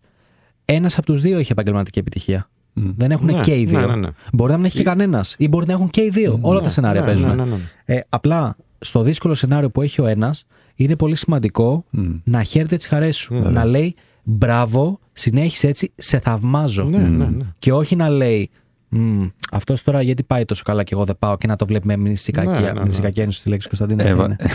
[0.65, 2.49] ένας από τους δύο έχει επαγγελματική επιτυχία.
[2.73, 2.89] Μμ.
[2.95, 3.79] Δεν έχουν Ναι, και οι δύο.
[3.79, 4.09] ναι, ναι, ναι.
[4.33, 6.37] Μπορεί να μην έχει και κανένας ή μπορεί να έχουν και οι δύο.
[6.41, 7.35] Όλα τα σενάρια ναι, παίζουν.
[7.35, 7.57] ναι, ναι, ναι.
[7.85, 10.45] Ε, απλά στο δύσκολο σενάριο που έχει ο ένας,
[10.75, 12.11] είναι πολύ σημαντικό Μμ.
[12.23, 13.33] να χαίρεται τις χαρές σου.
[13.33, 13.95] Να λέει
[14.31, 16.83] μπράβο, συνέχισε έτσι, σε θαυμάζω.
[16.83, 17.45] Ναι, ναι, ναι.
[17.59, 18.49] Και όχι να λέει
[18.93, 21.97] Μμ, αυτός τώρα γιατί πάει τόσο καλά και εγώ δεν πάω και να το βλέπουμε
[21.97, 22.85] μισή Ναι, κακία, ναι, ναι.
[22.85, 24.03] μισή κακία ένωση στη λέξη Κωνσταντίνο.
[24.03, 24.35] Έβα- είναι.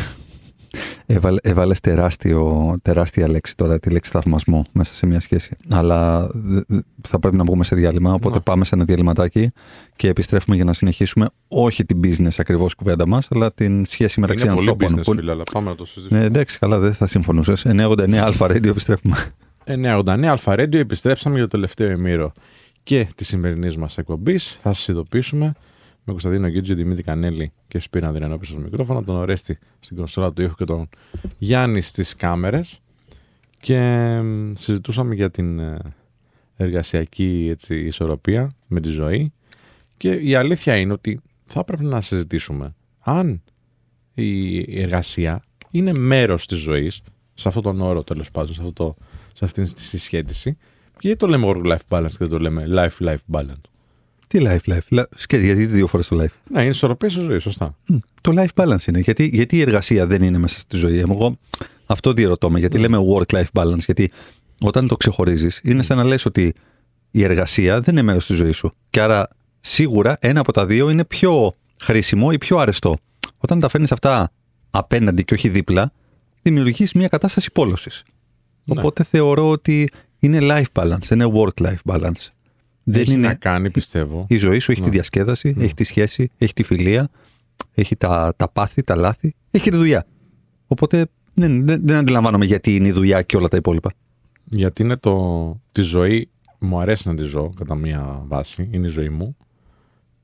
[1.08, 5.56] Έβαλε, έβαλες τεράστιο, τεράστια λέξη τώρα, τη λέξη θαυμασμό μέσα σε μια σχέση.
[5.70, 8.40] Αλλά δε- δε- θα πρέπει να βγούμε σε διάλειμμα, οπότε Ναι.
[8.40, 9.50] πάμε σε ένα διαλυματάκι
[9.96, 14.46] και επιστρέφουμε για να συνεχίσουμε όχι την business ακριβώς κουβέντα μας, αλλά την σχέση μεταξύ
[14.46, 14.98] Είναι πολύ ανθρώπων.
[14.98, 16.20] business, που- φίλε, αλλά πάμε να το συζητήσουμε.
[16.20, 17.64] Ναι, εντάξει, καλά, δεν θα συμφωνούσες.
[17.64, 19.16] 989 Αλφα Radio, επιστρέφουμε.
[19.66, 22.32] 989 Αλφα Radio επιστρέψαμε για το τελευταίο ημίρο
[22.82, 24.58] και της σημερινής μας εκπομπής.
[24.62, 25.44] Θα σας ειδοποιήσουμε
[26.04, 30.42] με Κωνσταντίνο Γκίτζιο, Δημήτρη Κανέλη και Σπίνα Αδριανόπη στο μικρόφωνο, τον Ορέστη στην κονσόλα του
[30.42, 30.88] ήχου και τον
[31.38, 32.80] Γιάννη στις κάμερες.
[33.60, 33.80] Και
[34.22, 35.78] μ, συζητούσαμε για την ε,
[36.56, 39.32] εργασιακή έτσι, ισορροπία με τη ζωή.
[39.96, 43.42] Και η αλήθεια είναι ότι θα πρέπει να συζητήσουμε αν
[44.14, 47.00] η εργασία είναι μέρος της ζωής,
[47.34, 48.96] σε αυτόν τον όρο τέλος πάντων, σε, αυτό το,
[49.36, 50.56] σε αυτήν τη συσχέτιση.
[50.92, 53.60] Και γιατί το λέμε work-life balance και δεν το λέμε life-life balance;
[54.26, 54.78] Τι life, life.
[54.88, 56.32] Λα- Σκέτη, γιατί δύο φορές το life.
[56.50, 57.76] Ναι, είναι ισορροπία στη ζωή, σωστά.
[57.86, 58.98] Μμ, Το life balance είναι.
[58.98, 60.98] Γιατί, γιατί η εργασία δεν είναι μέσα στη ζωή.
[60.98, 61.38] Εγώ
[61.86, 62.58] αυτό διαρωτώ με.
[62.58, 64.10] Γιατί λέμε work-life balance; Γιατί
[64.60, 66.54] όταν το ξεχωρίζεις, είναι σαν να λες ότι
[67.10, 68.72] η εργασία δεν είναι μέρος της ζωής σου.
[68.90, 69.28] Και άρα
[69.60, 72.96] σίγουρα ένα από τα δύο είναι πιο χρήσιμο ή πιο αρεστό.
[73.36, 74.32] Όταν τα φέρνεις αυτά
[74.70, 75.92] απέναντι και όχι δίπλα,
[76.42, 78.02] δημιουργείς μια κατάσταση πόλωσης.
[78.66, 78.80] Ναι.
[78.80, 79.88] Οπότε θεωρώ ότι
[80.18, 82.28] είναι life balance, δεν είναι work-life balance.
[82.82, 84.26] Δεν Έχει είναι να κάνει, πιστεύω.
[84.28, 84.86] η ζωή σου έχει Ναι.
[84.86, 85.64] τη διασκέδαση, Ναι.
[85.64, 87.08] έχει τη σχέση, έχει τη φιλία,
[87.74, 90.06] έχει τα, τα πάθη, τα λάθη, έχει και τη δουλειά.
[90.66, 93.92] Οπότε δεν, δεν, δεν αντιλαμβάνομαι γιατί είναι η δουλειά και όλα τα υπόλοιπα.
[94.44, 95.60] Γιατί είναι το.
[95.72, 99.36] Τη ζωή μου αρέσει να τη ζω κατά μία βάση, είναι η ζωή μου.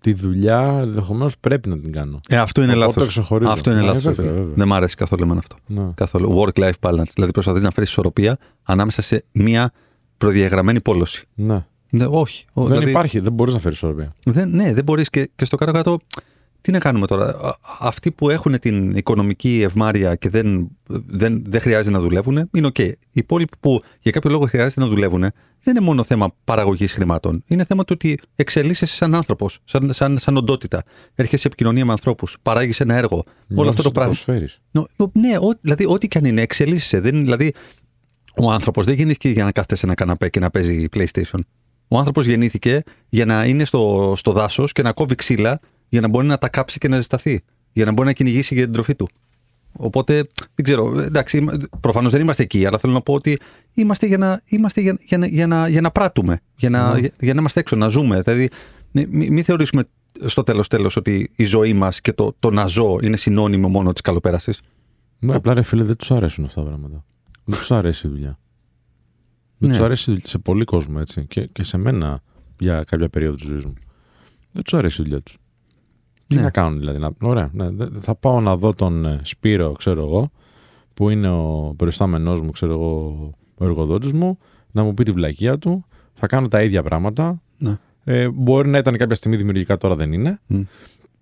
[0.02, 2.20] Τη δουλειά ενδεχομένως πρέπει να την κάνω.
[2.28, 3.02] Ε, αυτό είναι Οπότε λάθος.
[3.02, 3.50] το ξεχωρίζω.
[3.50, 4.02] Αυτό είναι Ναι, λάθος.
[4.02, 4.54] βέβαια, βέβαια.
[4.54, 5.56] Δεν μ' αρέσει καθόλου εμένα αυτό.
[5.66, 5.88] Ναι.
[5.94, 6.42] Καθόλου.
[6.44, 7.10] Work-life balance.
[7.14, 9.72] Δηλαδή προσπαθείς να φέρεις ισορροπία ανάμεσα σε μία
[10.18, 11.26] προδιαγραμμένη πόλωση.
[11.34, 11.64] ναι.
[11.94, 12.44] Ναι, όχι.
[12.52, 14.14] Ο- Δεν δηλαδή, υπάρχει, δεν μπορείς να φέρεις ισορροπία.
[14.24, 15.98] Δεν, ναι, δεν μπορείς και, και στο κάτω-κάτω.
[16.62, 20.68] Τι να κάνουμε τώρα; Α- Αυτοί που έχουν την οικονομική ευμάρεια και δεν,
[21.06, 22.78] δεν, δεν χρειάζεται να δουλεύουν, είναι οκ.
[22.78, 25.20] Οι υπόλοιποι που για κάποιο λόγο χρειάζεται να δουλεύουν,
[25.64, 27.42] δεν είναι μόνο θέμα παραγωγής χρημάτων.
[27.46, 30.82] Είναι θέμα του ότι εξελίσσεσαι σαν άνθρωπος, σαν, σαν, σαν οντότητα.
[31.14, 33.24] Έρχεσαι σε επικοινωνία με ανθρώπους, παράγεις ένα έργο.
[33.56, 34.12] Όλο αυτό το πράγμα.
[34.12, 34.60] Προσφέρεις.
[34.70, 37.00] Νο- νο- ναι, ό, δηλαδή, ό,τι και αν είναι, εξελίσσεσαι.
[37.00, 37.52] Δεν, είναι- δηλαδή,
[38.36, 41.38] ο άνθρωπος δεν γεννήθηκε για να κάθεται σε ένα καναπέ και να παίζει PlayStation.
[41.88, 45.60] Ο άνθρωπος γεννήθηκε για να είναι στο, στο δάσος και να κόβει ξύλα
[45.92, 47.40] για να μπορεί να τα κάψει και να ζεσταθεί.
[47.72, 49.08] Για να μπορεί να κυνηγήσει για την τροφή του.
[49.72, 50.14] Οπότε,
[50.54, 51.44] δεν ξέρω, εντάξει,
[51.80, 53.38] προφανώς δεν είμαστε εκεί, αλλά θέλω να πω ότι
[53.74, 57.00] είμαστε για να, είμαστε για, για, να- για, να, για να πράττουμε, για να, Ναι.
[57.00, 58.20] για, για να είμαστε έξω, να ζούμε.
[58.22, 58.48] Δηλαδή,
[58.90, 59.84] μην μη, μη θεωρήσουμε
[60.26, 63.92] στο τέλος τέλος ότι η ζωή μας και το, το να ζω είναι συνώνυμο μόνο
[63.92, 64.60] της καλοπέρασης.
[65.18, 67.04] Ναι, απλά ρε φίλε, δεν τους αρέσουν αυτά τα πράγματα.
[67.44, 68.38] Δεν τους αρέσει η δουλειά.
[69.58, 69.76] Δεν Ναι.
[69.76, 71.24] τους αρέσει η δουλειά σε πολύ κόσμο έτσι.
[71.26, 72.20] Και, και σε μένα
[72.58, 73.74] για κάποια περίοδο της ζωής μου.
[74.52, 75.36] Δεν τους αρέσει η δουλειά τους.
[76.32, 76.44] Τι Ναι.
[76.44, 76.98] να κάνουν δηλαδή.
[76.98, 77.10] Να...
[77.22, 77.50] Ωραία.
[77.52, 77.70] Ναι.
[77.70, 80.30] δε- Θα πάω να δω τον ε, Σπύρο, ξέρω εγώ,
[80.94, 82.96] που είναι ο προϊστάμενός μου, ξέρω εγώ,
[83.54, 84.38] ο εργοδότης μου,
[84.70, 85.84] να μου πει τη βλακεία του.
[86.12, 87.42] Θα κάνω τα ίδια πράγματα.
[87.58, 87.78] Ναι.
[88.04, 90.40] Ε, μπορεί να ήταν κάποια στιγμή δημιουργικά, τώρα δεν είναι.
[90.46, 90.60] Μμ.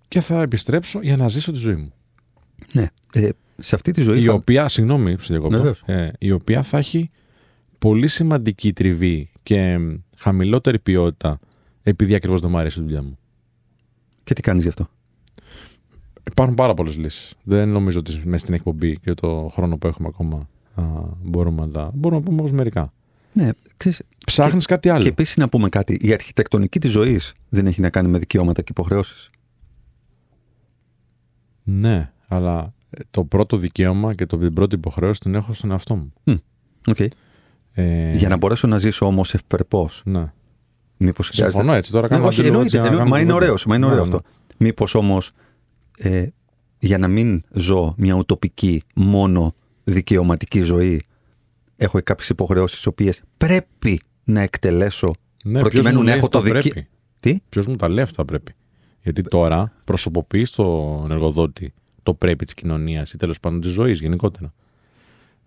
[0.08, 1.92] Και θα επιστρέψω για να ζήσω τη ζωή μου.
[2.72, 2.86] Ναι.
[3.12, 4.20] Ε, σε αυτή τη ζωή.
[4.20, 5.82] η θα- οποία, συγγνώμη που σε διακόπτω, Βεβαίως.
[5.86, 7.10] ε, η οποία θα έχει
[7.78, 11.38] πολύ σημαντική τριβή και μ, χαμηλότερη ποιότητα
[11.82, 13.18] επειδή ακριβώς δεν μου αρέσει η δουλειά μου.
[14.24, 14.88] Και τι κάνεις γι' αυτό;
[16.30, 17.34] Υπάρχουν πάρα πολλές λύσεις.
[17.42, 20.82] Δεν νομίζω ότι μέσα στην εκπομπή και το χρόνο που έχουμε ακόμα α,
[21.22, 21.90] μπορούμε να τα.
[21.94, 22.92] Μπορούμε να πούμε όμως μερικά.
[23.32, 25.02] Ναι, ξέρεις, Ψάχνεις κάτι άλλο.
[25.02, 25.98] και επίσης να πούμε κάτι.
[26.02, 29.30] Η αρχιτεκτονική της ζωής δεν έχει να κάνει με δικαιώματα και υποχρεώσεις.
[31.62, 35.94] Ναι, αλλά ε, το πρώτο δικαίωμα και το, την πρώτη υποχρέωση την έχω στον εαυτό
[35.96, 36.12] μου.
[36.86, 37.06] Okay.
[37.72, 40.02] Ε, Για να μπορέσω να ζήσω όμως ευπερπώς.
[40.04, 40.32] Ναι.
[40.96, 41.50] Μήπως χρειάζεται.
[41.58, 41.90] Συμφωνώ έτσι.
[41.92, 42.76] Τώρα Ναι, κάνω όχι, αντίλογο εννοείται.
[42.78, 43.10] έτσι, για να εννοείται.
[43.10, 43.44] Μα κάνουμε είναι κουβέντα.
[43.46, 44.16] ωραίος, μα είναι ωραίο Ναι, ναι.
[44.16, 44.28] αυτό.
[44.58, 45.32] Μήπως όμως
[46.02, 46.26] ε,
[46.78, 51.02] για να μην ζω μια ουτοπική μόνο δικαιωματική ζωή,
[51.76, 55.10] έχω κάποιες υποχρεώσεις τι οποίες πρέπει να εκτελέσω
[55.44, 56.88] Ναι, προκειμένου ποιος μου να λέει έχω αυτά το δικαι- πρέπει;
[57.20, 58.52] Τι; Ποιος μου τα λέει αυτά πρέπει;
[59.02, 61.72] Γιατί τώρα προσωποποιείς τον εργοδότη
[62.02, 64.52] το πρέπει της κοινωνίας ή τέλος πάντων της ζωής γενικότερα.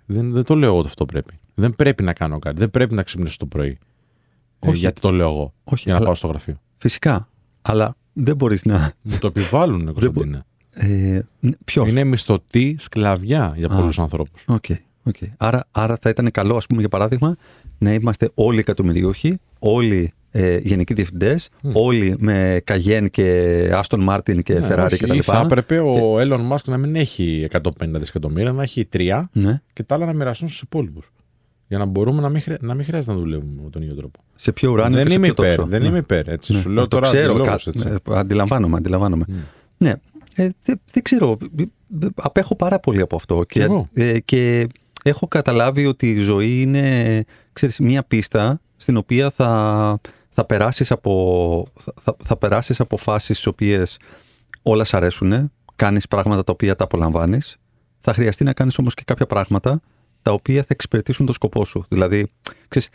[0.06, 1.40] Δεν, δεν το λέω εγώ ότι αυτό πρέπει.
[1.56, 2.60] Δεν πρέπει να κάνω κάτι.
[2.60, 3.78] Δεν πρέπει να ξυπνήσω το πρωί.
[4.60, 4.78] Ε, Όχι.
[4.78, 5.54] γιατί το λέω εγώ.
[5.64, 6.62] Όχι, για να αλλά- πάω στο γραφείο.
[6.78, 7.30] Φυσικά.
[7.62, 8.92] Αλλά δεν μπορείς να.
[9.02, 10.44] Μου το επιβάλλουν, Κωνσταντίνε.
[10.70, 11.20] Ε,
[11.66, 13.76] Ποιος; Είναι μισθωτή σκλαβιά για Α.
[13.76, 14.44] πολλούς ανθρώπους.
[14.48, 14.66] Οκ.
[15.04, 15.16] οκ.
[15.38, 17.36] Άρα, άρα θα ήταν καλό, ας πούμε, για παράδειγμα,
[17.78, 24.60] να είμαστε όλοι εκατομμυριούχοι, όλοι ε, γενικοί διευθυντές, όλοι με Καγέν και Άστον Μάρτιν και
[24.62, 25.10] Φεράρι κτλ.
[25.10, 29.24] Ναι, Ή θα έπρεπε ο Έλλον Μάσκ να μην έχει 150 δισεκατομμύρια, να έχει 3
[29.32, 29.62] Ναι.
[29.74, 31.12] και τα άλλα να μοιραστούν στους υπόλοιπους.
[31.74, 32.58] Για να μπορούμε να μην, χρει...
[32.62, 34.20] να μην χρειάζεται να δουλεύουμε με τον ίδιο τρόπο.
[34.36, 35.56] Σε πιο ουράνιο δεν και σε είμαι πιο υπέρ.
[35.56, 35.72] τόξο.
[35.72, 35.88] Δεν Ναι.
[35.88, 36.28] είμαι υπέρ.
[36.30, 36.54] Έτσι.
[36.54, 37.88] Ναι, Σου λέω το τώρα ξέρω, αντιλόγως, κα- έτσι.
[38.10, 39.26] ε, αντιλαμβάνομαι, αντιλαμβάνομαι.
[39.78, 39.90] Ναι,
[40.36, 41.38] ε, δεν, δεν ξέρω.
[41.58, 41.62] Ε,
[42.06, 43.44] ε, Απέχω πάρα πολύ από αυτό.
[43.48, 43.88] Και, εγώ.
[43.94, 44.68] ε, και
[45.04, 50.00] έχω καταλάβει ότι η ζωή είναι ξέρεις, μια πίστα στην οποία θα,
[50.30, 53.98] θα περάσεις από, θα, θα, θα περάσεις από φάσεις στις οποίες
[54.62, 57.58] όλα σ' αρέσουν, κάνεις πράγματα τα οποία τα απολαμβάνεις.
[58.00, 59.82] Θα χρειαστεί να κάνεις όμως και κάποια πράγματα
[60.24, 61.86] τα οποία θα εξυπηρετήσουν το σκοπό σου.
[61.90, 62.32] Δηλαδή,
[62.68, 62.90] ξέρεις,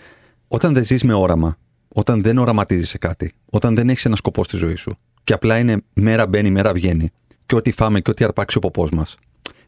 [0.49, 1.57] όταν δεν ζεις με όραμα,
[1.95, 5.77] όταν δεν οραματίζεσαι κάτι, όταν δεν έχεις ένα σκοπό στη ζωή σου και απλά είναι
[5.95, 7.11] μέρα μπαίνει, μέρα βγαίνει
[7.47, 9.17] και ό,τι φάμε και ό,τι αρπάξει ο ποπός μας.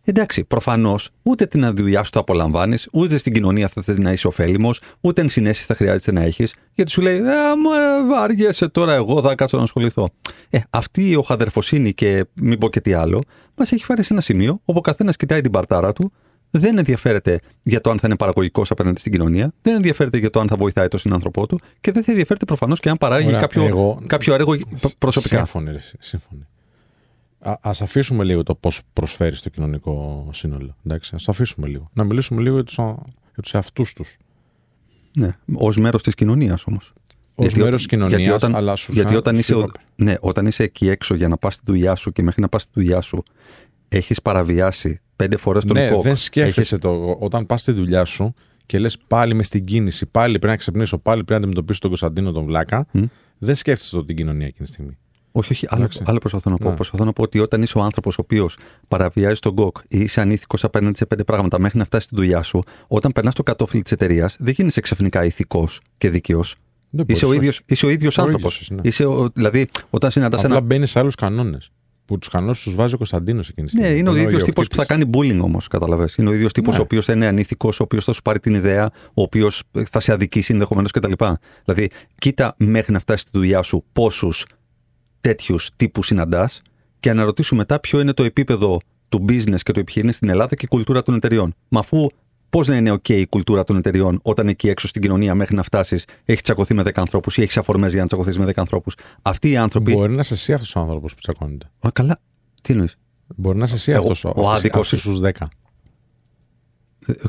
[0.04, 4.26] Εντάξει, προφανώς ούτε την δουλειά σου το απολαμβάνεις, ούτε στην κοινωνία θα θες να είσαι
[4.26, 8.92] ωφέλιμος, ούτε ενσυναίσθηση θα χρειάζεται να έχεις, γιατί σου λέει Α, μου ε, βάριεσαι τώρα,
[8.92, 10.08] εγώ θα κάτσω να ασχοληθώ.
[10.50, 13.22] Ε, αυτή η οχαδερφοσύνη και μην πω και τι άλλο,
[13.54, 16.12] μας έχει φέρει σε ένα σημείο όπου ο καθένας κοιτάει την παρτάρα του,
[16.50, 20.40] δεν ενδιαφέρεται για το αν θα είναι παραγωγικός απέναντι στην κοινωνία, δεν ενδιαφέρεται για το
[20.40, 23.40] αν θα βοηθάει τον συνάνθρωπό του και δεν θα ενδιαφέρεται προφανώς και αν παράγει Ωραία,
[23.40, 25.36] κάποιο, εγώ- κάποιο έργο προ- προσωπικά.
[25.36, 25.70] Σύμφωνοι.
[25.72, 26.46] ρε, σύμφωνοι.
[27.38, 30.76] Α ας αφήσουμε λίγο το πώς προσφέρει στο κοινωνικό σύνολο.
[30.86, 31.90] Εντάξει, ας το αφήσουμε λίγο.
[31.92, 32.74] Να μιλήσουμε λίγο για τους
[33.34, 34.16] για τους εαυτούς τους.
[35.12, 36.92] Ναι, ως μέρος της κοινωνίας όμως.
[37.34, 39.54] Ω Γιατί μέρος ό- τη κοινωνίας, γιατί όταν- αλλά σου Γιατί χα- όταν σου είσαι,
[39.54, 42.40] ο- είπα- ναι, όταν είσαι εκεί έξω για να πας στη δουλειά σου και μέχρι
[42.42, 43.22] να πας στη δουλειά σου,
[43.88, 46.02] έχεις παραβιάσει πέντε φορές τον ναι, κοκ.
[46.02, 47.16] δεν σκέφτεσαι έχεις- το.
[47.20, 48.34] Όταν πας στη δουλειά σου
[48.66, 51.88] και λες πάλι με στην κίνηση, πάλι πρέπει να ξυπνήσω, πάλι πρέπει να αντιμετωπίσω τον
[51.88, 53.02] Κωνσταντίνο τον Βλάκα, Μμ.
[53.38, 54.98] δεν σκέφτεσαι το την κοινωνία εκείνη τη στιγμή.
[55.32, 56.02] Όχι, όχι, άλλο, Εντάξει.
[56.04, 56.68] άλλο προσπαθώ να πω.
[56.68, 56.74] Ναι.
[56.74, 58.56] Προσπαθώ να πω ότι όταν είσαι ο άνθρωπος ο οποίος
[58.88, 62.42] παραβιάζει τον κοκ ή είσαι ανήθικος απέναντι σε πέντε πράγματα μέχρι να φτάσει στη δουλειά
[62.42, 66.54] σου, όταν περνάς το κατόφλι της εταιρείας, δεν γίνεσαι ξαφνικά ηθικός και δίκαιος.
[66.90, 68.52] Δεν Είσαι, ο μπορείς, ίδιος, είσαι ο ίδιος Ο άνθρωπος.
[68.54, 68.80] ίδιος είσαι, ναι.
[68.88, 70.64] Είσαι ο- δηλαδή, όταν συναντάς Απλά ένα.
[70.64, 71.70] μπαίνεις σε άλλους κανόνες.
[72.10, 74.00] Που τους κανόνε τους βάζει ο Κωνσταντίνος εκείνη τη Ναι, στιγμή.
[74.00, 75.12] είναι ο που ίδιος τύπος που θα ιδιοκτήτης.
[75.14, 76.14] κάνει bullying όμως, καταλαβες.
[76.14, 76.80] Είναι ο ίδιος τύπος Ναι.
[76.80, 80.00] ο οποίος θα είναι ανήθικος, ο οποίος θα σου πάρει την ιδέα, ο οποίος θα
[80.00, 81.12] σε αδικήσει ενδεχομένως κτλ.
[81.64, 84.46] Δηλαδή, κοίτα μέχρι να φτάσει στη δουλειά σου πόσους
[85.20, 86.62] τέτοιους τύπους συναντάς
[87.00, 90.64] και αναρωτήσου μετά ποιο είναι το επίπεδο του business και του επιχειρήν στην Ελλάδα και
[90.64, 91.54] η κουλτούρα των εταιριών.
[91.68, 92.08] Μα αφού
[92.50, 95.62] πώς να είναι OK η κουλτούρα των εταιριών όταν εκεί έξω στην κοινωνία μέχρι να
[95.62, 98.94] φτάσεις έχει τσακωθεί με 10 ανθρώπους ή έχεις αφορμές για να τσακωθείς με 10 ανθρώπους.
[99.22, 99.92] Αυτοί οι άνθρωποι.
[99.92, 101.66] Μπορεί να είσαι εσύ αυτός ο άνθρωπος που τσακώνεται.
[101.86, 102.20] Α, καλά.
[102.62, 102.96] Τι εννοείς;
[103.36, 105.32] Μπορεί να είσαι εσύ Εγώ- αυτός ο άδικος- στους 10.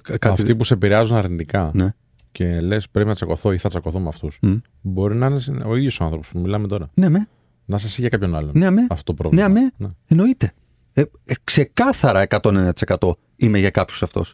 [0.02, 0.28] Κάτι...
[0.28, 1.90] Αυτοί που σε επηρεάζουν αρνητικά Ναι.
[2.32, 4.38] και λες πρέπει να τσακωθώ ή θα τσακωθώ με αυτούς.
[4.42, 4.56] Μμ.
[4.82, 6.90] Μπορεί να είναι ο ίδιος ο άνθρωπος που μιλάμε τώρα.
[6.94, 7.28] Ναι, με.
[7.66, 8.52] Να είσαι εσύ για κάποιον άλλον.
[8.54, 8.82] Ναι, με.
[8.90, 9.48] Αυτό το πρόβλημα.
[9.48, 9.72] Ναι, αμέ.
[9.78, 9.88] Ναι.
[10.08, 10.52] Εννοείται.
[10.94, 12.72] Ε, ε, ξεκάθαρα 101%
[13.36, 14.26] είμαι για κάποιους αυτό.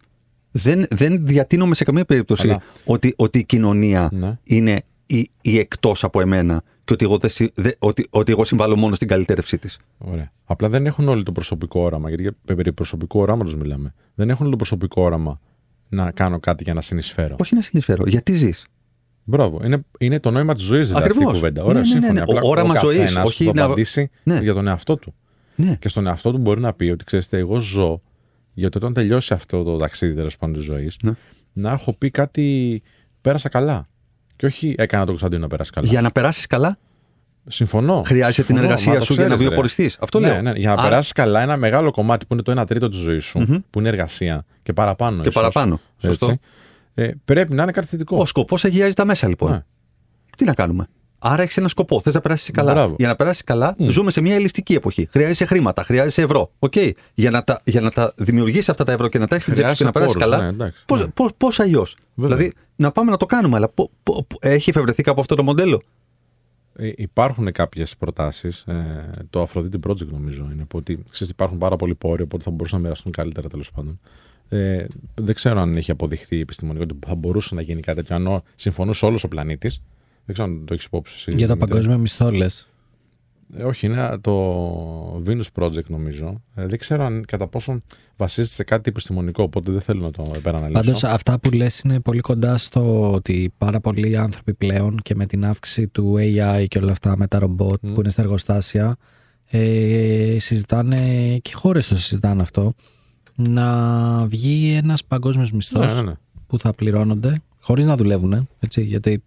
[0.64, 4.38] Δεν, δεν διατείνομαι σε καμία περίπτωση Αλλά- ότι, ότι η κοινωνία Ναι.
[4.44, 8.44] είναι η, η εκτός από εμένα και ότι εγώ, δεν, συ- δε- ότι, ότι εγώ
[8.44, 9.80] συμβάλλω μόνο στην καλυτέρευσή της.
[9.98, 10.32] Ωραία.
[10.46, 12.08] Απλά δεν έχουν όλοι το προσωπικό όραμα.
[12.08, 13.94] Γιατί για- περί προσωπικού οράματο μιλάμε.
[14.16, 15.40] Δεν έχουν όλοι το προσωπικό όραμα
[15.90, 17.36] να κάνω κάτι για να συνεισφέρω.
[17.40, 18.04] Όχι να συνεισφέρω.
[18.08, 18.66] Γιατί ζεις;
[19.24, 19.60] Μπράβο.
[19.66, 21.34] Είναι, είναι το νόημα της ζωής δηλαδή αυτή η Ακριβώς.
[21.40, 21.62] κουβέντα.
[21.62, 22.14] Ναι, Ωραία, ναι, ναι, σύμφωνοι.
[22.14, 22.22] ναι.
[22.22, 24.40] Απλά Ο- όραμα ο ζωής, καθένας όχι θα να- απαντήσει Ναι.
[24.42, 25.14] για τον εαυτό του.
[25.56, 25.76] Ναι.
[25.80, 28.02] Και στον εαυτό του μπορεί να πει ότι ξέρετε, εγώ ζω
[28.58, 31.12] γιατί όταν τελειώσει αυτό το ταξίδι τέλος πάντων της ζωής, Ναι.
[31.54, 32.82] να έχω πει κάτι
[33.22, 33.88] πέρασα καλά.
[34.36, 35.88] Και όχι έκανα τον Κωνσταντίνο να περάσει καλά.
[35.88, 36.78] Για να περάσεις καλά,
[37.48, 38.02] Συμφωνώ.
[38.06, 39.50] χρειάζεται την Συμφωνώ, εργασία μα το σου για να ξέρεις, ρε.
[39.50, 39.92] βιοποριστεί.
[40.00, 40.42] Αυτό ναι, λέω.
[40.42, 43.00] ναι, για να Άρα- περάσεις καλά ένα μεγάλο κομμάτι που είναι το 1 τρίτο της
[43.00, 43.58] ζωής σου, Μμμ.
[43.70, 45.16] που είναι εργασία και παραπάνω.
[45.22, 45.80] Και ίσως, παραπάνω.
[45.98, 46.26] Σωστό.
[46.26, 46.40] έτσι,
[46.94, 48.18] ε, πρέπει να είναι κάτι θετικό.
[48.18, 49.52] Ο σκοπός αγιάζει τα μέσα, λοιπόν.
[49.52, 49.64] Ναι.
[50.38, 50.88] Τι να κάνουμε;
[51.20, 52.02] Άρα έχεις ένα σκοπό.
[52.02, 52.74] Θες να περάσεις καλά.
[52.74, 52.96] Μπράβο.
[52.98, 53.90] Για να περάσεις καλά, Μμ.
[53.90, 55.08] ζούμε σε μια υλιστική εποχή.
[55.12, 56.52] Χρειάζεσαι χρήματα, χρειάζεσαι ευρώ.
[56.60, 56.74] Οκ.
[57.14, 59.56] Για να τα, για να τα δημιουργήσει αυτά τα ευρώ και να τα έχεις στην
[59.58, 60.52] τσέπη σου και να περάσεις Χρειάζεσαι καλά.
[60.52, 61.08] πόρους, ναι, εντάξει, πώς, ναι.
[61.08, 62.36] πώς, πώς αλλιώς; Βέβαια.
[62.38, 65.44] Δηλαδή, να πάμε να το κάνουμε, αλλά πο- πο- πο- έχει εφευρεθεί κάπου αυτό το
[65.44, 65.82] μοντέλο;
[66.76, 68.60] Ε, υπάρχουν κάποιες προτάσεις.
[68.68, 70.66] Ε, το Aphrodite Project νομίζω είναι.
[70.66, 74.00] Που ότι ξέρεις, υπάρχουν πάρα πολλοί πόροι, οπότε θα μπορούσαν να μοιραστούν καλύτερα τέλος πάντων.
[74.50, 78.16] Ε, δεν ξέρω αν έχει αποδειχθεί επιστημονικά ότι θα μπορούσε να γίνει κάτι τέτοιο.
[78.16, 79.82] Αν ο- συμφωνούσε όλο ο πλανήτης.
[80.28, 81.16] Δεν ξέρω αν το έχεις υπόψη.
[81.18, 81.70] εσύ, Για το Δημήτρη.
[81.70, 82.46] παγκόσμιο μισθό, λε.
[83.56, 86.42] Ε, όχι, είναι το Venus Project νομίζω.
[86.56, 87.84] Ε, δεν ξέρω αν κατά πόσον
[88.18, 90.74] βασίζεται σε κάτι επιστημονικό, οπότε δεν θέλω να το επαναλάβω.
[90.74, 95.26] Πάντως αυτά που λες είναι πολύ κοντά στο ότι πάρα πολλοί άνθρωποι πλέον και με
[95.26, 97.94] την αύξηση του AI και όλα αυτά με τα ρομπότ Μμ.
[97.94, 98.98] που είναι στα εργοστάσια
[99.46, 100.98] ε, συζητάνε
[101.42, 102.74] και οι χώρες το συζητάνε αυτό
[103.36, 106.14] να βγει ένας παγκόσμιος μισθός ναι, ναι, ναι.
[106.48, 109.24] που θα πληρώνονται χωρίς να δουλεύουν έτσι, γιατί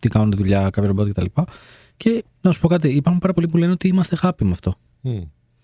[0.00, 1.24] τι κάνουν τη δουλειά κάποια ρομπότ κτλ.
[1.24, 1.42] Και,
[1.96, 4.74] και να σου πω κάτι, υπάρχουν πάρα πολλοί που λένε ότι είμαστε happy με αυτό.
[5.00, 5.18] Μμ.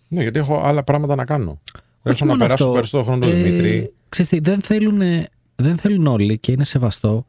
[0.08, 1.60] Ναι, γιατί έχω άλλα πράγματα να κάνω.
[2.02, 2.74] Όχι έχω να μόνο περάσω αυτό.
[2.74, 3.92] περισσότερο χρόνο τον Ε, Δημήτρη.
[4.08, 4.98] Ξέρεις τι, δεν θέλουν,
[5.56, 7.26] δεν θέλουν όλοι και είναι σεβαστό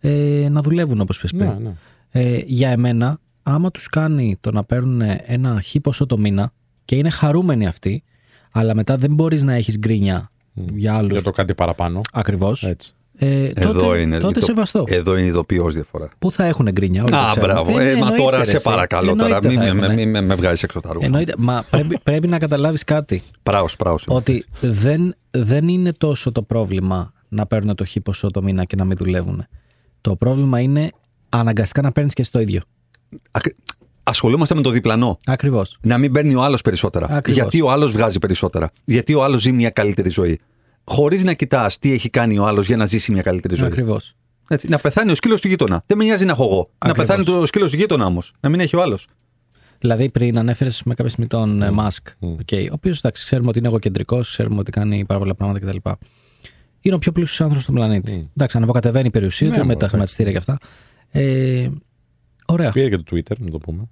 [0.00, 1.46] ε, να δουλεύουν όπως πες πριν.
[1.48, 1.74] Ναι, ναι.
[2.10, 6.52] Ε, για εμένα, άμα τους κάνει το να παίρνουν ένα χι ποσό το μήνα
[6.84, 8.02] και είναι χαρούμενοι αυτοί,
[8.50, 10.76] αλλά μετά δεν μπορείς να έχεις γκρίνια Μμ.
[10.76, 12.00] για άλλους Για το κάτι παραπάνω.
[12.12, 12.72] ακριβώς,
[13.18, 13.52] Έτσι.
[13.56, 14.18] Ε, Εδώ τότε, είναι.
[14.18, 14.84] τότε το- σεβαστό.
[14.86, 16.08] Εδώ είναι ειδοποιώ διαφορά.
[16.18, 17.48] Πού θα έχουν γκρίνια, όλοι το Α, ξέρουν.
[17.50, 17.70] μπράβο.
[17.70, 18.64] Ε, Ε, μα εννοείται, τώρα ρε, σε εσύ.
[18.64, 19.36] παρακαλώ τώρα.
[19.36, 19.94] Εννοείται Μην θα με, έχουνε.
[20.04, 21.04] μη, με, με βγάζεις έξω τα ρούχα.
[21.06, 21.34] Εννοείται.
[21.38, 23.22] Μα πρέπει, πρέπει να καταλάβεις κάτι.
[23.42, 24.04] Πράος, πράος.
[24.08, 28.76] ότι δεν, δεν είναι τόσο το πρόβλημα να παίρνουν το χ ποσό το μήνα και
[28.76, 29.44] να μην δουλεύουν.
[30.00, 30.90] Το πρόβλημα είναι
[31.28, 32.60] αναγκαστικά να παίρνεις και εσύ το ίδιο.
[33.30, 33.56] Ακρι-
[34.08, 35.18] Ασχολούμαστε με το διπλανό.
[35.26, 35.78] Ακριβώς.
[35.82, 37.06] Να μην παίρνει ο άλλος περισσότερα.
[37.10, 37.40] Ακριβώς.
[37.42, 38.70] Γιατί ο άλλος βγάζει περισσότερα.
[38.84, 40.40] Γιατί ο άλλος ζει μια καλύτερη ζωή.
[40.88, 43.66] Χωρίς να κοιτάς τι έχει κάνει ο άλλος για να ζήσει μια καλύτερη ζωή.
[43.66, 44.14] Ακριβώς.
[44.48, 45.82] Έτσι, να πεθάνει ο σκύλος του γείτονα.
[45.86, 46.70] Δεν με νοιάζει να έχω εγώ.
[46.78, 47.08] Ακριβώς.
[47.08, 48.32] Να πεθάνει το σκύλος του γείτονα όμως.
[48.40, 49.06] Να μην έχει ο άλλος.
[49.78, 52.26] Δηλαδή, πριν ανέφερες με κάποια στιγμή τον ε, Μάσκ, Mm.
[52.26, 55.76] okay, ο οποίος εντάξει, ξέρουμε ότι είναι εγωκεντρικός, ξέρουμε ότι κάνει πάρα πολλά πράγματα κτλ.
[56.80, 58.22] Είναι ο πιο πλούσιος άνθρωπος στον πλανήτη.
[58.24, 58.30] Mm.
[58.36, 60.58] Εντάξει, ανεβοκατεβαίνει η περιουσία Ναι, του με μωρέ, τα χρηματιστήρια και αυτά.
[61.10, 61.68] Ε,
[62.46, 62.70] ωραία.
[62.70, 63.88] Πήρε και το Twitter, να το πούμε.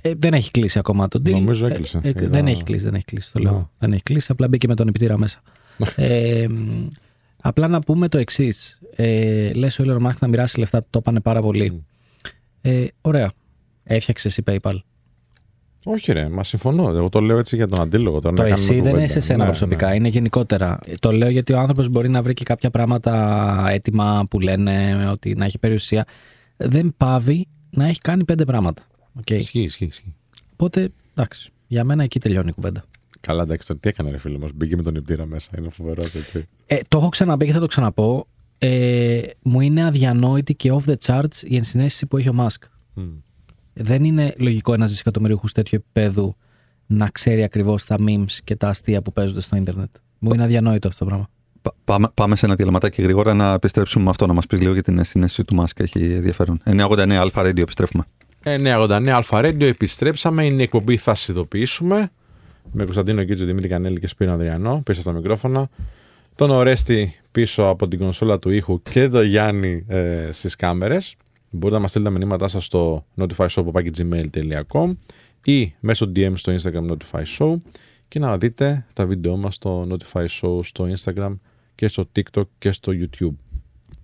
[0.00, 1.30] Ε, δεν έχει κλείσει ακόμα το deal.
[1.30, 2.00] Νομίζω έκλεισε.
[2.02, 3.32] Ε, ε, Είδα- δεν έχει κλείσει, δεν έχει κλείσει.
[3.32, 3.52] Το λέω.
[3.52, 3.64] Ναι.
[3.78, 5.40] Δεν έχει κλείσει, απλά μπήκε με τον επιτήρα μέσα.
[5.96, 6.88] ε, μ,
[7.40, 8.78] απλά να πούμε το εξής.
[8.96, 11.84] Ε, Λες ο Elon Musk να μοιράσει λεφτά, το πάνε πάρα πολύ.
[12.60, 13.32] Ε, ωραία.
[13.84, 14.76] Έφτιαξες εσύ PayPal.
[15.86, 16.88] Όχι, ρε, μα συμφωνώ.
[16.88, 18.20] Εγώ το λέω έτσι για τον αντίλογο.
[18.20, 18.98] Τώρα Το να κάνουμε εσύ δεν κουβέντα.
[18.98, 19.94] είναι σε σένα Ναι, προσωπικά, ναι.
[19.94, 20.78] είναι γενικότερα.
[20.86, 25.06] Ε, Το λέω γιατί ο άνθρωπος μπορεί να βρει και κάποια πράγματα έτοιμα που λένε
[25.10, 26.06] ότι να έχει περιουσία.
[26.56, 28.82] Δεν πάβει να έχει κάνει πέντε πράγματα.
[29.24, 29.32] Okay.
[29.32, 30.14] Ισχύει, ισχύει, ισχύει.
[30.52, 32.84] Οπότε, εντάξει, για μένα εκεί τελειώνει η κουβέντα.
[33.26, 34.50] Καλά, εντάξει, τώρα τι έκανε, ρε φίλο μας.
[34.54, 35.50] Μπήκε με τον νηπτήρα μέσα.
[35.58, 36.48] Είναι φοβερός, έτσι.
[36.66, 38.26] Ε, το έχω ξαναπεί και θα το ξαναπώ.
[38.58, 42.62] Ε, μου είναι αδιανόητη και off the charts η ενσυναίσθηση που έχει ο Μάσκ.
[42.94, 43.02] Μμ.
[43.72, 46.36] Δεν είναι λογικό ένας δισεκατομμυρίουχο τέτοιου επίπεδου
[46.86, 49.90] να ξέρει ακριβώς τα memes και τα αστεία που παίζονται στο Ιντερνετ.
[50.18, 51.28] Μου είναι αδιανόητο αυτό το πράγμα.
[51.62, 54.72] Πα- Πάμε, πάμε σε ένα διαλυματάκι γρήγορα να επιστρέψουμε με αυτό, να μας πεις λίγο
[54.72, 55.82] για την συνέστηση του Μάσκα.
[55.82, 56.60] Έχει ενδιαφέρον.
[56.64, 58.04] 989 Αλφα Radio, επιστρέφουμε.
[58.44, 60.44] 989 Αλφα Radio, επιστρέψαμε.
[60.44, 62.10] Είναι η εκπομπή Θα σας ειδοποιήσουμε.
[62.72, 65.68] Με Κωνσταντίνο Κίτζο, Δημήτρη Κανέλη και Σπύρο Ανδριανό πίσω από τα μικρόφωνα.
[66.34, 71.16] Τον Ορέστη πίσω από την κονσόλα του ήχου και τον Γιάννη ε, στις κάμερες.
[71.50, 74.92] Μπορείτε να μας στείλετε τα μηνύματά σας στο notifyshow.gmail.com
[75.44, 77.56] ή μέσω DM στο Instagram Notify Show
[78.08, 81.38] και να δείτε τα βίντεο μας στο Notify Show στο Instagram
[81.74, 83.34] και στο TikTok και στο YouTube.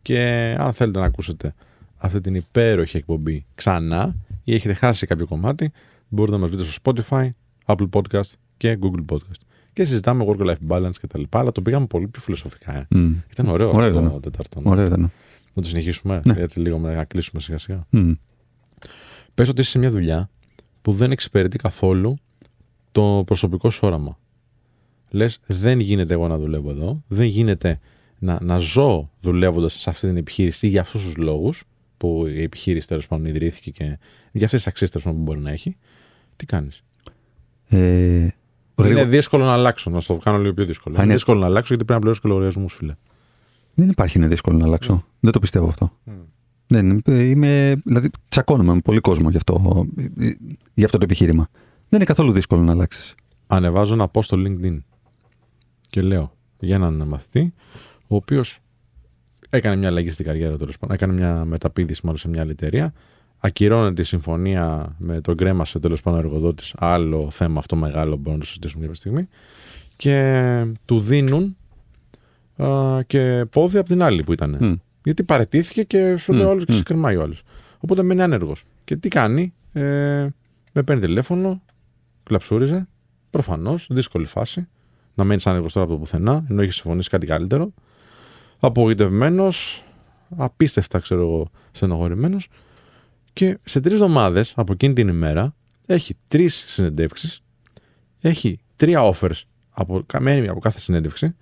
[0.02, 0.20] Και
[0.58, 1.54] αν θέλετε να ακούσετε
[1.96, 4.14] αυτή την υπέροχη εκπομπή ξανά
[4.44, 5.72] ή έχετε χάσει κάποιο κομμάτι,
[6.08, 7.28] μπορείτε να μας βρείτε στο Spotify,
[7.66, 9.40] Apple Podcast και Google Podcast.
[9.72, 12.76] Και συζητάμε work-life balance και τα λοιπά, αλλά το πήγαμε πολύ πιο φιλοσοφικά.
[12.76, 12.86] Ε.
[12.90, 13.12] Μμ.
[13.32, 14.12] Ήταν ωραίο, Ωραίο αυτό ήταν.
[14.12, 14.60] το τέταρτο.
[14.64, 15.00] Ωραίο ήταν.
[15.54, 16.34] Να το συνεχίσουμε, Ναι.
[16.38, 17.86] έτσι λίγο να κλείσουμε σιγά σιγά.
[17.90, 18.12] Μμ.
[19.34, 20.30] Πες ότι είσαι σε μια δουλειά
[20.82, 22.16] που δεν εξυπηρετεί καθόλου
[22.92, 24.18] το προσωπικό σου όραμα.
[25.10, 27.80] Λες, δεν γίνεται εγώ να δουλεύω εδώ, δεν γίνεται
[28.18, 31.64] να, να ζω δουλεύοντας σε αυτή την επιχείρηση ή για αυτούς τους λόγους
[31.96, 33.84] που η επιχείρηση τέλος πάντων ιδρύθηκε και
[34.32, 35.76] για αυτές τις αξίες τέλος πάντων που μπορεί να έχει.
[36.36, 36.82] Τι κάνεις;
[37.68, 38.28] Ε,
[38.84, 40.94] Είναι γρήγορα- δύσκολο να αλλάξω, να στο κάνω λίγο πιο δύσκολο.
[40.94, 42.94] Α, Είναι είναι- δύσκολο να αλλάξω γιατί πρέπει να πληρώσω και λογαριασμούς, φίλε.
[43.74, 45.04] Δεν υπάρχει, είναι δύσκολο να αλλάξω.
[45.20, 45.92] Δεν το πιστεύω αυτό.
[46.04, 46.12] Μμ.
[46.66, 50.34] Δεν είναι, ε, είμαι, δηλαδή τσακώνομαι με πολύ κόσμο γι' αυτό, ε, ε,
[50.74, 51.48] γι' αυτό το επιχείρημα.
[51.88, 53.14] Δεν είναι καθόλου δύσκολο να αλλάξεις.
[53.46, 54.78] Ανεβάζω ένα post στο LinkedIn
[55.90, 57.52] και λέω για έναν μαθητή,
[58.06, 58.58] ο οποίος
[59.50, 62.92] έκανε μια αλλαγή στην καριέρα τέλος πάντων, έκανε μια μεταπίδηση μάλλον σε μια άλλη εταιρεία.
[63.42, 66.74] Ακυρώνεται η συμφωνία με τον κρέμασε τέλος πάντων εργοδότης.
[66.78, 69.28] Άλλο θέμα αυτό μεγάλο, μπορούμε να το συζητήσουμε κάποια στιγμή.
[69.96, 71.56] Και του δίνουν
[72.56, 74.56] α, και πόδι από την άλλη που ήταν.
[74.60, 74.74] Μμ.
[75.04, 76.76] Γιατί παρετήθηκε και σου λέει Μμ, ο άλλο και μμ.
[76.76, 77.42] σε κρεμάει ο άλλος.
[77.78, 78.64] Οπότε μένει άνεργος.
[78.84, 79.82] Και τι κάνει, ε,
[80.72, 81.62] με παίρνει τηλέφωνο,
[82.22, 82.88] κλαψούριζε,
[83.30, 84.68] προφανώς, δύσκολη φάση.
[85.14, 87.72] Να μένεις άνεργος τώρα από το πουθενά, ενώ έχεις συμφωνήσει κάτι καλύτερο.
[88.60, 89.84] Απογοητευμένος,
[90.36, 92.48] απίστευτα ξέρω εγώ, στενοχωρημένος.
[93.32, 95.54] Και σε τρεις εβδομάδες από εκείνη την ημέρα
[95.86, 97.42] έχει τρεις συνεντεύξεις,
[98.20, 101.34] έχει τρία offers από, καμένη από κάθε συνέντευξη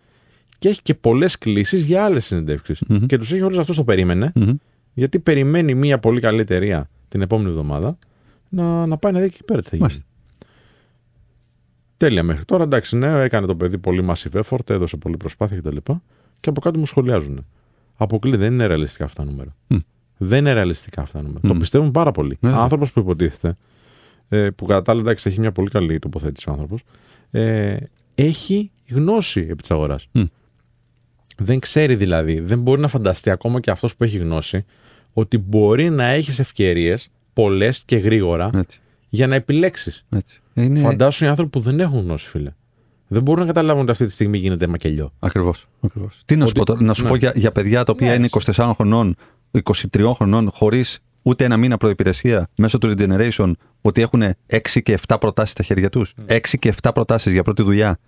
[0.59, 2.83] και έχει και πολλές κλήσεις για άλλες συνεντεύξεις.
[2.89, 3.07] Μμμ.
[3.07, 4.55] Και τους έχει όλους αυτούς το περίμενε, Μμμ.
[4.95, 7.99] γιατί περιμένει μια πολύ καλή εταιρεία την επόμενη εβδομάδα
[8.49, 9.89] να, να πάει να δει εκεί πέρα τι θα γίνει.
[9.89, 10.05] Μάλιστα.
[11.97, 12.63] Τέλεια μέχρι τώρα.
[12.63, 15.77] Εντάξει, ναι, έκανε το παιδί πολύ massive effort, έδωσε πολύ προσπάθεια κτλ.
[15.77, 15.93] Και,
[16.41, 17.47] και από κάτω μου σχολιάζουν.
[17.97, 19.57] Αποκλεί, δεν είναι ρεαλιστικά αυτά τα νούμερα.
[19.67, 19.77] Μμ.
[20.19, 21.41] Δεν είναι ρεαλιστικά αυτά τα νούμερα.
[21.43, 21.49] Μμ.
[21.49, 22.37] Το πιστεύουν πάρα πολύ.
[22.41, 22.53] Ναι.
[22.53, 23.57] Άνθρωπος που υποτίθεται,
[24.29, 26.83] ε, που κατά τα άλλα εντάξει, έχει μια πολύ καλή τοποθέτηση ο άνθρωπος,
[27.31, 27.77] ε,
[28.15, 30.09] έχει γνώση επί της αγοράς.
[30.13, 30.23] Μμ.
[31.39, 34.65] Δεν ξέρει δηλαδή, δεν μπορεί να φανταστεί ακόμα και αυτός που έχει γνώση,
[35.13, 38.81] ότι μπορεί να έχεις ευκαιρίες πολλές και γρήγορα Έτσι.
[39.09, 40.05] για να επιλέξεις.
[40.09, 40.41] έτσι.
[40.55, 40.81] Είναι...
[40.81, 42.51] Φαντάσου οι άνθρωποι που δεν έχουν γνώση, φίλε.
[43.11, 45.13] Δεν μπορούν να καταλάβουν ότι αυτή τη στιγμή γίνεται μακελιό.
[45.19, 45.67] Ακριβώς.
[45.81, 46.21] Ακριβώς.
[46.25, 47.09] Τι να σου Ότι- πω τώρα, να σου ναι.
[47.09, 48.53] πω για, για παιδιά τα οποία Ναι, είναι έτσι.
[48.57, 49.17] 24 χρονών,
[49.53, 55.17] 23 χρονών, χωρίς ούτε ένα μήνα προπηρεσία μέσω του Regeneration, ότι έχουν 6 και 7
[55.21, 56.15] προτάσεις στα χέρια τους.
[56.27, 57.99] 6 και 7 προτάσεις για πρώτη δουλειά.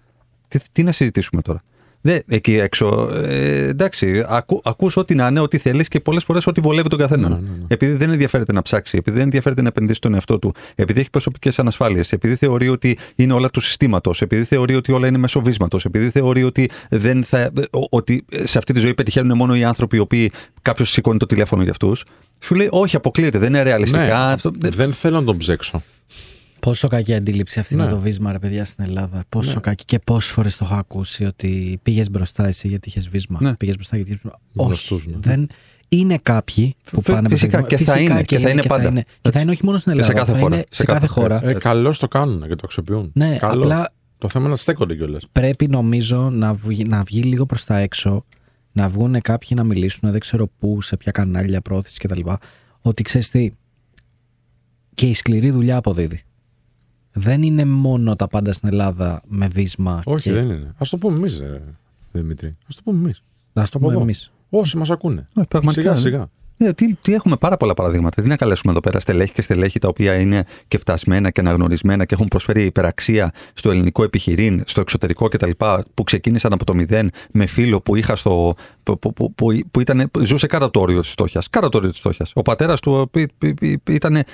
[0.48, 1.62] Τι, τι να συζητήσουμε τώρα;
[2.02, 6.46] Δε, εκεί έξω, ε, εντάξει, ακού, ακούς ό,τι να είναι, ό,τι θέλεις και πολλές φορές
[6.46, 7.28] ό,τι βολεύει τον καθένα.
[7.28, 7.64] Ναι, ναι, ναι.
[7.68, 11.10] Επειδή δεν ενδιαφέρεται να ψάξει, επειδή δεν ενδιαφέρεται να επενδύσει τον εαυτό του, επειδή έχει
[11.10, 15.40] προσωπικές ανασφάλειες, επειδή θεωρεί ότι είναι όλα του συστήματος, επειδή θεωρεί ότι όλα είναι μέσω
[15.42, 17.52] βίσματος, επειδή θεωρεί ότι, δεν θα,
[17.90, 20.30] ότι σε αυτή τη ζωή πετυχαίνουν μόνο οι άνθρωποι οι οποίοι
[20.62, 22.04] κάποιος σηκώνει το τηλέφωνο για αυτούς.
[22.40, 24.04] Σου λέει, Όχι, αποκλείεται, δεν είναι ρεαλιστικά.
[24.04, 25.82] Ναι, Αυτό, δεν- δεν θέλω να τον ψέξω.
[26.60, 27.82] Πόσο κακή αντίληψη αυτή Ναι.
[27.82, 29.24] είναι το βίσμα, ρε παιδιά, στην Ελλάδα.
[29.28, 29.60] Πόσο Ναι.
[29.60, 33.38] κακή και πόσες φορές το έχω ακούσει ότι πήγες μπροστά εσύ γιατί είχες βίσμα.
[33.42, 33.54] Ναι.
[33.56, 34.40] Πήγες μπροστά γιατί είχες βίσμα.
[34.66, 35.10] Γνωστούς, Όχι.
[35.10, 35.16] ναι.
[35.20, 35.48] Δεν...
[35.92, 37.76] Είναι κάποιοι που Φε- πάνε φυσικά, μπροστά.
[37.76, 38.88] και θα είναι, και θα είναι και πάντα.
[38.88, 40.26] είναι, και θα είναι όχι μόνο στην Και σε Ελλάδα.
[40.26, 40.54] κάθε θα χώρα.
[40.56, 41.46] είναι Σε σε κάθε κάθε- χώρα.
[41.48, 43.10] Ε, καλώς το κάνουν και το αξιοποιούν.
[43.14, 43.64] Ναι, Καλώς.
[43.64, 45.22] απλά Το θέμα είναι να στέκονται κιόλας.
[45.32, 48.24] πρέπει νομίζω να βγει, να βγει λίγο προς τα έξω,
[48.72, 52.20] να βγουν κάποιοι να μιλήσουν, δεν ξέρω πού, σε ποια κανάλια πρόθεση κτλ.
[52.80, 53.50] Ότι ξέρεις τι,
[54.94, 56.22] και η σκληρή δουλειά αποδίδει.
[57.12, 60.02] Δεν είναι μόνο τα πάντα στην Ελλάδα με βίσμα.
[60.04, 60.32] Όχι, και...
[60.32, 60.66] δεν είναι.
[60.66, 61.42] Α το πούμε εμείς,
[62.12, 62.48] Δημήτρη.
[62.48, 63.22] Α το πούμε εμείς.
[63.52, 64.02] Να το Από πούμε εδώ.
[64.02, 64.30] εμείς.
[64.50, 65.28] Όσοι μας ακούνε.
[65.34, 66.00] Ε, πραγματικά, Σιγά ναι.
[66.00, 66.28] σιγά.
[66.62, 68.22] Ναι, τι, τι έχουμε πάρα πολλά παραδείγματα.
[68.22, 72.04] Τι να καλέσουμε εδώ πέρα στελέχη και στελέχη τα οποία είναι και φτασμένα και αναγνωρισμένα
[72.04, 75.50] και έχουν προσφέρει υπεραξία στο ελληνικό επιχειρήν, στο εξωτερικό κτλ.
[75.94, 78.54] που ξεκίνησαν από το μηδέν με φίλο που είχα στο.
[78.82, 81.50] που, που, που, που, που ήταν, ζούσε κάτω από το όριο της φτώχειας.
[81.50, 82.32] Κάτω από το όριο της φτώχειας.
[82.34, 83.10] Ο πατέρας του
[83.88, 84.24] ήταν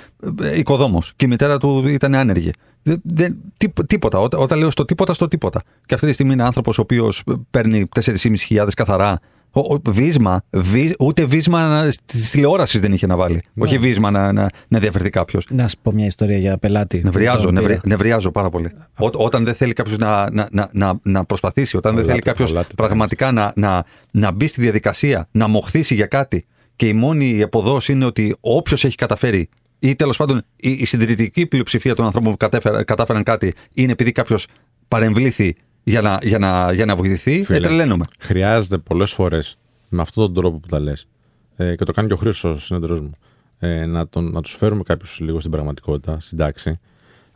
[0.55, 2.51] οικοδόμος και η μητέρα του ήταν άνεργη.
[2.83, 4.19] Δεν, δεν, τί, τίποτα.
[4.19, 5.61] Όταν, όταν λέω στο τίποτα, στο τίποτα.
[5.85, 9.19] Και αυτή τη στιγμή είναι άνθρωπος ο οποίος παίρνει 4.500 καθαρά
[9.59, 13.41] ο, ο, βίσμα, βι, ούτε βίσμα τη τηλεόραση δεν είχε να βάλει.
[13.53, 13.63] Ναι.
[13.63, 15.47] Όχι βίσμα να, να, να διαφερθεί κάποιος.
[15.51, 17.01] Να σου πω μια ιστορία για πελάτη.
[17.03, 17.81] Νευριάζω, Τον νευρι, πήρα.
[17.85, 18.71] νευριάζω πάρα πολύ.
[18.97, 22.33] Ό, όταν δεν θέλει κάποιος να, να, να, να, να προσπαθήσει, όταν δεν Χαλάτε, θέλει
[22.33, 26.93] κάποιος χαλάτε, πραγματικά να, να, να μπει στη διαδικασία, να μοχθήσει για κάτι και η
[26.93, 32.05] μόνη αποδόση είναι ότι όποιος έχει καταφέρει ή τέλος πάντων η, η συντηρητική πλειοψηφία των
[32.05, 34.47] ανθρώπων που κατέφερα, κατάφεραν κάτι είναι επειδή κάποιος
[34.87, 35.55] παρεμβλήθη
[35.87, 37.57] για να, για να, για να βοηθηθεί, Φίλε.
[37.57, 38.05] ε, τρελαίνομαι.
[38.19, 39.57] Χρειάζεται πολλές φορές
[39.89, 41.07] με αυτόν τον τρόπο που τα λες.
[41.55, 43.11] Ε, και το κάνει και ο Χρήστος, ο συνέδριο μου.
[43.59, 46.79] Ε, να, τον, να τους φέρουμε κάποιους λίγο στην πραγματικότητα, στην τάξη.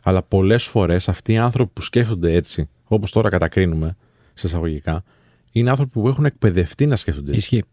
[0.02, 3.96] Αλλά πολλές φορές αυτοί οι άνθρωποι που σκέφτονται έτσι, όπως τώρα κατακρίνουμε,
[4.34, 5.04] σε εισαγωγικά,
[5.52, 7.38] είναι άνθρωποι που έχουν εκπαιδευτεί να σκέφτονται έτσι.
[7.38, 7.64] Ισχύει.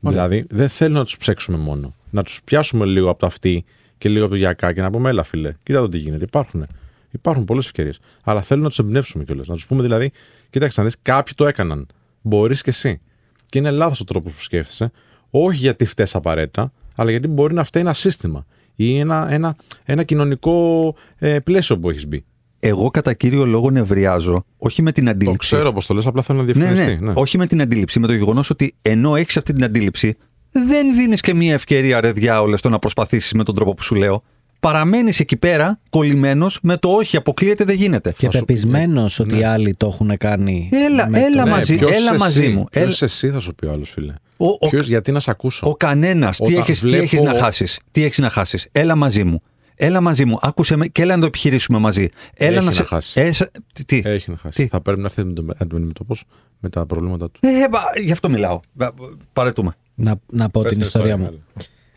[0.00, 1.94] Δηλαδή, δεν θέλω να τους ψέξουμε μόνο.
[2.10, 3.64] Να τους πιάσουμε λίγο από το αυτή
[3.98, 6.24] και λίγο από το γιακά και να πούμε, έλα φίλε, κοίτα το τι γίνεται.
[6.24, 6.66] Υπάρχουν.
[7.14, 7.98] Υπάρχουν πολλές ευκαιρίες.
[8.24, 9.46] Αλλά θέλω να τους εμπνεύσουμε κιόλας.
[9.48, 10.10] Να τους πούμε δηλαδή,
[10.50, 11.86] κοίταξε να δεις, κάποιοι το έκαναν.
[12.22, 13.00] Μπορείς και εσύ.
[13.46, 14.90] Και είναι λάθος ο τρόπος που σκέφτεσαι.
[15.30, 20.02] Όχι γιατί φταίει απαραίτητα, αλλά γιατί μπορεί να φταίει ένα σύστημα ή ένα, ένα, ένα
[20.02, 22.24] κοινωνικό ε, πλαίσιο που έχεις μπει.
[22.60, 25.38] Εγώ κατά κύριο λόγο νευριάζω, όχι με την Το αντίληψη.
[25.54, 27.04] ξέρω πώ το λες, απλά θέλω να Ναι, διευκρινιστεί.
[27.04, 30.16] ναι, Όχι με την αντίληψη, με το γεγονός ότι ενώ έχεις αυτή την αντίληψη,
[30.50, 33.94] δεν δίνεις και μία ευκαιρία, ρε διάολε, στο να προσπαθήσεις με τον τρόπο που σου
[33.94, 34.22] λέω.
[34.68, 38.14] Παραμένεις εκεί πέρα κολλημένος με το όχι, αποκλείεται, δεν γίνεται.
[38.18, 39.40] Και Θα σου- πεπισμένος ότι Ναι.
[39.40, 40.68] οι άλλοι το έχουν κάνει.
[40.72, 42.64] Έλα, με έλα το- μαζί, ποιος έλα εσύ, μαζί μου.
[42.70, 44.12] ποιος Έλα- εσύ θα σου πει ο άλλος, φίλε.
[44.36, 46.36] Ο, ο, Ποιος, γιατί να σε ακούσω; ο κανένας.
[46.36, 47.80] Τι Όταν έχει βλέπω- έχεις να χάσεις.
[47.90, 48.68] Τι έχεις να χάσεις.
[48.72, 49.42] Έλα μαζί μου.
[49.74, 50.38] Έλα μαζί μου.
[50.40, 52.08] Άκουσε με και έλα να το επιχειρήσουμε μαζί.
[52.34, 52.82] Έλα Έχει να, να σε...
[52.82, 53.20] χάσει.
[53.20, 54.02] Ε, σε- τι- τι.
[54.04, 54.62] Έχει να χάσει.
[54.62, 56.24] Τι; Θα πρέπει να έρθει να το αντιμετωπίσει
[56.58, 57.40] με τα προβλήματά του.
[57.42, 58.60] Ε, μπα, γι' αυτό μιλάω.
[58.72, 58.88] Μπα,
[59.32, 59.76] Παρετούμε.
[59.94, 61.42] Να, να πω Πες την την ιστορία ιστορία, μου.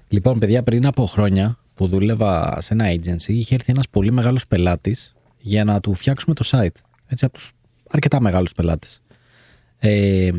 [0.07, 4.47] Λοιπόν, παιδιά, πριν από χρόνια που δούλευα σε ένα agency, είχε έρθει ένας πολύ μεγάλος
[4.47, 6.77] πελάτης για να του φτιάξουμε το site.
[7.07, 7.51] Έτσι, από τους
[7.89, 9.01] αρκετά μεγάλους πελάτες.
[9.79, 10.31] Ε,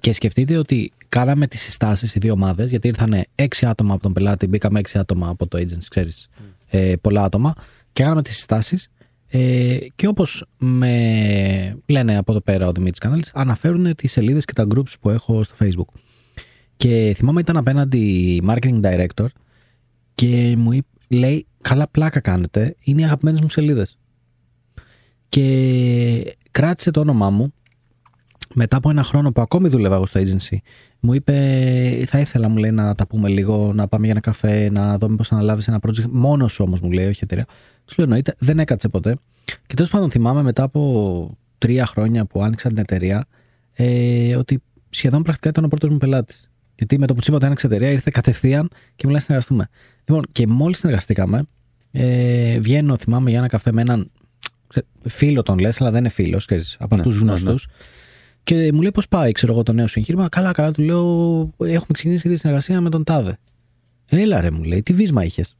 [0.00, 4.12] και σκεφτείτε ότι κάναμε τις συστάσεις οι δύο ομάδες, γιατί ήρθαν έξι άτομα από τον
[4.12, 6.28] πελάτη, μπήκαμε έξι άτομα από το agency, ξέρεις,
[6.66, 7.54] ε, πολλά άτομα,
[7.92, 8.90] και κάναμε τις συστάσεις.
[9.30, 14.52] Ε, και όπως με λένε από εδώ πέρα ο Δημήτρης Κανάλης, αναφέρουν τις σελίδες και
[14.52, 16.00] τα groups που έχω στο Facebook.
[16.76, 19.26] Και θυμάμαι ήταν απέναντι η marketing director
[20.18, 23.98] και μου είπε, λέει, καλά πλάκα κάνετε, είναι οι αγαπημένες μου σελίδες.
[25.28, 27.52] Και κράτησε το όνομά μου
[28.54, 30.56] μετά από ένα χρόνο που ακόμη δούλευα εγώ στο agency.
[31.00, 31.34] Μου είπε,
[32.06, 35.16] θα ήθελα, μου λέει, να τα πούμε λίγο, να πάμε για ένα καφέ, να δούμε
[35.16, 36.08] πώς αναλάβεις ένα project.
[36.10, 37.44] Μόνος σου όμως μου λέει, όχι εταιρεία.
[37.84, 39.16] Του λέω, εννοείται, δεν έκατσε ποτέ.
[39.44, 43.26] Και τέλος πάντων θυμάμαι μετά από τρία χρόνια που άνοιξα την εταιρεία,
[43.72, 46.50] ε, ότι σχεδόν πρακτικά ήταν ο πρώτος μου πελάτης.
[46.74, 49.68] Γιατί με το που τσίπα ότι άνοιξε εταιρεία ήρθε κατευθείαν και μου λέει να συνεργαστούμε.
[50.08, 51.44] Λοιπόν, και μόλις συνεργαστήκαμε,
[51.90, 54.10] ε, βγαίνω, θυμάμαι, για ένα καφέ με έναν
[54.66, 56.48] ξέ- φίλο τον λες, αλλά δεν είναι φίλος,
[56.78, 57.38] από αυτούς τους ναι, ναι.
[57.38, 57.66] γνωστούς.
[58.42, 60.28] Και μου λέει πώς πάει, ξέρω εγώ, το νέο σου εγχείρημα.
[60.28, 63.38] Καλά, καλά, του λέω, έχουμε ξεκινήσει τη συνεργασία με τον Τάδε.
[64.06, 65.56] Έλα ρε, μου λέει, τι βύσμα είχες.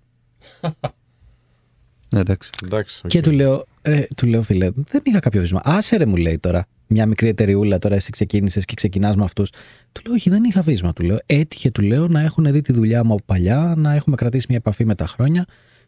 [2.10, 2.50] Ναι, εντάξει.
[2.64, 3.00] Εντάξει.
[3.04, 3.10] οκ.
[3.10, 5.60] Και του λέω, ρε, του λέω, φίλε, δεν είχα κάποιο βύσμα.
[5.64, 6.66] Άσε ρε, μου λέει τώρα.
[6.89, 9.51] Μια μικρή εταιρεούλα τώρα εσύ ξεκίνησες και ξεκινάς με αυτούς.
[9.93, 10.93] Του λέω, Όχι, δεν είχα βύσμα.
[10.93, 14.16] Του λέω, Έτυχε, του λέω, να έχουν δει τη δουλειά μου από παλιά, να έχουμε
[14.16, 15.44] κρατήσει μια επαφή με τα χρόνια.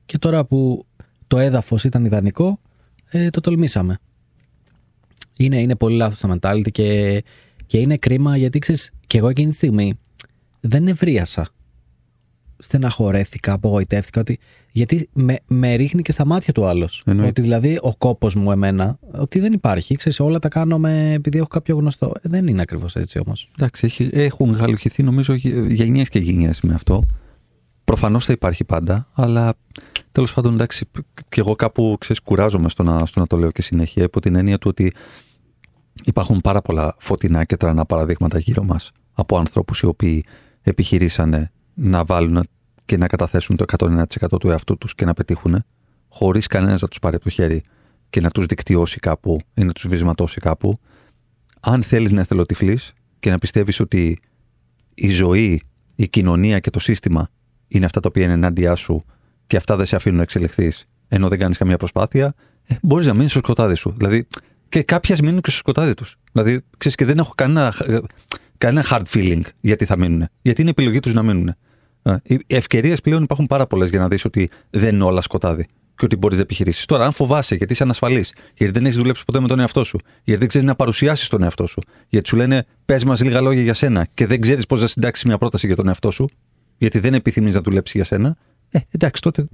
[0.07, 0.87] Και τώρα που
[1.27, 2.61] το έδαφος ήταν ιδανικό,
[3.11, 3.99] ε, το τολμήσαμε.
[5.37, 7.23] Είναι, είναι πολύ λάθος το mentality και,
[7.67, 9.99] και είναι κρίμα γιατί ξέρεις, και εγώ εκείνη τη στιγμή
[10.61, 11.49] δεν ευρίασα.
[12.61, 14.39] Στεναχωρέθηκα, απογοητεύτηκα ότι.
[14.73, 17.03] Γιατί με, με ρίχνει και στα μάτια του άλλος.
[17.07, 17.31] Εννοείται.
[17.31, 19.95] Ότι δηλαδή ο κόπος μου εμένα, ότι δεν υπάρχει.
[19.95, 22.13] Ξέρεις, όλα τα κάνω με, επειδή έχω κάποιο γνωστό.
[22.23, 23.51] Ε, δεν είναι ακριβώς έτσι όμως.
[23.59, 25.35] Εντάξει, έχει, έχουν γαλουχηθεί νομίζω
[25.69, 27.03] γενιές και γενιές με αυτό.
[27.85, 29.55] Προφανώς θα υπάρχει πάντα, αλλά
[30.13, 30.87] τέλος πάντων εντάξει,
[31.29, 34.35] και εγώ κάπου ξέρεις, κουράζομαι στο να, στο να το λέω και συνέχεια υπό την
[34.35, 34.93] έννοια του ότι
[36.05, 40.25] υπάρχουν πάρα πολλά φωτεινά και τρανά παραδείγματα γύρω μας από ανθρώπους οι οποίοι
[40.63, 42.49] επιχειρήσανε να βάλουν
[42.85, 44.05] και να καταθέσουν το 101%
[44.41, 45.65] του εαυτού τους και να πετύχουν,
[46.09, 47.63] χωρίς κανένας να τους πάρει από το χέρι
[48.11, 50.81] και να τους δικτυώσει κάπου ή να τους βυσματώσει κάπου.
[51.61, 54.21] Αν θέλεις να εθελοτυφλείς και να πιστεύεις ότι
[54.95, 55.63] η ζωή,
[55.97, 57.29] η κοινωνία και το σύστημα
[57.69, 59.05] είναι αυτά τα οποία είναι ενάντια σου
[59.47, 62.35] και αυτά δεν σε αφήνουν να εξελιχθείς ενώ δεν κάνεις καμία προσπάθεια,
[62.67, 63.95] ε, μπορείς να μείνεις στο σκοτάδι σου.
[63.97, 64.27] Δηλαδή,
[64.69, 66.17] και κάποιες μείνουν και στο σκοτάδι τους.
[66.33, 67.99] Δηλαδή, ξέρεις και δεν έχω κανένα, ε,
[68.61, 70.29] κανένα hard feeling γιατί θα μείνουν.
[70.43, 71.55] Γιατί είναι επιλογή τους να μείνουν.
[72.03, 75.67] Ε, Οι ευκαιρίες πλέον υπάρχουν πάρα πολλές για να δεις ότι δεν είναι όλα σκοτάδι
[75.97, 76.85] και ότι μπορείς να επιχειρήσεις.
[76.85, 79.99] Τώρα, αν φοβάσαι γιατί είσαι ανασφαλής, γιατί δεν έχεις δουλέψει ποτέ με τον εαυτό σου,
[80.25, 83.63] γιατί δεν ξέρεις να παρουσιάσεις τον εαυτό σου, γιατί σου λένε πες μας λίγα λόγια
[83.63, 86.29] για σένα και δεν ξέρεις πώς να συντάξεις μια πρόταση για τον εαυτό σου,
[86.79, 88.37] γιατί δεν επιθυμείς να δουλέψεις για σένα,
[88.71, 89.49] ε, εντάξει, τότε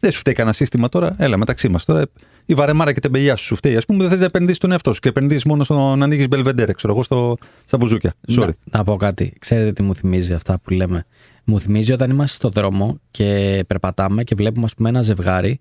[0.00, 1.14] δεν σου φταίει κανένα σύστημα τώρα.
[1.18, 2.06] Έλα, μεταξύ μας τώρα.
[2.46, 3.76] Η βαρεμάρα και τεμπελιά σου σου φταίει.
[3.76, 6.28] Α πούμε, δεν θες να επενδύσεις τον εαυτό σου και επενδύσεις μόνο στο να ανοίγεις
[6.28, 8.14] μπελβεντέρ, ξέρω εγώ, στο, στα μπουζούκια.
[8.28, 8.48] Sorry.
[8.70, 9.32] Να, να πω κάτι.
[9.38, 11.06] Ξέρετε τι μου θυμίζει αυτά που λέμε;
[11.44, 15.60] Μου θυμίζει όταν είμαστε στο δρόμο και περπατάμε και βλέπουμε, ας πούμε, ένα ζευγάρι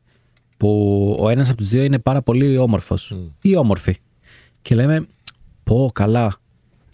[0.58, 3.98] που ο ένας από τους δύο είναι πάρα πολύ όμορφος ή όμορφη.
[4.62, 5.06] Και λέμε,
[5.64, 6.36] πω καλά,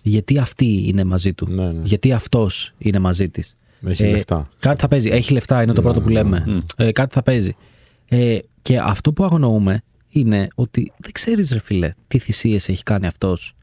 [0.02, 1.82] γιατί αυτή είναι μαζί του; Ναι, ναι.
[1.84, 3.56] Γιατί αυτός είναι μαζί της;
[3.86, 4.48] Έχει λεφτά.
[4.60, 5.10] Κάτι θα παίζει.
[5.10, 6.64] Έχει λεφτά, είναι το πρώτο που λέμε.
[6.78, 7.56] Ε, κάτι θα παίζει.
[8.10, 13.08] Ε, και αυτό που αγνοούμε είναι ότι δεν ξέρεις, ρε φίλε, τι θυσίες έχει κάνει
[13.08, 13.56] αυτός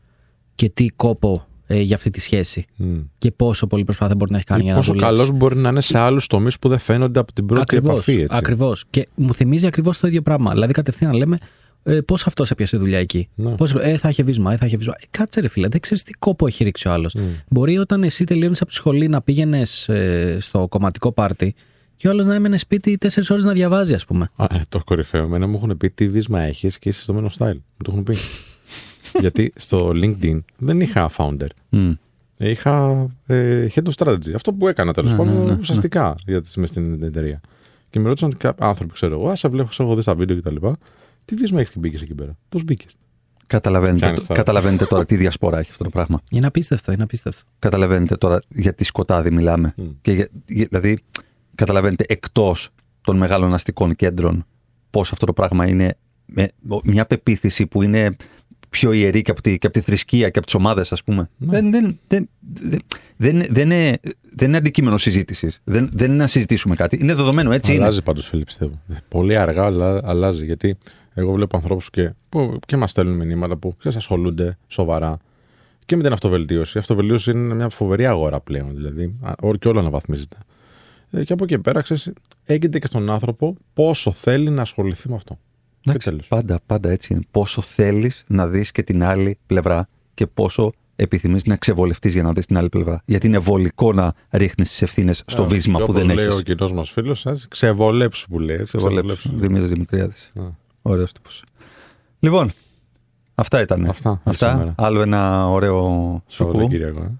[0.54, 2.64] και τι κόπο ε, για αυτή τη σχέση.
[2.76, 2.98] Μμ.
[3.18, 5.14] Και πόσο πολύ προσπάθεια μπορεί να έχει κάνει Ή για να πόσο δουλέψει.
[5.16, 8.12] καλός μπορεί να είναι σε άλλους τομείς που δεν φαίνονται από την πρώτη Ακριβώς, επαφή.
[8.20, 8.36] Έτσι.
[8.36, 8.84] Ακριβώς.
[8.90, 10.52] Και μου θυμίζει ακριβώς το ίδιο πράγμα.
[10.52, 11.38] Δηλαδή, κατευθείαν λέμε
[11.82, 13.28] ε, πώς αυτός έπιασε δουλειά εκεί.
[13.34, 13.54] Ναι.
[13.54, 14.94] Πώς, ε, θα είχε βίσμα, ε, θα είχε βίσμα.
[14.98, 17.16] Ε, κάτσε, ρε φίλε, δεν ξέρεις τι κόπο έχει ρίξει ο άλλος.
[17.48, 21.54] Μπορεί όταν εσύ τελείωνε από τη σχολή να πήγαινες ε, στο κομματικό πάρτι
[21.96, 24.30] και ο άλλος να έμενε σπίτι τέσσερις ώρες να διαβάζει, ας πούμε.
[24.36, 25.22] Α, ε, το κορυφαίο.
[25.24, 27.54] Εμένα μου έχουν πει τι βίσμα έχεις και είσαι στο Men of Style.
[27.56, 28.14] Μου το έχουν πει.
[29.20, 31.46] Γιατί στο LinkedIn δεν είχα founder.
[31.68, 31.92] Μμ.
[32.38, 34.32] Είχα ε, head of strategy.
[34.34, 37.40] Αυτό που έκανα τέλος Ναι, πάντων ναι, ναι, ουσιαστικά για τις, μες στην εταιρεία.
[37.90, 40.36] Και με ρώτησαν κάποιοι άνθρωποι, ξέρω εγώ, Α σε βλέπω, σε έχω δεις στα βίντεο
[40.40, 40.56] κτλ.
[41.24, 42.96] Τι βίσμα έχεις και μπήκες εκεί πέρα; Πώς μπήκες;
[43.46, 44.34] Καταλαβαίνετε, Κάνεις τώρα.
[44.40, 46.20] καταλαβαίνετε τώρα τι διασπορά έχει αυτό το πράγμα.
[46.30, 47.42] Είναι απίστευτο, είναι απίστευτο.
[47.58, 49.72] Καταλαβαίνετε τώρα γιατί σκοτάδι μιλάμε.
[49.76, 49.82] Μμ.
[50.02, 50.98] Και για- για- δηλαδή,
[51.56, 52.68] καταλαβαίνετε εκτός
[53.00, 54.46] των μεγάλων αστικών κέντρων
[54.90, 55.94] πώς αυτό το πράγμα είναι
[56.26, 56.48] με
[56.84, 58.16] μια πεποίθηση που είναι
[58.70, 61.30] πιο ιερή και από τη, και από τη θρησκεία και από τις ομάδες, ας πούμε.
[61.36, 62.78] Δεν, δεν, δεν, δεν,
[63.16, 63.98] δεν, δεν είναι,
[64.34, 65.60] δεν είναι αντικείμενο συζήτησης.
[65.64, 66.98] Δεν, δεν είναι να συζητήσουμε κάτι.
[67.00, 67.82] Είναι δεδομένο, έτσι είναι.
[67.82, 68.80] Αλλάζει πάντως, φίλε, πιστεύω.
[69.08, 70.44] Πολύ αργά αλλά αλλάζει.
[70.44, 70.76] Γιατί
[71.14, 75.18] εγώ βλέπω ανθρώπους και, που και μας στέλνουν μηνύματα που ξέρεις, ασχολούνται σοβαρά
[75.86, 76.76] και με την αυτοβελτίωση.
[76.76, 78.74] Η αυτοβελτίωση είναι μια φοβερή αγορά πλέον.
[78.74, 80.36] Δηλαδή, α- ό- και όλο αναβαθμίζεται.
[81.10, 82.12] Ε, και από εκεί πέρα, ξέρεις,
[82.44, 85.38] έγκυται και στον άνθρωπο πόσο θέλει να ασχοληθεί με αυτό.
[85.80, 86.26] Και τέλος.
[86.26, 87.22] Πάντα, πάντα έτσι είναι.
[87.30, 92.32] Πόσο θέλεις να δεις και την άλλη πλευρά και πόσο επιθυμείς να ξεβολευτείς για να
[92.32, 93.02] δεις την άλλη πλευρά.
[93.04, 96.26] Γιατί είναι βολικό να ρίχνεις τις ευθύνες στο Ε, βίσμα και που όπως δεν λέει
[96.26, 96.42] ο έχει.
[96.42, 98.56] κοινός μας φίλος, ξεβολέψου που λέει.
[98.56, 99.30] έτσι, Ξεβολέψου.
[99.34, 100.32] Δημήτρης Δημητριάδης.
[100.34, 100.42] Α.
[100.82, 101.44] Ωραίος τύπος.
[102.18, 102.52] Λοιπόν,
[103.34, 103.86] αυτά ήταν.
[103.86, 104.74] Αυτά για σήμερα.
[104.76, 105.82] Άλλο ένα ωραίο
[106.26, 106.50] σουκού.
[106.52, 107.18] Σαββατοκύριακο.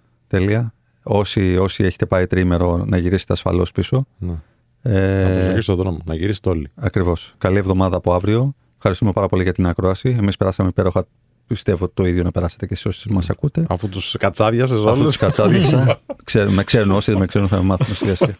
[1.07, 1.13] Ε.
[1.13, 1.19] Τέλεια.
[1.21, 4.07] Όσοι, όσοι έχετε πάει τρίμερο να γυρίσετε ασφαλώς πίσω.
[4.19, 4.35] Ναι.
[4.83, 6.69] Ε, Να προσοχή στον δρόμο, να γυρίσετε όλοι.
[6.75, 7.35] Ακριβώς.
[7.39, 8.55] Καλή εβδομάδα από αύριο.
[8.77, 10.17] Ευχαριστούμε πάρα πολύ για την ακρόαση.
[10.21, 11.05] Εμείς περάσαμε υπέροχα.
[11.47, 13.67] Πιστεύω το ίδιο να περάσετε και εσείς όσοι μας ακούτε.
[13.69, 15.05] Αφού τους κατσάδιασες Αφού όλους.
[15.05, 16.01] τους κατσάδιξα.
[16.25, 18.35] Ξέρουν- με ξέρουν όσοι δεν με ξέρουν, θα με μάθουν σιγά σιγά.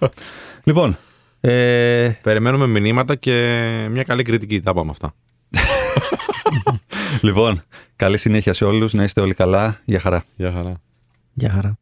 [0.65, 0.97] λοιπόν.
[1.41, 3.33] Ε, Περιμένουμε μηνύματα και
[3.91, 4.61] μια καλή κριτική.
[4.61, 5.15] Τα πάμε αυτά.
[7.27, 7.63] λοιπόν,
[7.97, 8.93] καλή συνέχεια σε όλους.
[8.93, 9.81] Να είστε όλοι καλά.
[9.85, 10.25] Γεια χαρά.
[10.37, 10.81] Γεια χαρά.
[11.33, 11.79] Γεια χαρά.